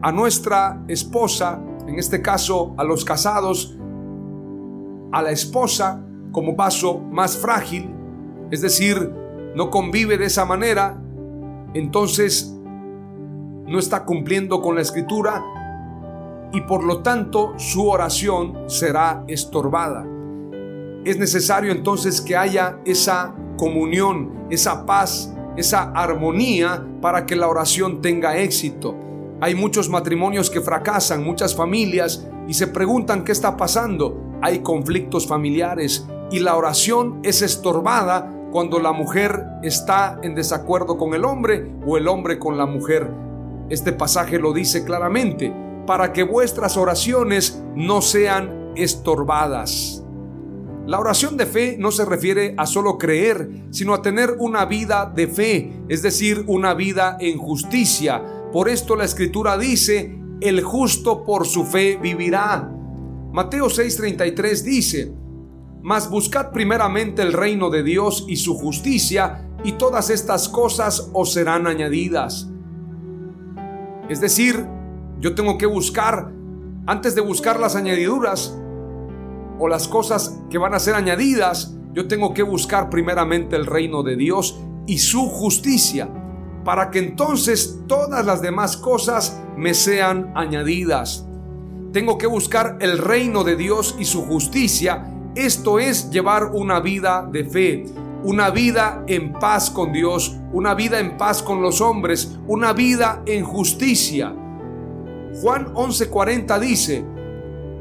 a 0.01 0.11
nuestra 0.11 0.83
esposa, 0.87 1.61
en 1.87 1.97
este 1.97 2.21
caso 2.21 2.73
a 2.77 2.83
los 2.83 3.05
casados, 3.05 3.77
a 5.11 5.21
la 5.21 5.31
esposa 5.31 6.03
como 6.31 6.55
vaso 6.55 6.99
más 6.99 7.37
frágil, 7.37 7.89
es 8.51 8.61
decir, 8.61 9.13
no 9.55 9.69
convive 9.69 10.17
de 10.17 10.25
esa 10.25 10.45
manera, 10.45 10.99
entonces 11.73 12.53
no 13.65 13.79
está 13.79 14.03
cumpliendo 14.05 14.61
con 14.61 14.75
la 14.75 14.81
escritura 14.81 15.43
y 16.51 16.61
por 16.61 16.83
lo 16.83 17.01
tanto 17.01 17.53
su 17.57 17.87
oración 17.87 18.65
será 18.67 19.23
estorbada. 19.27 20.05
Es 21.05 21.17
necesario 21.17 21.71
entonces 21.71 22.21
que 22.21 22.35
haya 22.35 22.79
esa 22.85 23.35
comunión, 23.57 24.42
esa 24.53 24.85
paz, 24.85 25.33
esa 25.57 25.91
armonía 25.91 26.85
para 27.01 27.25
que 27.25 27.35
la 27.35 27.47
oración 27.47 28.01
tenga 28.01 28.37
éxito. 28.37 28.95
Hay 29.41 29.55
muchos 29.55 29.89
matrimonios 29.89 30.49
que 30.49 30.61
fracasan, 30.61 31.23
muchas 31.23 31.55
familias, 31.55 32.27
y 32.47 32.53
se 32.53 32.67
preguntan 32.67 33.23
qué 33.23 33.31
está 33.31 33.57
pasando. 33.57 34.37
Hay 34.41 34.59
conflictos 34.59 35.27
familiares 35.27 36.07
y 36.31 36.39
la 36.39 36.55
oración 36.55 37.19
es 37.23 37.41
estorbada 37.41 38.31
cuando 38.51 38.79
la 38.79 38.91
mujer 38.91 39.45
está 39.63 40.19
en 40.21 40.35
desacuerdo 40.35 40.97
con 40.97 41.13
el 41.13 41.25
hombre 41.25 41.71
o 41.85 41.97
el 41.97 42.07
hombre 42.07 42.37
con 42.39 42.57
la 42.57 42.65
mujer. 42.65 43.09
Este 43.69 43.91
pasaje 43.93 44.37
lo 44.39 44.53
dice 44.53 44.83
claramente, 44.83 45.53
para 45.87 46.13
que 46.13 46.23
vuestras 46.23 46.77
oraciones 46.77 47.63
no 47.75 48.01
sean 48.01 48.71
estorbadas. 48.75 50.02
La 50.85 50.99
oración 50.99 51.37
de 51.37 51.45
fe 51.45 51.77
no 51.79 51.91
se 51.91 52.03
refiere 52.03 52.55
a 52.57 52.65
solo 52.65 52.97
creer, 52.97 53.67
sino 53.69 53.93
a 53.93 54.01
tener 54.01 54.35
una 54.39 54.65
vida 54.65 55.11
de 55.13 55.27
fe, 55.27 55.83
es 55.87 56.01
decir, 56.01 56.43
una 56.47 56.73
vida 56.73 57.15
en 57.21 57.37
justicia. 57.37 58.21
Por 58.51 58.67
esto 58.67 58.97
la 58.97 59.05
escritura 59.05 59.57
dice, 59.57 60.19
el 60.41 60.61
justo 60.61 61.23
por 61.23 61.47
su 61.47 61.63
fe 61.63 61.97
vivirá. 62.01 62.69
Mateo 63.31 63.67
6:33 63.67 64.63
dice, 64.63 65.13
mas 65.81 66.09
buscad 66.09 66.51
primeramente 66.51 67.21
el 67.21 67.31
reino 67.31 67.69
de 67.69 67.83
Dios 67.83 68.25
y 68.27 68.35
su 68.35 68.55
justicia, 68.55 69.47
y 69.63 69.73
todas 69.73 70.09
estas 70.09 70.49
cosas 70.49 71.09
os 71.13 71.31
serán 71.31 71.65
añadidas. 71.65 72.49
Es 74.09 74.19
decir, 74.19 74.67
yo 75.21 75.33
tengo 75.33 75.57
que 75.57 75.65
buscar, 75.65 76.29
antes 76.85 77.15
de 77.15 77.21
buscar 77.21 77.57
las 77.57 77.77
añadiduras 77.77 78.53
o 79.59 79.67
las 79.67 79.87
cosas 79.87 80.39
que 80.49 80.57
van 80.57 80.73
a 80.73 80.79
ser 80.79 80.95
añadidas, 80.95 81.75
yo 81.93 82.07
tengo 82.07 82.33
que 82.33 82.43
buscar 82.43 82.89
primeramente 82.89 83.55
el 83.55 83.65
reino 83.65 84.03
de 84.03 84.15
Dios 84.15 84.59
y 84.87 84.97
su 84.97 85.29
justicia, 85.29 86.09
para 86.63 86.89
que 86.91 86.99
entonces 86.99 87.79
todas 87.87 88.25
las 88.25 88.41
demás 88.41 88.77
cosas 88.77 89.39
me 89.55 89.73
sean 89.73 90.31
añadidas. 90.35 91.25
Tengo 91.91 92.17
que 92.17 92.27
buscar 92.27 92.77
el 92.81 92.97
reino 92.97 93.43
de 93.43 93.55
Dios 93.55 93.95
y 93.99 94.05
su 94.05 94.23
justicia, 94.25 95.09
esto 95.35 95.79
es 95.79 96.09
llevar 96.09 96.51
una 96.53 96.79
vida 96.79 97.27
de 97.31 97.45
fe, 97.45 97.85
una 98.23 98.49
vida 98.49 99.03
en 99.07 99.33
paz 99.33 99.69
con 99.69 99.91
Dios, 99.91 100.35
una 100.51 100.75
vida 100.75 100.99
en 100.99 101.17
paz 101.17 101.43
con 101.43 101.61
los 101.61 101.81
hombres, 101.81 102.37
una 102.47 102.73
vida 102.73 103.21
en 103.25 103.43
justicia. 103.43 104.33
Juan 105.41 105.73
11:40 105.73 106.59
dice, 106.59 107.05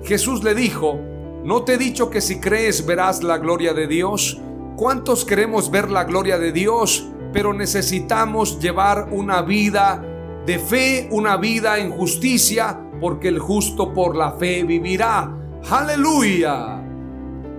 Jesús 0.03 0.43
le 0.43 0.55
dijo, 0.55 0.99
¿no 1.45 1.63
te 1.63 1.75
he 1.75 1.79
dicho 1.79 2.11
que 2.11 2.21
si 2.21 2.41
crees 2.41 2.85
verás 2.87 3.23
la 3.23 3.39
gloria 3.39 3.75
de 3.75 3.87
Dios? 3.87 4.41
¿Cuántos 4.77 5.25
queremos 5.25 5.71
ver 5.71 5.91
la 5.91 6.05
gloria 6.05 6.39
de 6.39 6.53
Dios? 6.53 7.09
Pero 7.33 7.53
necesitamos 7.53 8.59
llevar 8.61 9.09
una 9.11 9.43
vida 9.43 10.05
de 10.47 10.59
fe, 10.59 11.09
una 11.11 11.37
vida 11.37 11.79
en 11.79 11.91
justicia, 11.91 12.79
porque 13.01 13.29
el 13.29 13.39
justo 13.39 13.93
por 13.93 14.17
la 14.17 14.33
fe 14.33 14.65
vivirá. 14.65 15.33
Aleluya. 15.71 16.83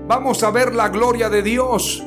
Vamos 0.07 0.43
a 0.43 0.51
ver 0.51 0.75
la 0.75 0.89
gloria 0.89 1.29
de 1.29 1.41
Dios 1.41 2.03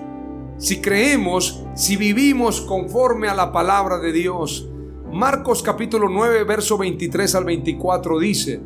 si 0.58 0.80
creemos, 0.80 1.64
si 1.74 1.96
vivimos 1.96 2.62
conforme 2.62 3.28
a 3.28 3.34
la 3.34 3.52
palabra 3.52 3.98
de 3.98 4.12
Dios. 4.12 4.68
Marcos 5.12 5.62
capítulo 5.62 6.08
9, 6.08 6.44
verso 6.44 6.78
23 6.78 7.34
al 7.34 7.44
24 7.44 8.18
dice, 8.18 8.60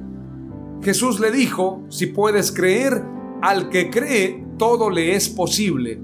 Jesús 0.82 1.20
le 1.20 1.30
dijo, 1.30 1.82
si 1.90 2.06
puedes 2.06 2.52
creer, 2.52 3.04
al 3.42 3.68
que 3.68 3.90
cree, 3.90 4.44
todo 4.58 4.88
le 4.88 5.14
es 5.14 5.28
posible. 5.28 6.00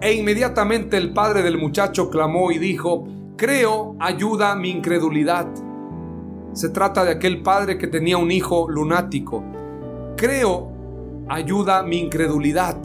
E 0.00 0.14
inmediatamente 0.14 0.96
el 0.96 1.12
padre 1.12 1.42
del 1.42 1.58
muchacho 1.58 2.10
clamó 2.10 2.52
y 2.52 2.58
dijo, 2.58 3.06
creo, 3.36 3.96
ayuda 3.98 4.54
mi 4.54 4.70
incredulidad. 4.70 5.48
Se 6.52 6.68
trata 6.68 7.04
de 7.04 7.12
aquel 7.12 7.42
padre 7.42 7.76
que 7.76 7.86
tenía 7.86 8.18
un 8.18 8.30
hijo 8.30 8.68
lunático. 8.70 9.44
Creo, 10.16 10.70
ayuda 11.28 11.82
mi 11.82 11.98
incredulidad. 11.98 12.76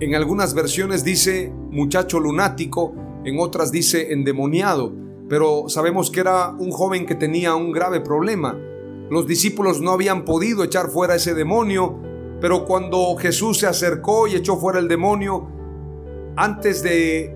En 0.00 0.14
algunas 0.14 0.54
versiones 0.54 1.04
dice 1.04 1.52
muchacho 1.70 2.20
lunático, 2.20 2.94
en 3.24 3.40
otras 3.40 3.72
dice 3.72 4.12
endemoniado, 4.12 4.92
pero 5.28 5.68
sabemos 5.68 6.10
que 6.10 6.20
era 6.20 6.50
un 6.50 6.70
joven 6.70 7.06
que 7.06 7.14
tenía 7.14 7.54
un 7.54 7.72
grave 7.72 8.00
problema. 8.00 8.56
Los 9.10 9.26
discípulos 9.26 9.80
no 9.80 9.92
habían 9.92 10.24
podido 10.24 10.64
echar 10.64 10.90
fuera 10.90 11.14
ese 11.14 11.34
demonio, 11.34 11.98
pero 12.40 12.64
cuando 12.64 13.16
Jesús 13.16 13.58
se 13.58 13.66
acercó 13.66 14.28
y 14.28 14.34
echó 14.34 14.56
fuera 14.56 14.78
el 14.78 14.88
demonio, 14.88 15.48
antes 16.36 16.82
de 16.82 17.34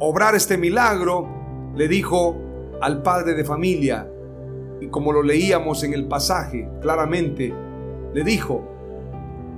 obrar 0.00 0.34
este 0.34 0.58
milagro, 0.58 1.28
le 1.74 1.88
dijo 1.88 2.36
al 2.80 3.02
padre 3.02 3.34
de 3.34 3.44
familia, 3.44 4.08
y 4.80 4.88
como 4.88 5.12
lo 5.12 5.22
leíamos 5.22 5.82
en 5.82 5.94
el 5.94 6.06
pasaje 6.06 6.68
claramente, 6.82 7.54
le 8.12 8.22
dijo, 8.22 8.70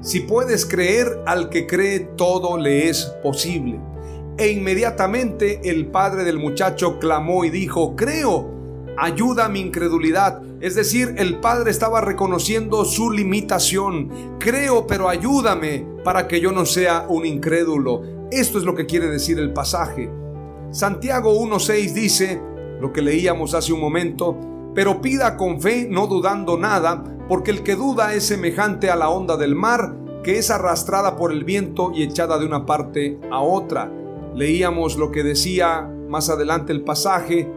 si 0.01 0.21
puedes 0.21 0.65
creer 0.67 1.21
al 1.27 1.49
que 1.49 1.67
cree, 1.67 2.01
todo 2.17 2.57
le 2.59 2.89
es 2.89 3.07
posible. 3.23 3.81
E 4.39 4.51
inmediatamente 4.51 5.61
el 5.65 5.87
padre 5.87 6.23
del 6.25 6.39
muchacho 6.39 6.99
clamó 6.99 7.45
y 7.45 7.51
dijo, 7.51 7.97
creo, 7.97 8.56
ayuda 8.97 9.47
a 9.47 9.49
mi 9.49 9.61
incredulidad. 9.61 10.43
Es 10.61 10.75
decir, 10.75 11.15
el 11.19 11.39
padre 11.39 11.71
estaba 11.71 12.01
reconociendo 12.01 12.85
su 12.85 13.11
limitación. 13.11 14.39
Creo, 14.39 14.87
pero 14.87 15.09
ayúdame 15.09 15.87
para 16.05 16.29
que 16.29 16.41
yo 16.41 16.53
no 16.53 16.67
sea 16.67 17.07
un 17.09 17.27
incrédulo. 17.27 18.03
Esto 18.31 18.59
es 18.59 18.65
lo 18.65 18.75
que 18.75 18.87
quiere 18.87 19.07
decir 19.09 19.39
el 19.39 19.53
pasaje. 19.53 20.11
Santiago 20.71 21.33
1.6 21.41 21.93
dice, 21.93 22.43
lo 22.81 22.93
que 22.93 23.03
leíamos 23.03 23.55
hace 23.55 23.73
un 23.73 23.81
momento, 23.81 24.37
pero 24.75 25.01
pida 25.01 25.37
con 25.37 25.61
fe, 25.61 25.89
no 25.91 26.07
dudando 26.07 26.59
nada, 26.59 27.03
porque 27.29 27.51
el 27.51 27.63
que 27.63 27.77
duda 27.77 28.15
es 28.15 28.25
semejante 28.25 28.91
a 28.91 28.97
la 28.97 29.09
onda 29.09 29.37
del 29.37 29.55
mar, 29.55 29.97
que 30.23 30.39
es 30.39 30.51
arrastrada 30.51 31.17
por 31.17 31.33
el 31.33 31.45
viento 31.45 31.93
y 31.95 32.03
echada 32.03 32.39
de 32.39 32.47
una 32.47 32.67
parte 32.67 33.19
a 33.31 33.41
otra. 33.41 33.91
Leíamos 34.35 34.97
lo 34.97 35.11
que 35.11 35.23
decía 35.23 35.91
más 36.09 36.29
adelante 36.29 36.73
el 36.73 36.83
pasaje, 36.83 37.51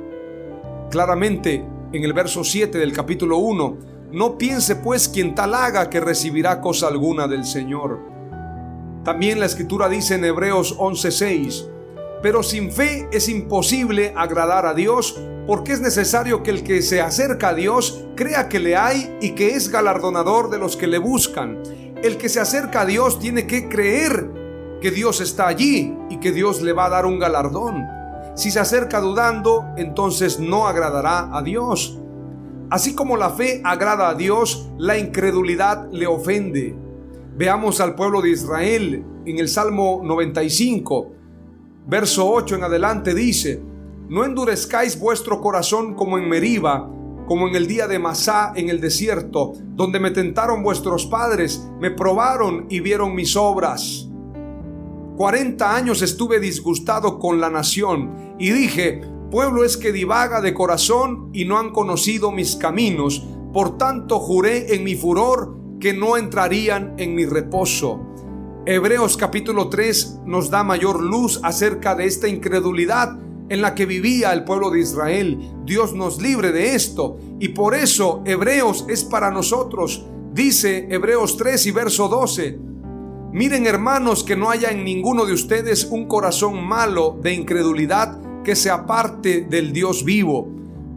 claramente 0.90 1.66
en 1.94 2.04
el 2.04 2.14
verso 2.14 2.44
7 2.44 2.78
del 2.78 2.94
capítulo 2.94 3.38
1, 3.38 3.78
no 4.12 4.38
piense 4.38 4.76
pues 4.76 5.08
quien 5.08 5.36
tal 5.36 5.54
haga 5.54 5.90
que 5.90 6.00
recibirá 6.00 6.62
cosa 6.62 6.88
alguna 6.88 7.28
del 7.28 7.46
Señor. 7.46 8.00
También 9.04 9.40
la 9.40 9.46
escritura 9.46 9.88
dice 9.88 10.16
en 10.16 10.26
Hebreos 10.26 10.76
11:6, 10.78 11.70
pero 12.22 12.44
sin 12.44 12.72
fe 12.72 13.08
es 13.12 13.30
imposible 13.30 14.14
agradar 14.16 14.66
a 14.66 14.74
Dios, 14.74 15.20
porque 15.48 15.74
es 15.74 15.80
necesario 15.80 16.44
que 16.44 16.52
el 16.52 16.64
que 16.64 16.82
se 16.82 17.02
acerca 17.02 17.50
a 17.50 17.54
Dios 17.54 18.06
crea 18.16 18.50
que 18.50 18.60
le 18.60 18.76
hay 18.76 19.18
y 19.22 19.32
que 19.32 19.56
es 19.56 19.70
galardonador 19.70 20.50
de 20.50 20.60
los 20.60 20.76
que 20.76 20.88
le 20.88 20.98
buscan. 20.98 21.62
El 22.04 22.18
que 22.18 22.30
se 22.30 22.40
acerca 22.40 22.82
a 22.82 22.86
Dios 22.86 23.20
tiene 23.20 23.48
que 23.48 23.68
creer 23.68 24.30
que 24.82 24.92
Dios 24.92 25.22
está 25.22 25.48
allí 25.48 25.96
y 26.10 26.18
que 26.18 26.32
Dios 26.32 26.62
le 26.62 26.74
va 26.74 26.86
a 26.86 26.90
dar 26.90 27.06
un 27.06 27.20
galardón. 27.20 27.99
Si 28.40 28.52
se 28.52 28.62
acerca 28.62 29.02
dudando, 29.02 29.66
entonces 29.76 30.40
no 30.40 30.66
agradará 30.66 31.30
a 31.38 31.42
Dios. 31.42 32.00
Así 32.70 32.96
como 32.96 33.18
la 33.18 33.32
fe 33.32 33.60
agrada 33.66 34.08
a 34.08 34.16
Dios, 34.16 34.72
la 34.78 34.98
incredulidad 34.98 35.92
le 35.92 36.08
ofende. 36.08 36.74
Veamos 37.36 37.82
al 37.82 37.96
pueblo 37.96 38.22
de 38.22 38.30
Israel 38.30 39.04
en 39.26 39.40
el 39.40 39.50
Salmo 39.50 40.00
95, 40.06 41.12
verso 41.86 42.32
8 42.32 42.56
en 42.56 42.64
adelante 42.64 43.14
dice, 43.14 43.62
no 44.08 44.24
endurezcáis 44.24 44.98
vuestro 44.98 45.42
corazón 45.42 45.94
como 45.96 46.18
en 46.18 46.30
Meriba, 46.30 46.90
como 47.28 47.46
en 47.50 47.58
el 47.58 47.68
día 47.68 47.88
de 47.90 48.00
Masá 48.00 48.54
en 48.56 48.70
el 48.70 48.80
desierto, 48.80 49.52
donde 49.76 50.00
me 50.00 50.12
tentaron 50.12 50.64
vuestros 50.64 51.06
padres, 51.08 51.70
me 51.82 51.92
probaron 51.92 52.68
y 52.70 52.80
vieron 52.80 53.16
mis 53.16 53.36
obras. 53.36 54.09
Cuarenta 55.20 55.76
años 55.76 56.02
estuve 56.02 56.40
disgustado 56.40 57.20
con 57.20 57.42
la 57.42 57.50
nación 57.50 58.36
y 58.40 58.52
dije, 58.52 59.02
pueblo 59.30 59.66
es 59.66 59.76
que 59.76 59.92
divaga 59.92 60.40
de 60.40 60.54
corazón 60.54 61.30
y 61.34 61.44
no 61.44 61.60
han 61.60 61.72
conocido 61.72 62.32
mis 62.32 62.56
caminos, 62.56 63.28
por 63.52 63.78
tanto 63.78 64.20
juré 64.20 64.74
en 64.74 64.86
mi 64.86 64.96
furor 64.96 65.58
que 65.78 65.92
no 65.92 66.16
entrarían 66.16 66.94
en 66.98 67.16
mi 67.16 67.26
reposo. 67.26 68.00
Hebreos 68.66 69.18
capítulo 69.18 69.68
3 69.68 70.20
nos 70.26 70.50
da 70.50 70.64
mayor 70.64 71.04
luz 71.04 71.42
acerca 71.44 71.96
de 71.96 72.06
esta 72.06 72.30
incredulidad 72.30 73.20
en 73.50 73.62
la 73.62 73.76
que 73.76 73.86
vivía 73.86 74.32
el 74.32 74.46
pueblo 74.46 74.72
de 74.72 74.80
Israel. 74.80 75.38
Dios 75.66 75.94
nos 75.94 76.22
libre 76.22 76.54
de 76.54 76.76
esto. 76.76 77.18
Y 77.42 77.50
por 77.50 77.76
eso 77.76 78.22
Hebreos 78.26 78.86
es 78.88 79.04
para 79.04 79.32
nosotros. 79.32 80.06
Dice 80.32 80.88
Hebreos 80.90 81.36
3 81.36 81.66
y 81.66 81.72
verso 81.72 82.08
12. 82.08 82.69
Miren 83.32 83.68
hermanos 83.68 84.24
que 84.24 84.36
no 84.36 84.50
haya 84.50 84.70
en 84.70 84.84
ninguno 84.84 85.26
de 85.26 85.34
ustedes 85.34 85.86
un 85.86 86.08
corazón 86.08 86.64
malo 86.66 87.18
de 87.22 87.34
incredulidad 87.34 88.20
que 88.44 88.56
se 88.56 88.70
aparte 88.70 89.42
del 89.42 89.72
Dios 89.72 90.04
vivo. 90.04 90.48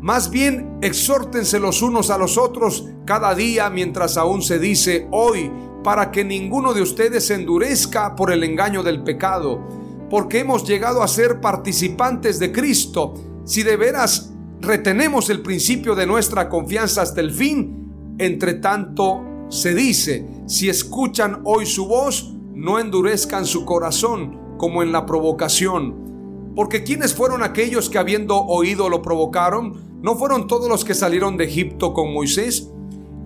Más 0.00 0.30
bien 0.30 0.78
exhórtense 0.80 1.60
los 1.60 1.82
unos 1.82 2.10
a 2.10 2.18
los 2.18 2.38
otros 2.38 2.88
cada 3.04 3.34
día 3.34 3.70
mientras 3.70 4.16
aún 4.16 4.42
se 4.42 4.58
dice 4.58 5.06
hoy, 5.10 5.50
para 5.84 6.10
que 6.10 6.24
ninguno 6.24 6.74
de 6.74 6.82
ustedes 6.82 7.26
se 7.26 7.34
endurezca 7.34 8.16
por 8.16 8.32
el 8.32 8.44
engaño 8.44 8.82
del 8.82 9.02
pecado 9.02 9.82
porque 10.12 10.40
hemos 10.40 10.68
llegado 10.68 11.02
a 11.02 11.08
ser 11.08 11.40
participantes 11.40 12.38
de 12.38 12.52
Cristo, 12.52 13.14
si 13.46 13.62
de 13.62 13.78
veras 13.78 14.30
retenemos 14.60 15.30
el 15.30 15.40
principio 15.40 15.94
de 15.94 16.06
nuestra 16.06 16.50
confianza 16.50 17.00
hasta 17.00 17.22
el 17.22 17.30
fin, 17.30 18.14
entre 18.18 18.52
tanto 18.52 19.24
se 19.52 19.74
dice, 19.74 20.26
si 20.46 20.70
escuchan 20.70 21.42
hoy 21.44 21.66
su 21.66 21.86
voz, 21.86 22.32
no 22.54 22.78
endurezcan 22.78 23.44
su 23.44 23.66
corazón 23.66 24.56
como 24.56 24.82
en 24.82 24.92
la 24.92 25.04
provocación. 25.04 26.52
Porque 26.56 26.84
quienes 26.84 27.14
fueron 27.14 27.42
aquellos 27.42 27.90
que 27.90 27.98
habiendo 27.98 28.38
oído 28.38 28.88
lo 28.88 29.02
provocaron? 29.02 30.00
¿No 30.00 30.16
fueron 30.16 30.46
todos 30.46 30.70
los 30.70 30.86
que 30.86 30.94
salieron 30.94 31.36
de 31.36 31.44
Egipto 31.44 31.92
con 31.92 32.14
Moisés? 32.14 32.70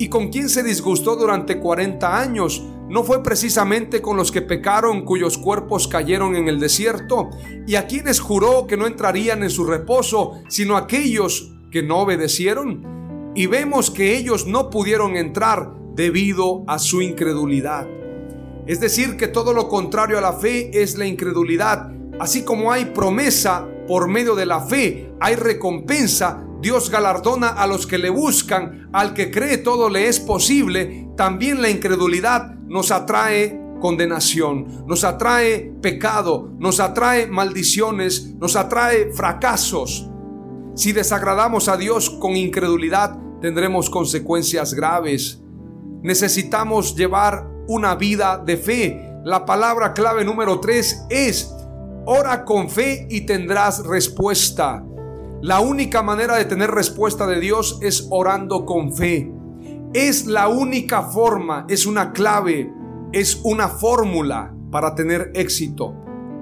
¿Y 0.01 0.09
con 0.09 0.31
quién 0.31 0.49
se 0.49 0.65
disgustó 0.65 1.15
durante 1.15 1.61
40 1.61 2.19
años? 2.19 2.65
¿No 2.89 3.05
fue 3.05 3.23
precisamente 3.23 4.03
con 4.03 4.17
los 4.17 4.33
que 4.33 4.43
pecaron 4.43 5.05
cuyos 5.05 5.39
cuerpos 5.39 5.87
cayeron 5.87 6.35
en 6.35 6.49
el 6.49 6.59
desierto? 6.59 7.31
¿Y 7.69 7.77
a 7.77 7.87
quienes 7.87 8.19
juró 8.19 8.67
que 8.67 8.77
no 8.77 8.89
entrarían 8.89 9.45
en 9.45 9.51
su 9.51 9.65
reposo, 9.65 10.41
sino 10.49 10.77
aquellos 10.77 11.53
que 11.71 11.85
no 11.85 11.99
obedecieron? 11.99 13.33
Y 13.37 13.47
vemos 13.47 13.93
que 13.93 14.17
ellos 14.17 14.49
no 14.49 14.71
pudieron 14.71 15.17
entrar 15.17 15.76
debido 15.97 16.63
a 16.69 16.79
su 16.79 17.03
incredulidad. 17.03 17.89
Es 18.67 18.79
decir, 18.79 19.17
que 19.17 19.29
todo 19.29 19.53
lo 19.53 19.69
contrario 19.69 20.19
a 20.19 20.21
la 20.21 20.35
fe 20.35 20.83
es 20.83 20.97
la 20.97 21.07
incredulidad. 21.07 21.91
Así 22.21 22.45
como 22.45 22.71
hay 22.71 22.87
promesa 22.87 23.67
por 23.89 24.09
medio 24.09 24.35
de 24.35 24.47
la 24.47 24.61
fe, 24.61 25.11
hay 25.21 25.35
recompensa 25.35 26.47
Dios 26.61 26.91
galardona 26.91 27.49
a 27.49 27.67
los 27.67 27.87
que 27.87 27.99
le 27.99 28.11
buscan, 28.11 28.89
al 28.93 29.15
que 29.15 29.31
cree 29.31 29.59
todo 29.59 29.91
le 29.91 30.09
es 30.09 30.19
posible, 30.19 31.09
también 31.17 31.61
la 31.61 31.69
incredulidad 31.69 32.55
nos 32.67 32.91
atrae 32.91 33.61
condenación, 33.81 34.85
nos 34.87 35.05
atrae 35.05 35.73
pecado, 35.83 36.51
nos 36.59 36.81
atrae 36.81 37.27
maldiciones, 37.27 38.35
nos 38.41 38.57
atrae 38.57 39.13
fracasos. 39.13 40.09
Si 40.75 40.93
desagradamos 40.93 41.69
a 41.69 41.77
Dios 41.77 42.11
con 42.11 42.37
incredulidad, 42.37 43.19
tendremos 43.41 43.91
consecuencias 43.91 44.73
graves. 44.75 45.43
Necesitamos 46.07 46.95
llevar 46.95 47.49
una 47.67 47.97
vida 47.97 48.39
de 48.39 48.57
fe. 48.57 49.13
La 49.25 49.45
palabra 49.45 49.93
clave 49.93 50.25
número 50.25 50.61
tres 50.61 51.05
es, 51.11 51.53
ora 52.05 52.45
con 52.45 52.71
fe 52.71 53.09
y 53.11 53.23
tendrás 53.23 53.85
respuesta. 53.85 54.85
La 55.43 55.59
única 55.59 56.03
manera 56.03 56.37
de 56.37 56.45
tener 56.45 56.71
respuesta 56.71 57.27
de 57.27 57.41
Dios 57.41 57.81
es 57.83 58.07
orando 58.11 58.65
con 58.65 58.93
fe. 58.93 59.33
Es 59.95 60.27
la 60.27 60.47
única 60.47 61.03
forma, 61.03 61.67
es 61.69 61.87
una 61.87 62.13
clave, 62.13 62.73
es 63.11 63.41
una 63.43 63.67
fórmula 63.67 64.55
para 64.71 64.95
tener 64.95 65.33
éxito. 65.35 65.93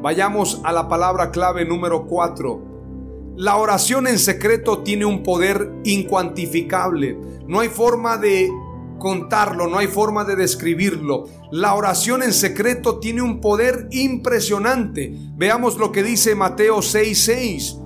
Vayamos 0.03 0.61
a 0.63 0.73
la 0.73 0.89
palabra 0.89 1.31
clave 1.31 1.65
número 1.65 2.07
4. 2.07 3.35
La 3.37 3.57
oración 3.57 4.09
en 4.09 4.19
secreto 4.19 4.83
tiene 4.83 5.07
un 5.07 5.23
poder 5.23 5.73
incuantificable. 5.85 7.19
No 7.47 7.61
hay 7.61 7.69
forma 7.69 8.19
de 8.19 8.51
contarlo, 9.05 9.69
no 9.69 9.77
hay 9.77 9.87
forma 9.87 10.25
de 10.25 10.35
describirlo. 10.35 11.27
La 11.53 11.75
oración 11.75 12.23
en 12.23 12.33
secreto 12.33 13.01
tiene 13.01 13.21
un 13.21 13.39
poder 13.39 13.87
impresionante. 13.91 15.15
Veamos 15.37 15.77
lo 15.77 15.93
que 15.93 16.03
dice 16.03 16.35
Mateo 16.35 16.79
6:6. 16.79 17.79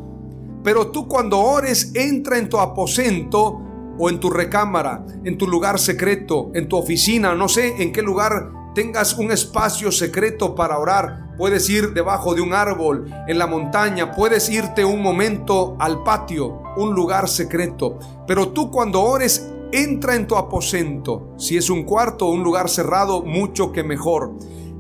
Pero 0.63 0.93
tú 0.93 1.09
cuando 1.09 1.41
ores, 1.41 1.91
entra 1.95 2.39
en 2.39 2.49
tu 2.49 2.59
aposento 2.59 3.61
o 3.99 4.09
en 4.09 4.21
tu 4.21 4.31
recámara, 4.31 5.05
en 5.25 5.37
tu 5.37 5.49
lugar 5.49 5.81
secreto, 5.81 6.53
en 6.55 6.69
tu 6.69 6.77
oficina, 6.77 7.35
no 7.35 7.49
sé 7.49 7.83
en 7.83 7.93
qué 7.93 8.01
lugar 8.01 8.53
tengas 8.77 9.19
un 9.19 9.33
espacio 9.33 9.91
secreto 9.91 10.55
para 10.55 10.79
orar. 10.79 11.35
Puedes 11.37 11.69
ir 11.69 11.95
debajo 11.95 12.37
de 12.37 12.43
un 12.43 12.55
árbol, 12.55 13.13
en 13.27 13.39
la 13.39 13.49
montaña, 13.49 14.13
puedes 14.13 14.49
irte 14.51 14.85
un 14.85 15.03
momento 15.03 15.77
al 15.81 16.05
patio, 16.05 16.63
un 16.77 16.95
lugar 16.95 17.29
secreto. 17.29 17.99
Pero 18.29 18.51
tú 18.51 18.71
cuando 18.71 19.03
ores, 19.03 19.53
entra 19.73 20.17
en 20.17 20.27
tu 20.27 20.37
aposento. 20.37 21.35
Si 21.39 21.57
es 21.57 21.71
un 21.71 21.85
cuarto 21.85 22.27
o 22.27 22.33
un 22.33 22.43
lugar 22.43 22.69
cerrado, 22.69 23.23
mucho 23.23 23.73
que 23.73 23.85
mejor. 23.85 24.37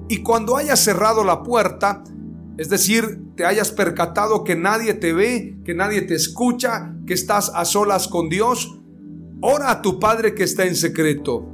Y 0.09 0.23
cuando 0.23 0.57
hayas 0.57 0.81
cerrado 0.81 1.25
la 1.25 1.43
puerta, 1.43 2.03
es 2.57 2.69
decir, 2.69 3.21
te 3.37 3.45
hayas 3.45 3.71
percatado 3.71 4.43
que 4.43 4.57
nadie 4.57 4.95
te 4.95 5.13
ve, 5.13 5.59
que 5.65 5.75
nadie 5.75 6.03
te 6.03 6.15
escucha, 6.15 6.95
que 7.07 7.15
estás 7.15 7.53
a 7.55 7.65
solas 7.65 8.09
con 8.09 8.29
Dios, 8.29 8.79
ora 9.41 9.71
a 9.71 9.83
tu 9.83 10.01
Padre 10.01 10.35
que 10.35 10.45
está 10.45 10.65
en 10.65 10.75
secreto. 10.75 11.47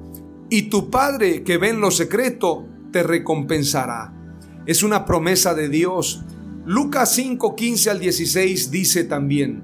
Y 0.48 0.62
tu 0.70 0.90
Padre 0.90 1.42
que 1.42 1.58
ve 1.58 1.70
en 1.70 1.80
lo 1.80 1.90
secreto 1.90 2.66
te 2.92 3.02
recompensará. 3.02 4.14
Es 4.66 4.82
una 4.82 5.04
promesa 5.04 5.54
de 5.54 5.68
Dios. 5.68 6.24
Lucas 6.64 7.12
5, 7.14 7.54
15 7.54 7.90
al 7.90 8.00
16 8.00 8.70
dice 8.70 9.04
también, 9.04 9.62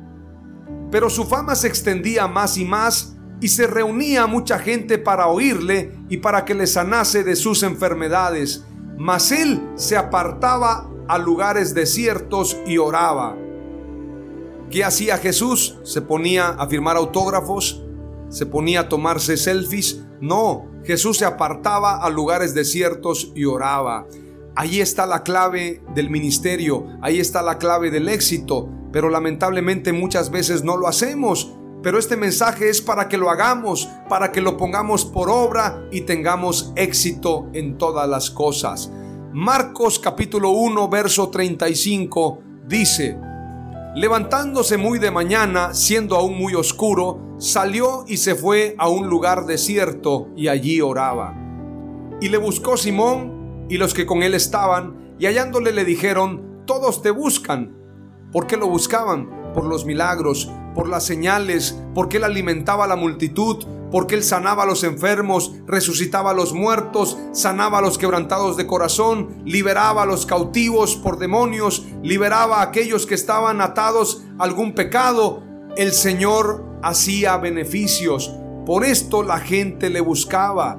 pero 0.91 1.09
su 1.09 1.25
fama 1.25 1.55
se 1.55 1.69
extendía 1.69 2.27
más 2.27 2.59
y 2.59 2.65
más 2.65 3.17
y 3.41 3.49
se 3.49 3.67
reunía 3.67 4.27
mucha 4.27 4.59
gente 4.59 4.99
para 4.99 5.29
oírle 5.29 5.93
y 6.09 6.19
para 6.19 6.45
que 6.45 6.55
le 6.55 6.67
sanase 6.67 7.25
de 7.25 7.37
sus 7.37 7.63
enfermedades. 7.63 8.65
Mas 8.99 9.33
él 9.33 9.61
se 9.77 9.97
apartaba 9.97 10.91
a 11.09 11.19
lugares 11.19 11.75
desiertos 11.75 12.57
y 12.67 12.79
oraba. 12.79 13.37
¿Qué 14.71 14.85
hacía 14.85 15.19
Jesús? 15.19 15.79
¿Se 15.83 16.03
ponía 16.03 16.49
a 16.49 16.69
firmar 16.69 16.97
autógrafos? 16.97 17.83
¿Se 18.29 18.47
ponía 18.47 18.81
a 18.81 18.89
tomarse 18.89 19.37
selfies? 19.37 20.05
No, 20.21 20.71
Jesús 20.85 21.17
se 21.19 21.25
apartaba 21.25 21.97
a 21.97 22.11
lugares 22.11 22.55
desiertos 22.55 23.33
y 23.35 23.47
oraba. 23.47 24.07
Ahí 24.55 24.81
está 24.81 25.07
la 25.07 25.23
clave 25.23 25.83
del 25.95 26.11
ministerio, 26.11 26.87
ahí 27.01 27.19
está 27.19 27.43
la 27.43 27.59
clave 27.59 27.91
del 27.91 28.09
éxito, 28.09 28.69
pero 28.93 29.09
lamentablemente 29.09 29.93
muchas 29.93 30.31
veces 30.31 30.63
no 30.63 30.77
lo 30.77 30.87
hacemos 30.87 31.57
pero 31.83 31.99
este 31.99 32.17
mensaje 32.17 32.69
es 32.69 32.81
para 32.81 33.09
que 33.09 33.17
lo 33.17 33.31
hagamos, 33.31 33.89
para 34.09 34.33
que 34.33 34.41
lo 34.41 34.57
pongamos 34.57 35.05
por 35.05 35.31
obra 35.31 35.83
y 35.91 36.03
tengamos 36.03 36.73
éxito 36.77 37.49
en 37.53 37.79
todas 37.79 38.09
las 38.09 38.31
cosas. 38.31 38.91
Marcos 39.33 39.99
capítulo 39.99 40.51
1, 40.51 40.89
verso 40.89 41.31
35 41.31 42.41
dice, 42.67 43.19
levantándose 43.95 44.77
muy 44.77 44.99
de 44.99 45.11
mañana, 45.11 45.73
siendo 45.75 46.17
aún 46.17 46.37
muy 46.37 46.55
oscuro, 46.55 47.37
salió 47.39 48.05
y 48.07 48.19
se 48.19 48.35
fue 48.35 48.75
a 48.79 48.89
un 48.89 49.09
lugar 49.09 49.47
desierto 49.47 50.29
y 50.37 50.49
allí 50.49 50.81
oraba. 50.81 51.35
Y 52.21 52.29
le 52.29 52.37
buscó 52.37 52.77
Simón 52.77 53.67
y 53.69 53.79
los 53.79 53.95
que 53.95 54.05
con 54.05 54.23
él 54.23 54.35
estaban, 54.35 55.15
y 55.19 55.27
hallándole 55.27 55.73
le 55.73 55.85
dijeron, 55.85 56.65
todos 56.67 57.03
te 57.03 57.11
buscan. 57.11 57.77
¿Por 58.33 58.47
qué 58.47 58.57
lo 58.57 58.69
buscaban? 58.69 59.41
por 59.53 59.65
los 59.65 59.85
milagros, 59.85 60.51
por 60.75 60.89
las 60.89 61.05
señales, 61.05 61.79
porque 61.95 62.19
Él 62.19 62.25
alimentaba 62.25 62.85
a 62.85 62.89
la 62.89 62.97
multitud, 62.97 63.65
porque 63.91 64.15
Él 64.15 64.23
sanaba 64.23 64.63
a 64.63 64.67
los 64.67 64.85
enfermos, 64.85 65.55
resucitaba 65.67 66.31
a 66.31 66.35
los 66.35 66.53
muertos, 66.53 67.19
sanaba 67.33 67.79
a 67.79 67.83
los 67.83 67.99
quebrantados 67.99 68.57
de 68.57 68.67
corazón, 68.67 69.43
liberaba 69.45 70.03
a 70.03 70.07
los 70.07 70.27
cautivos 70.27 70.97
por 70.97 71.19
demonios, 71.19 71.87
liberaba 72.03 72.59
a 72.59 72.63
aquellos 72.63 73.07
que 73.07 73.15
estaban 73.15 73.61
atados 73.61 74.23
a 74.39 74.45
algún 74.45 74.75
pecado. 74.75 75.43
El 75.77 75.93
Señor 75.93 76.65
hacía 76.83 77.37
beneficios. 77.37 78.33
Por 78.65 78.85
esto 78.85 79.23
la 79.23 79.41
gente 79.41 79.91
le 79.91 80.01
buscaba. 80.01 80.79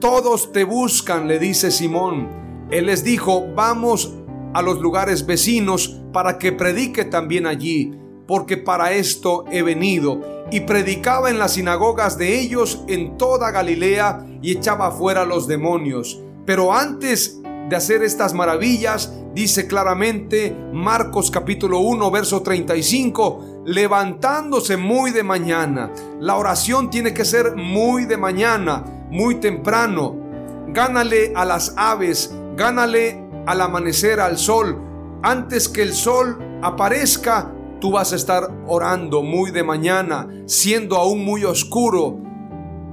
Todos 0.00 0.52
te 0.52 0.64
buscan, 0.64 1.28
le 1.28 1.38
dice 1.38 1.70
Simón. 1.70 2.28
Él 2.70 2.86
les 2.86 3.04
dijo, 3.04 3.46
vamos 3.54 4.14
a 4.54 4.62
los 4.62 4.80
lugares 4.80 5.26
vecinos 5.26 6.00
para 6.12 6.38
que 6.38 6.52
predique 6.52 7.04
también 7.04 7.46
allí, 7.46 7.92
porque 8.26 8.56
para 8.56 8.92
esto 8.92 9.44
he 9.50 9.62
venido. 9.62 10.20
Y 10.50 10.60
predicaba 10.60 11.30
en 11.30 11.38
las 11.38 11.54
sinagogas 11.54 12.18
de 12.18 12.38
ellos 12.38 12.84
en 12.88 13.16
toda 13.16 13.50
Galilea 13.50 14.26
y 14.42 14.52
echaba 14.52 14.90
fuera 14.90 15.24
los 15.24 15.46
demonios. 15.46 16.20
Pero 16.44 16.72
antes 16.72 17.40
de 17.68 17.76
hacer 17.76 18.02
estas 18.02 18.34
maravillas, 18.34 19.12
dice 19.34 19.66
claramente 19.66 20.54
Marcos 20.72 21.30
capítulo 21.30 21.78
1, 21.78 22.10
verso 22.10 22.42
35, 22.42 23.62
levantándose 23.64 24.76
muy 24.76 25.10
de 25.10 25.22
mañana. 25.22 25.90
La 26.20 26.36
oración 26.36 26.90
tiene 26.90 27.14
que 27.14 27.24
ser 27.24 27.56
muy 27.56 28.04
de 28.04 28.16
mañana, 28.16 28.84
muy 29.10 29.36
temprano. 29.36 30.16
Gánale 30.68 31.32
a 31.34 31.44
las 31.44 31.74
aves, 31.76 32.34
gánale 32.56 33.24
al 33.46 33.60
amanecer 33.60 34.20
al 34.20 34.38
sol. 34.38 34.78
Antes 35.22 35.68
que 35.68 35.82
el 35.82 35.92
sol 35.92 36.38
aparezca, 36.62 37.52
tú 37.82 37.90
vas 37.90 38.12
a 38.12 38.16
estar 38.16 38.48
orando 38.68 39.24
muy 39.24 39.50
de 39.50 39.64
mañana, 39.64 40.28
siendo 40.46 40.98
aún 40.98 41.24
muy 41.24 41.42
oscuro. 41.42 42.16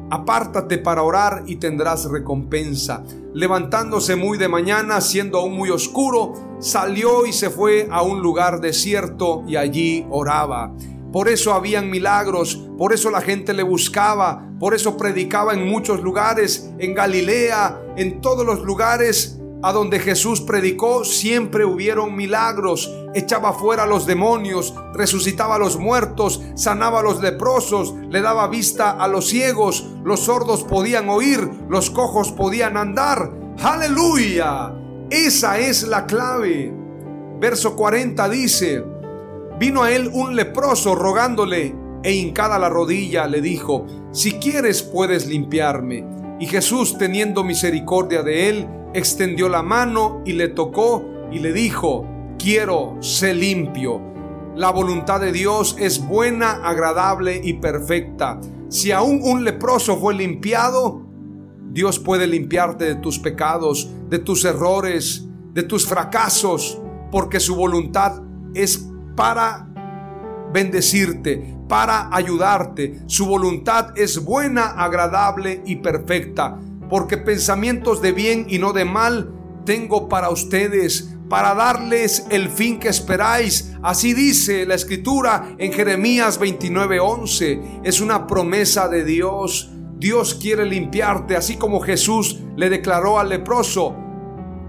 Apártate 0.09 0.79
para 0.79 1.03
orar 1.03 1.43
y 1.45 1.57
tendrás 1.57 2.09
recompensa. 2.09 3.03
Levantándose 3.35 4.15
muy 4.15 4.39
de 4.39 4.47
mañana, 4.47 4.99
siendo 4.99 5.37
aún 5.37 5.53
muy 5.53 5.69
oscuro, 5.69 6.33
salió 6.57 7.27
y 7.27 7.33
se 7.33 7.51
fue 7.51 7.87
a 7.91 8.01
un 8.01 8.23
lugar 8.23 8.61
desierto 8.61 9.43
y 9.47 9.57
allí 9.57 10.07
oraba. 10.09 10.73
Por 11.13 11.29
eso 11.29 11.53
habían 11.53 11.91
milagros, 11.91 12.55
por 12.75 12.91
eso 12.91 13.11
la 13.11 13.21
gente 13.21 13.53
le 13.53 13.61
buscaba, 13.61 14.49
por 14.59 14.73
eso 14.73 14.97
predicaba 14.97 15.53
en 15.53 15.69
muchos 15.69 16.01
lugares, 16.01 16.71
en 16.79 16.95
Galilea, 16.95 17.79
en 17.95 18.21
todos 18.21 18.43
los 18.43 18.61
lugares 18.61 19.38
a 19.61 19.73
donde 19.73 19.99
Jesús 19.99 20.41
predicó 20.41 21.03
siempre 21.03 21.65
hubieron 21.65 22.15
milagros, 22.15 22.91
echaba 23.13 23.53
fuera 23.53 23.83
a 23.83 23.87
los 23.87 24.05
demonios, 24.05 24.73
resucitaba 24.93 25.55
a 25.55 25.59
los 25.59 25.77
muertos, 25.77 26.41
sanaba 26.55 26.99
a 26.99 27.03
los 27.03 27.21
leprosos, 27.21 27.93
le 28.09 28.21
daba 28.21 28.47
vista 28.47 28.91
a 28.91 29.07
los 29.07 29.27
ciegos, 29.27 29.85
los 30.03 30.21
sordos 30.21 30.63
podían 30.63 31.09
oír, 31.09 31.49
los 31.67 31.89
cojos 31.89 32.31
podían 32.31 32.77
andar. 32.77 33.31
Aleluya, 33.61 34.73
esa 35.09 35.59
es 35.59 35.87
la 35.87 36.05
clave. 36.05 36.73
Verso 37.39 37.75
40 37.75 38.29
dice, 38.29 38.83
vino 39.59 39.83
a 39.83 39.91
él 39.91 40.09
un 40.13 40.35
leproso 40.35 40.95
rogándole 40.95 41.75
e 42.03 42.13
hincada 42.13 42.57
la 42.57 42.69
rodilla 42.69 43.27
le 43.27 43.41
dijo, 43.41 43.85
si 44.11 44.33
quieres 44.33 44.83
puedes 44.83 45.27
limpiarme. 45.27 46.05
Y 46.39 46.45
Jesús 46.45 46.97
teniendo 46.97 47.43
misericordia 47.43 48.23
de 48.23 48.49
él, 48.49 48.67
extendió 48.93 49.49
la 49.49 49.63
mano 49.63 50.21
y 50.25 50.33
le 50.33 50.47
tocó 50.49 51.05
y 51.31 51.39
le 51.39 51.53
dijo, 51.53 52.05
quiero 52.37 52.97
ser 53.01 53.35
limpio. 53.35 54.01
La 54.55 54.71
voluntad 54.71 55.19
de 55.21 55.31
Dios 55.31 55.75
es 55.79 56.05
buena, 56.05 56.61
agradable 56.63 57.39
y 57.43 57.53
perfecta. 57.53 58.39
Si 58.69 58.91
aún 58.91 59.21
un 59.23 59.43
leproso 59.43 59.97
fue 59.97 60.13
limpiado, 60.13 61.05
Dios 61.71 61.99
puede 61.99 62.27
limpiarte 62.27 62.85
de 62.85 62.95
tus 62.95 63.19
pecados, 63.19 63.89
de 64.09 64.19
tus 64.19 64.43
errores, 64.45 65.27
de 65.53 65.63
tus 65.63 65.85
fracasos, 65.87 66.81
porque 67.11 67.39
su 67.39 67.55
voluntad 67.55 68.21
es 68.53 68.89
para 69.15 69.67
bendecirte, 70.51 71.57
para 71.67 72.13
ayudarte. 72.13 73.01
Su 73.05 73.27
voluntad 73.27 73.97
es 73.97 74.23
buena, 74.23 74.67
agradable 74.71 75.61
y 75.65 75.77
perfecta, 75.77 76.59
porque 76.89 77.17
pensamientos 77.17 78.01
de 78.01 78.11
bien 78.11 78.45
y 78.49 78.59
no 78.59 78.73
de 78.73 78.85
mal 78.85 79.31
tengo 79.65 80.09
para 80.09 80.29
ustedes, 80.29 81.15
para 81.29 81.53
darles 81.53 82.25
el 82.31 82.49
fin 82.49 82.79
que 82.79 82.89
esperáis. 82.89 83.73
Así 83.83 84.13
dice 84.13 84.65
la 84.65 84.75
escritura 84.75 85.55
en 85.57 85.71
Jeremías 85.71 86.39
29:11. 86.39 87.81
Es 87.83 88.01
una 88.01 88.25
promesa 88.25 88.87
de 88.87 89.05
Dios. 89.05 89.69
Dios 89.97 90.33
quiere 90.33 90.65
limpiarte, 90.65 91.35
así 91.35 91.57
como 91.57 91.81
Jesús 91.81 92.39
le 92.55 92.69
declaró 92.69 93.19
al 93.19 93.29
leproso, 93.29 93.95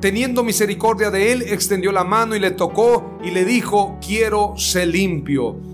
teniendo 0.00 0.42
misericordia 0.42 1.10
de 1.10 1.32
él, 1.32 1.42
extendió 1.42 1.92
la 1.92 2.02
mano 2.02 2.34
y 2.34 2.40
le 2.40 2.50
tocó 2.50 3.16
y 3.22 3.30
le 3.30 3.44
dijo, 3.44 3.96
quiero 4.04 4.54
ser 4.56 4.88
limpio. 4.88 5.69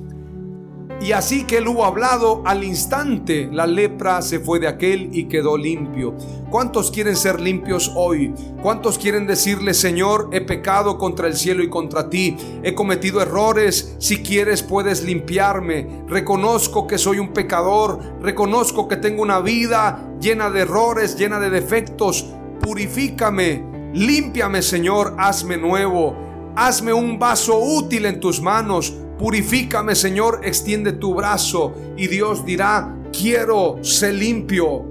Y 1.00 1.12
así 1.12 1.44
que 1.44 1.58
él 1.58 1.68
hubo 1.68 1.84
hablado, 1.84 2.42
al 2.46 2.64
instante 2.64 3.48
la 3.52 3.66
lepra 3.66 4.22
se 4.22 4.40
fue 4.40 4.58
de 4.58 4.66
aquel 4.66 5.10
y 5.12 5.24
quedó 5.24 5.56
limpio. 5.56 6.14
¿Cuántos 6.50 6.90
quieren 6.90 7.16
ser 7.16 7.38
limpios 7.40 7.92
hoy? 7.94 8.34
¿Cuántos 8.62 8.98
quieren 8.98 9.26
decirle, 9.26 9.74
Señor, 9.74 10.30
he 10.32 10.40
pecado 10.40 10.96
contra 10.96 11.28
el 11.28 11.36
cielo 11.36 11.62
y 11.62 11.68
contra 11.68 12.08
ti? 12.08 12.36
He 12.62 12.74
cometido 12.74 13.20
errores. 13.20 13.94
Si 13.98 14.22
quieres 14.22 14.62
puedes 14.62 15.04
limpiarme. 15.04 15.86
Reconozco 16.08 16.86
que 16.86 16.98
soy 16.98 17.18
un 17.18 17.32
pecador. 17.32 18.00
Reconozco 18.22 18.88
que 18.88 18.96
tengo 18.96 19.22
una 19.22 19.40
vida 19.40 20.16
llena 20.20 20.50
de 20.50 20.60
errores, 20.60 21.16
llena 21.16 21.38
de 21.38 21.50
defectos. 21.50 22.26
Purifícame. 22.62 23.92
Límpiame, 23.92 24.62
Señor. 24.62 25.14
Hazme 25.18 25.58
nuevo. 25.58 26.16
Hazme 26.56 26.92
un 26.92 27.18
vaso 27.18 27.58
útil 27.58 28.06
en 28.06 28.18
tus 28.18 28.40
manos 28.40 28.94
Purifícame, 29.18 29.94
Señor, 29.94 30.40
extiende 30.44 30.92
tu 30.92 31.14
brazo 31.14 31.74
y 31.96 32.06
Dios 32.08 32.44
dirá, 32.44 32.94
quiero 33.12 33.78
ser 33.82 34.14
limpio. 34.14 34.84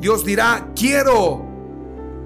Dios 0.00 0.24
dirá, 0.24 0.72
quiero, 0.74 1.44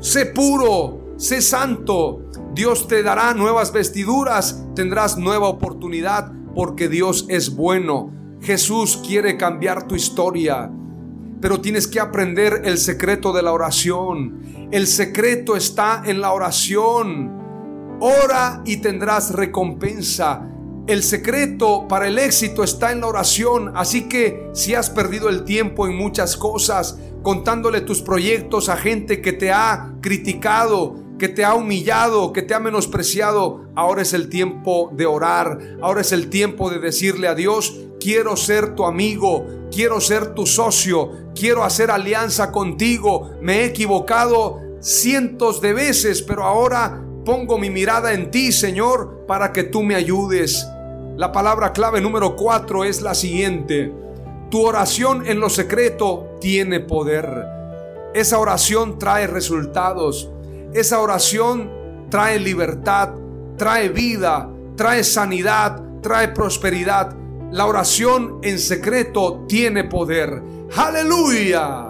sé 0.01 0.27
puro, 0.27 1.15
sé 1.17 1.43
santo. 1.43 2.23
Dios 2.55 2.89
te 2.89 3.03
dará 3.03 3.35
nuevas 3.35 3.73
vestiduras, 3.73 4.65
tendrás 4.75 5.19
nueva 5.19 5.49
oportunidad 5.49 6.33
porque 6.55 6.89
Dios 6.89 7.27
es 7.29 7.55
bueno. 7.55 8.13
Jesús 8.41 9.01
quiere 9.07 9.37
cambiar 9.37 9.87
tu 9.87 9.95
historia, 9.95 10.71
pero 11.41 11.61
tienes 11.61 11.87
que 11.87 12.01
aprender 12.01 12.63
el 12.65 12.79
secreto 12.79 13.33
de 13.33 13.43
la 13.43 13.53
oración. 13.53 14.69
El 14.73 14.87
secreto 14.87 15.55
está 15.55 16.03
en 16.07 16.21
la 16.21 16.33
oración. 16.33 17.99
Ora 18.01 18.63
y 18.65 18.79
tendrás 18.79 19.35
recompensa. 19.35 20.50
El 20.91 21.05
secreto 21.05 21.87
para 21.87 22.09
el 22.09 22.19
éxito 22.19 22.65
está 22.65 22.91
en 22.91 23.03
la 23.03 23.07
oración, 23.07 23.71
así 23.77 24.09
que 24.09 24.51
si 24.55 24.75
has 24.75 24.91
perdido 24.91 25.29
el 25.29 25.45
tiempo 25.45 25.87
en 25.87 25.95
muchas 25.95 26.37
cosas, 26.37 26.99
contándole 27.23 27.81
tus 27.81 28.03
proyectos 28.03 28.69
a 28.69 28.77
gente 28.77 29.23
que 29.23 29.33
te 29.33 29.53
ha 29.53 29.95
criticado, 30.01 30.97
que 31.17 31.29
te 31.29 31.45
ha 31.45 31.55
humillado, 31.55 32.33
que 32.33 32.43
te 32.43 32.55
ha 32.55 32.59
menospreciado, 32.59 33.69
ahora 33.77 34.03
es 34.03 34.15
el 34.15 34.29
tiempo 34.29 34.91
de 34.93 35.07
orar, 35.07 35.61
ahora 35.81 36.01
es 36.01 36.11
el 36.11 36.29
tiempo 36.29 36.71
de 36.71 36.81
decirle 36.81 37.29
a 37.29 37.37
Dios, 37.37 37.73
quiero 38.01 38.37
ser 38.37 38.75
tu 38.75 38.85
amigo, 38.85 39.47
quiero 39.71 40.01
ser 40.01 40.35
tu 40.35 40.45
socio, 40.45 41.31
quiero 41.37 41.63
hacer 41.63 41.93
alianza 41.93 42.51
contigo, 42.51 43.31
me 43.41 43.61
he 43.61 43.67
equivocado 43.67 44.59
cientos 44.81 45.61
de 45.61 45.73
veces, 45.73 46.21
pero 46.21 46.43
ahora 46.43 47.05
Pongo 47.25 47.59
mi 47.59 47.69
mirada 47.69 48.15
en 48.15 48.31
ti, 48.31 48.51
Señor, 48.51 49.27
para 49.27 49.53
que 49.53 49.63
tú 49.63 49.83
me 49.83 49.95
ayudes. 49.95 50.67
La 51.21 51.33
palabra 51.33 51.75
clave 51.75 52.01
número 52.01 52.35
cuatro 52.35 52.83
es 52.83 53.03
la 53.03 53.15
siguiente. 53.15 53.93
Tu 54.51 54.59
oración 54.59 55.27
en 55.27 55.39
lo 55.39 55.51
secreto 55.51 56.39
tiene 56.41 56.81
poder. 56.81 57.47
Esa 58.15 58.39
oración 58.39 58.99
trae 58.99 59.27
resultados. 59.27 60.31
Esa 60.73 60.99
oración 60.99 61.71
trae 62.09 62.41
libertad, 62.41 63.11
trae 63.59 63.91
vida, 63.91 64.49
trae 64.77 65.05
sanidad, 65.05 65.83
trae 66.01 66.29
prosperidad. 66.29 67.15
La 67.53 67.67
oración 67.67 68.39
en 68.43 68.59
secreto 68.59 69.45
tiene 69.47 69.85
poder. 69.85 70.43
Aleluya. 70.75 71.87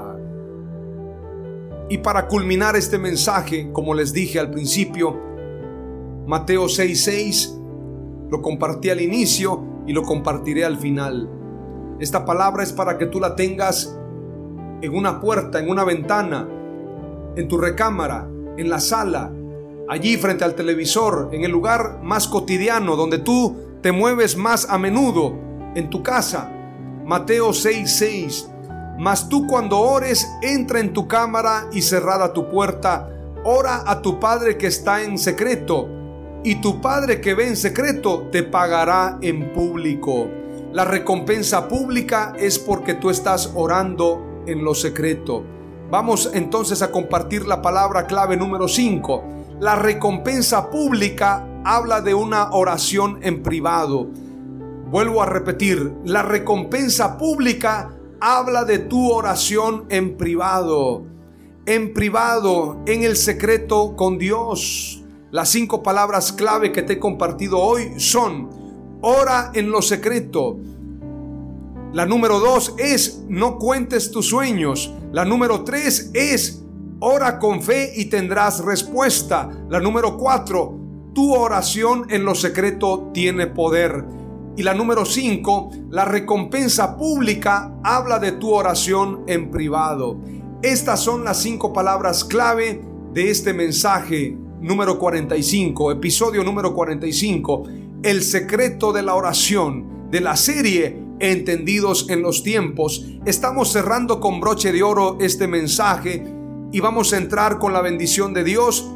Y 1.88 1.98
para 1.98 2.26
culminar 2.26 2.74
este 2.74 2.98
mensaje, 2.98 3.70
como 3.72 3.94
les 3.94 4.12
dije 4.12 4.40
al 4.40 4.50
principio, 4.50 5.16
Mateo 6.26 6.64
6:6 6.64 7.59
lo 8.30 8.40
compartí 8.42 8.90
al 8.90 9.00
inicio 9.00 9.62
y 9.86 9.92
lo 9.92 10.02
compartiré 10.02 10.64
al 10.64 10.78
final. 10.78 11.28
Esta 11.98 12.24
palabra 12.24 12.62
es 12.62 12.72
para 12.72 12.96
que 12.96 13.06
tú 13.06 13.20
la 13.20 13.36
tengas 13.36 13.98
en 14.80 14.94
una 14.94 15.20
puerta, 15.20 15.58
en 15.58 15.68
una 15.68 15.84
ventana, 15.84 16.48
en 17.36 17.48
tu 17.48 17.58
recámara, 17.58 18.28
en 18.56 18.70
la 18.70 18.80
sala, 18.80 19.32
allí 19.88 20.16
frente 20.16 20.44
al 20.44 20.54
televisor, 20.54 21.30
en 21.32 21.44
el 21.44 21.50
lugar 21.50 22.00
más 22.02 22.28
cotidiano 22.28 22.96
donde 22.96 23.18
tú 23.18 23.56
te 23.82 23.92
mueves 23.92 24.36
más 24.36 24.68
a 24.70 24.78
menudo, 24.78 25.34
en 25.74 25.90
tu 25.90 26.02
casa. 26.02 26.50
Mateo 27.04 27.50
6:6 27.50 28.50
mas 29.00 29.30
tú 29.30 29.46
cuando 29.46 29.80
ores, 29.80 30.30
entra 30.42 30.78
en 30.78 30.92
tu 30.92 31.08
cámara 31.08 31.70
y 31.72 31.80
cerrada 31.80 32.34
tu 32.34 32.50
puerta, 32.50 33.08
ora 33.44 33.82
a 33.86 34.02
tu 34.02 34.20
Padre 34.20 34.58
que 34.58 34.66
está 34.66 35.02
en 35.02 35.16
secreto, 35.16 35.88
y 36.42 36.56
tu 36.56 36.80
Padre 36.80 37.20
que 37.20 37.34
ve 37.34 37.48
en 37.48 37.56
secreto 37.56 38.28
te 38.32 38.42
pagará 38.42 39.18
en 39.20 39.52
público. 39.52 40.28
La 40.72 40.84
recompensa 40.84 41.68
pública 41.68 42.32
es 42.38 42.58
porque 42.58 42.94
tú 42.94 43.10
estás 43.10 43.52
orando 43.54 44.44
en 44.46 44.64
lo 44.64 44.74
secreto. 44.74 45.44
Vamos 45.90 46.30
entonces 46.32 46.82
a 46.82 46.90
compartir 46.90 47.46
la 47.46 47.60
palabra 47.60 48.06
clave 48.06 48.36
número 48.36 48.68
5. 48.68 49.24
La 49.60 49.76
recompensa 49.76 50.70
pública 50.70 51.46
habla 51.64 52.00
de 52.00 52.14
una 52.14 52.50
oración 52.52 53.18
en 53.22 53.42
privado. 53.42 54.06
Vuelvo 54.90 55.22
a 55.22 55.26
repetir, 55.26 55.92
la 56.04 56.22
recompensa 56.22 57.18
pública 57.18 57.90
habla 58.20 58.64
de 58.64 58.78
tu 58.78 59.10
oración 59.10 59.86
en 59.88 60.16
privado, 60.16 61.04
en 61.66 61.92
privado, 61.92 62.78
en 62.86 63.02
el 63.02 63.16
secreto 63.16 63.94
con 63.96 64.18
Dios. 64.18 64.99
Las 65.32 65.50
cinco 65.50 65.84
palabras 65.84 66.32
clave 66.32 66.72
que 66.72 66.82
te 66.82 66.94
he 66.94 66.98
compartido 66.98 67.60
hoy 67.60 68.00
son, 68.00 68.50
ora 69.00 69.52
en 69.54 69.70
lo 69.70 69.80
secreto. 69.80 70.56
La 71.92 72.04
número 72.04 72.40
dos 72.40 72.74
es, 72.78 73.22
no 73.28 73.56
cuentes 73.56 74.10
tus 74.10 74.28
sueños. 74.28 74.92
La 75.12 75.24
número 75.24 75.62
tres 75.62 76.10
es, 76.14 76.64
ora 76.98 77.38
con 77.38 77.62
fe 77.62 77.92
y 77.94 78.06
tendrás 78.06 78.64
respuesta. 78.64 79.48
La 79.68 79.78
número 79.78 80.18
cuatro, 80.18 80.76
tu 81.14 81.32
oración 81.32 82.06
en 82.10 82.24
lo 82.24 82.34
secreto 82.34 83.10
tiene 83.14 83.46
poder. 83.46 84.04
Y 84.56 84.64
la 84.64 84.74
número 84.74 85.06
5, 85.06 85.70
la 85.90 86.04
recompensa 86.04 86.96
pública 86.96 87.72
habla 87.84 88.18
de 88.18 88.32
tu 88.32 88.52
oración 88.52 89.22
en 89.28 89.50
privado. 89.50 90.18
Estas 90.60 91.00
son 91.00 91.24
las 91.24 91.40
cinco 91.40 91.72
palabras 91.72 92.24
clave 92.24 92.82
de 93.14 93.30
este 93.30 93.54
mensaje 93.54 94.36
número 94.60 94.98
45, 94.98 95.92
episodio 95.92 96.44
número 96.44 96.74
45, 96.74 97.64
el 98.02 98.22
secreto 98.22 98.92
de 98.92 99.02
la 99.02 99.14
oración 99.14 100.08
de 100.10 100.20
la 100.20 100.36
serie 100.36 101.10
Entendidos 101.22 102.08
en 102.08 102.22
los 102.22 102.42
tiempos. 102.42 103.04
Estamos 103.26 103.70
cerrando 103.70 104.20
con 104.20 104.40
broche 104.40 104.72
de 104.72 104.82
oro 104.82 105.18
este 105.20 105.46
mensaje 105.46 106.24
y 106.72 106.80
vamos 106.80 107.12
a 107.12 107.18
entrar 107.18 107.58
con 107.58 107.74
la 107.74 107.82
bendición 107.82 108.32
de 108.32 108.42
Dios 108.42 108.90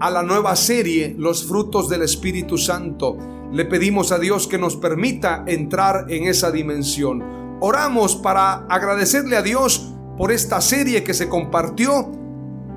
a 0.00 0.10
la 0.10 0.24
nueva 0.24 0.56
serie 0.56 1.14
Los 1.16 1.46
frutos 1.46 1.88
del 1.88 2.02
Espíritu 2.02 2.58
Santo. 2.58 3.16
Le 3.52 3.64
pedimos 3.64 4.10
a 4.10 4.18
Dios 4.18 4.48
que 4.48 4.58
nos 4.58 4.74
permita 4.74 5.44
entrar 5.46 6.06
en 6.08 6.24
esa 6.24 6.50
dimensión. 6.50 7.22
Oramos 7.60 8.16
para 8.16 8.66
agradecerle 8.66 9.36
a 9.36 9.42
Dios 9.42 9.94
por 10.16 10.32
esta 10.32 10.60
serie 10.60 11.04
que 11.04 11.14
se 11.14 11.28
compartió, 11.28 12.10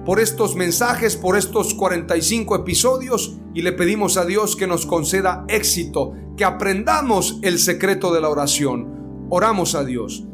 por 0.05 0.19
estos 0.19 0.55
mensajes, 0.55 1.15
por 1.15 1.37
estos 1.37 1.73
45 1.73 2.55
episodios 2.55 3.37
y 3.53 3.61
le 3.61 3.73
pedimos 3.73 4.17
a 4.17 4.25
Dios 4.25 4.55
que 4.55 4.67
nos 4.67 4.85
conceda 4.85 5.45
éxito, 5.47 6.13
que 6.37 6.45
aprendamos 6.45 7.39
el 7.43 7.59
secreto 7.59 8.13
de 8.13 8.21
la 8.21 8.29
oración. 8.29 9.27
Oramos 9.29 9.75
a 9.75 9.83
Dios. 9.83 10.25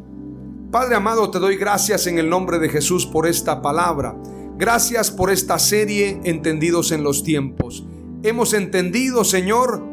Padre 0.70 0.96
amado, 0.96 1.30
te 1.30 1.38
doy 1.38 1.56
gracias 1.56 2.06
en 2.06 2.18
el 2.18 2.28
nombre 2.28 2.58
de 2.58 2.68
Jesús 2.68 3.06
por 3.06 3.26
esta 3.26 3.62
palabra. 3.62 4.16
Gracias 4.56 5.10
por 5.10 5.30
esta 5.30 5.58
serie 5.58 6.20
Entendidos 6.24 6.92
en 6.92 7.02
los 7.02 7.22
tiempos. 7.22 7.86
Hemos 8.22 8.52
entendido, 8.54 9.24
Señor, 9.24 9.84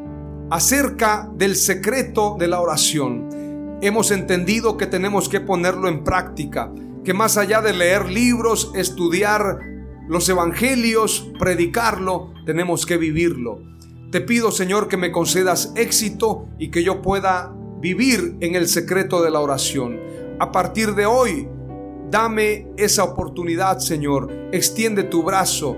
acerca 0.49 1.30
del 1.36 1.55
secreto 1.55 2.36
de 2.39 2.47
la 2.47 2.59
oración. 2.59 3.78
Hemos 3.82 4.11
entendido 4.11 4.78
que 4.78 4.88
tenemos 4.88 5.30
que 5.30 5.39
ponerlo 5.39 5.88
en 5.88 6.03
práctica, 6.03 6.71
que 7.05 7.13
más 7.13 7.37
allá 7.37 7.61
de 7.61 7.71
leer 7.71 8.09
libros, 8.09 8.71
estudiar 8.75 9.59
los 10.09 10.27
evangelios, 10.27 11.31
predicarlo, 11.39 12.33
tenemos 12.45 12.85
que 12.85 12.97
vivirlo. 12.97 13.61
Te 14.11 14.21
pido, 14.21 14.51
Señor, 14.51 14.87
que 14.87 14.97
me 14.97 15.11
concedas 15.11 15.71
éxito 15.75 16.49
y 16.57 16.71
que 16.71 16.83
yo 16.83 17.01
pueda 17.01 17.53
vivir 17.79 18.37
en 18.41 18.55
el 18.55 18.67
secreto 18.67 19.21
de 19.21 19.29
la 19.29 19.39
oración. 19.39 19.99
A 20.39 20.51
partir 20.51 20.95
de 20.95 21.05
hoy, 21.05 21.47
dame 22.09 22.67
esa 22.75 23.03
oportunidad, 23.03 23.79
Señor. 23.79 24.31
Extiende 24.51 25.03
tu 25.03 25.21
brazo. 25.21 25.77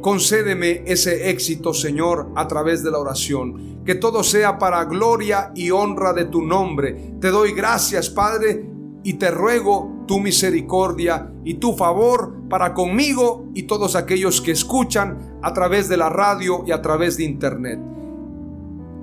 Concédeme 0.00 0.82
ese 0.86 1.30
éxito, 1.30 1.72
Señor, 1.72 2.32
a 2.34 2.48
través 2.48 2.82
de 2.82 2.90
la 2.90 2.98
oración. 2.98 3.82
Que 3.84 3.94
todo 3.94 4.24
sea 4.24 4.58
para 4.58 4.84
gloria 4.84 5.52
y 5.54 5.70
honra 5.70 6.12
de 6.12 6.24
tu 6.24 6.42
nombre. 6.42 7.14
Te 7.20 7.28
doy 7.28 7.52
gracias, 7.52 8.10
Padre, 8.10 8.73
y 9.04 9.14
te 9.14 9.30
ruego 9.30 10.04
tu 10.08 10.18
misericordia 10.18 11.30
y 11.44 11.54
tu 11.54 11.74
favor 11.74 12.34
para 12.48 12.74
conmigo 12.74 13.50
y 13.54 13.64
todos 13.64 13.94
aquellos 13.94 14.40
que 14.40 14.50
escuchan 14.50 15.38
a 15.42 15.52
través 15.52 15.88
de 15.88 15.98
la 15.98 16.08
radio 16.08 16.64
y 16.66 16.72
a 16.72 16.82
través 16.82 17.18
de 17.18 17.24
internet. 17.24 17.78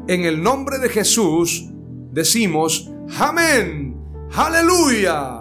En 0.07 0.25
el 0.25 0.41
nombre 0.41 0.79
de 0.79 0.89
Jesús 0.89 1.69
decimos, 2.11 2.91
amén, 3.19 3.95
aleluya. 4.33 5.40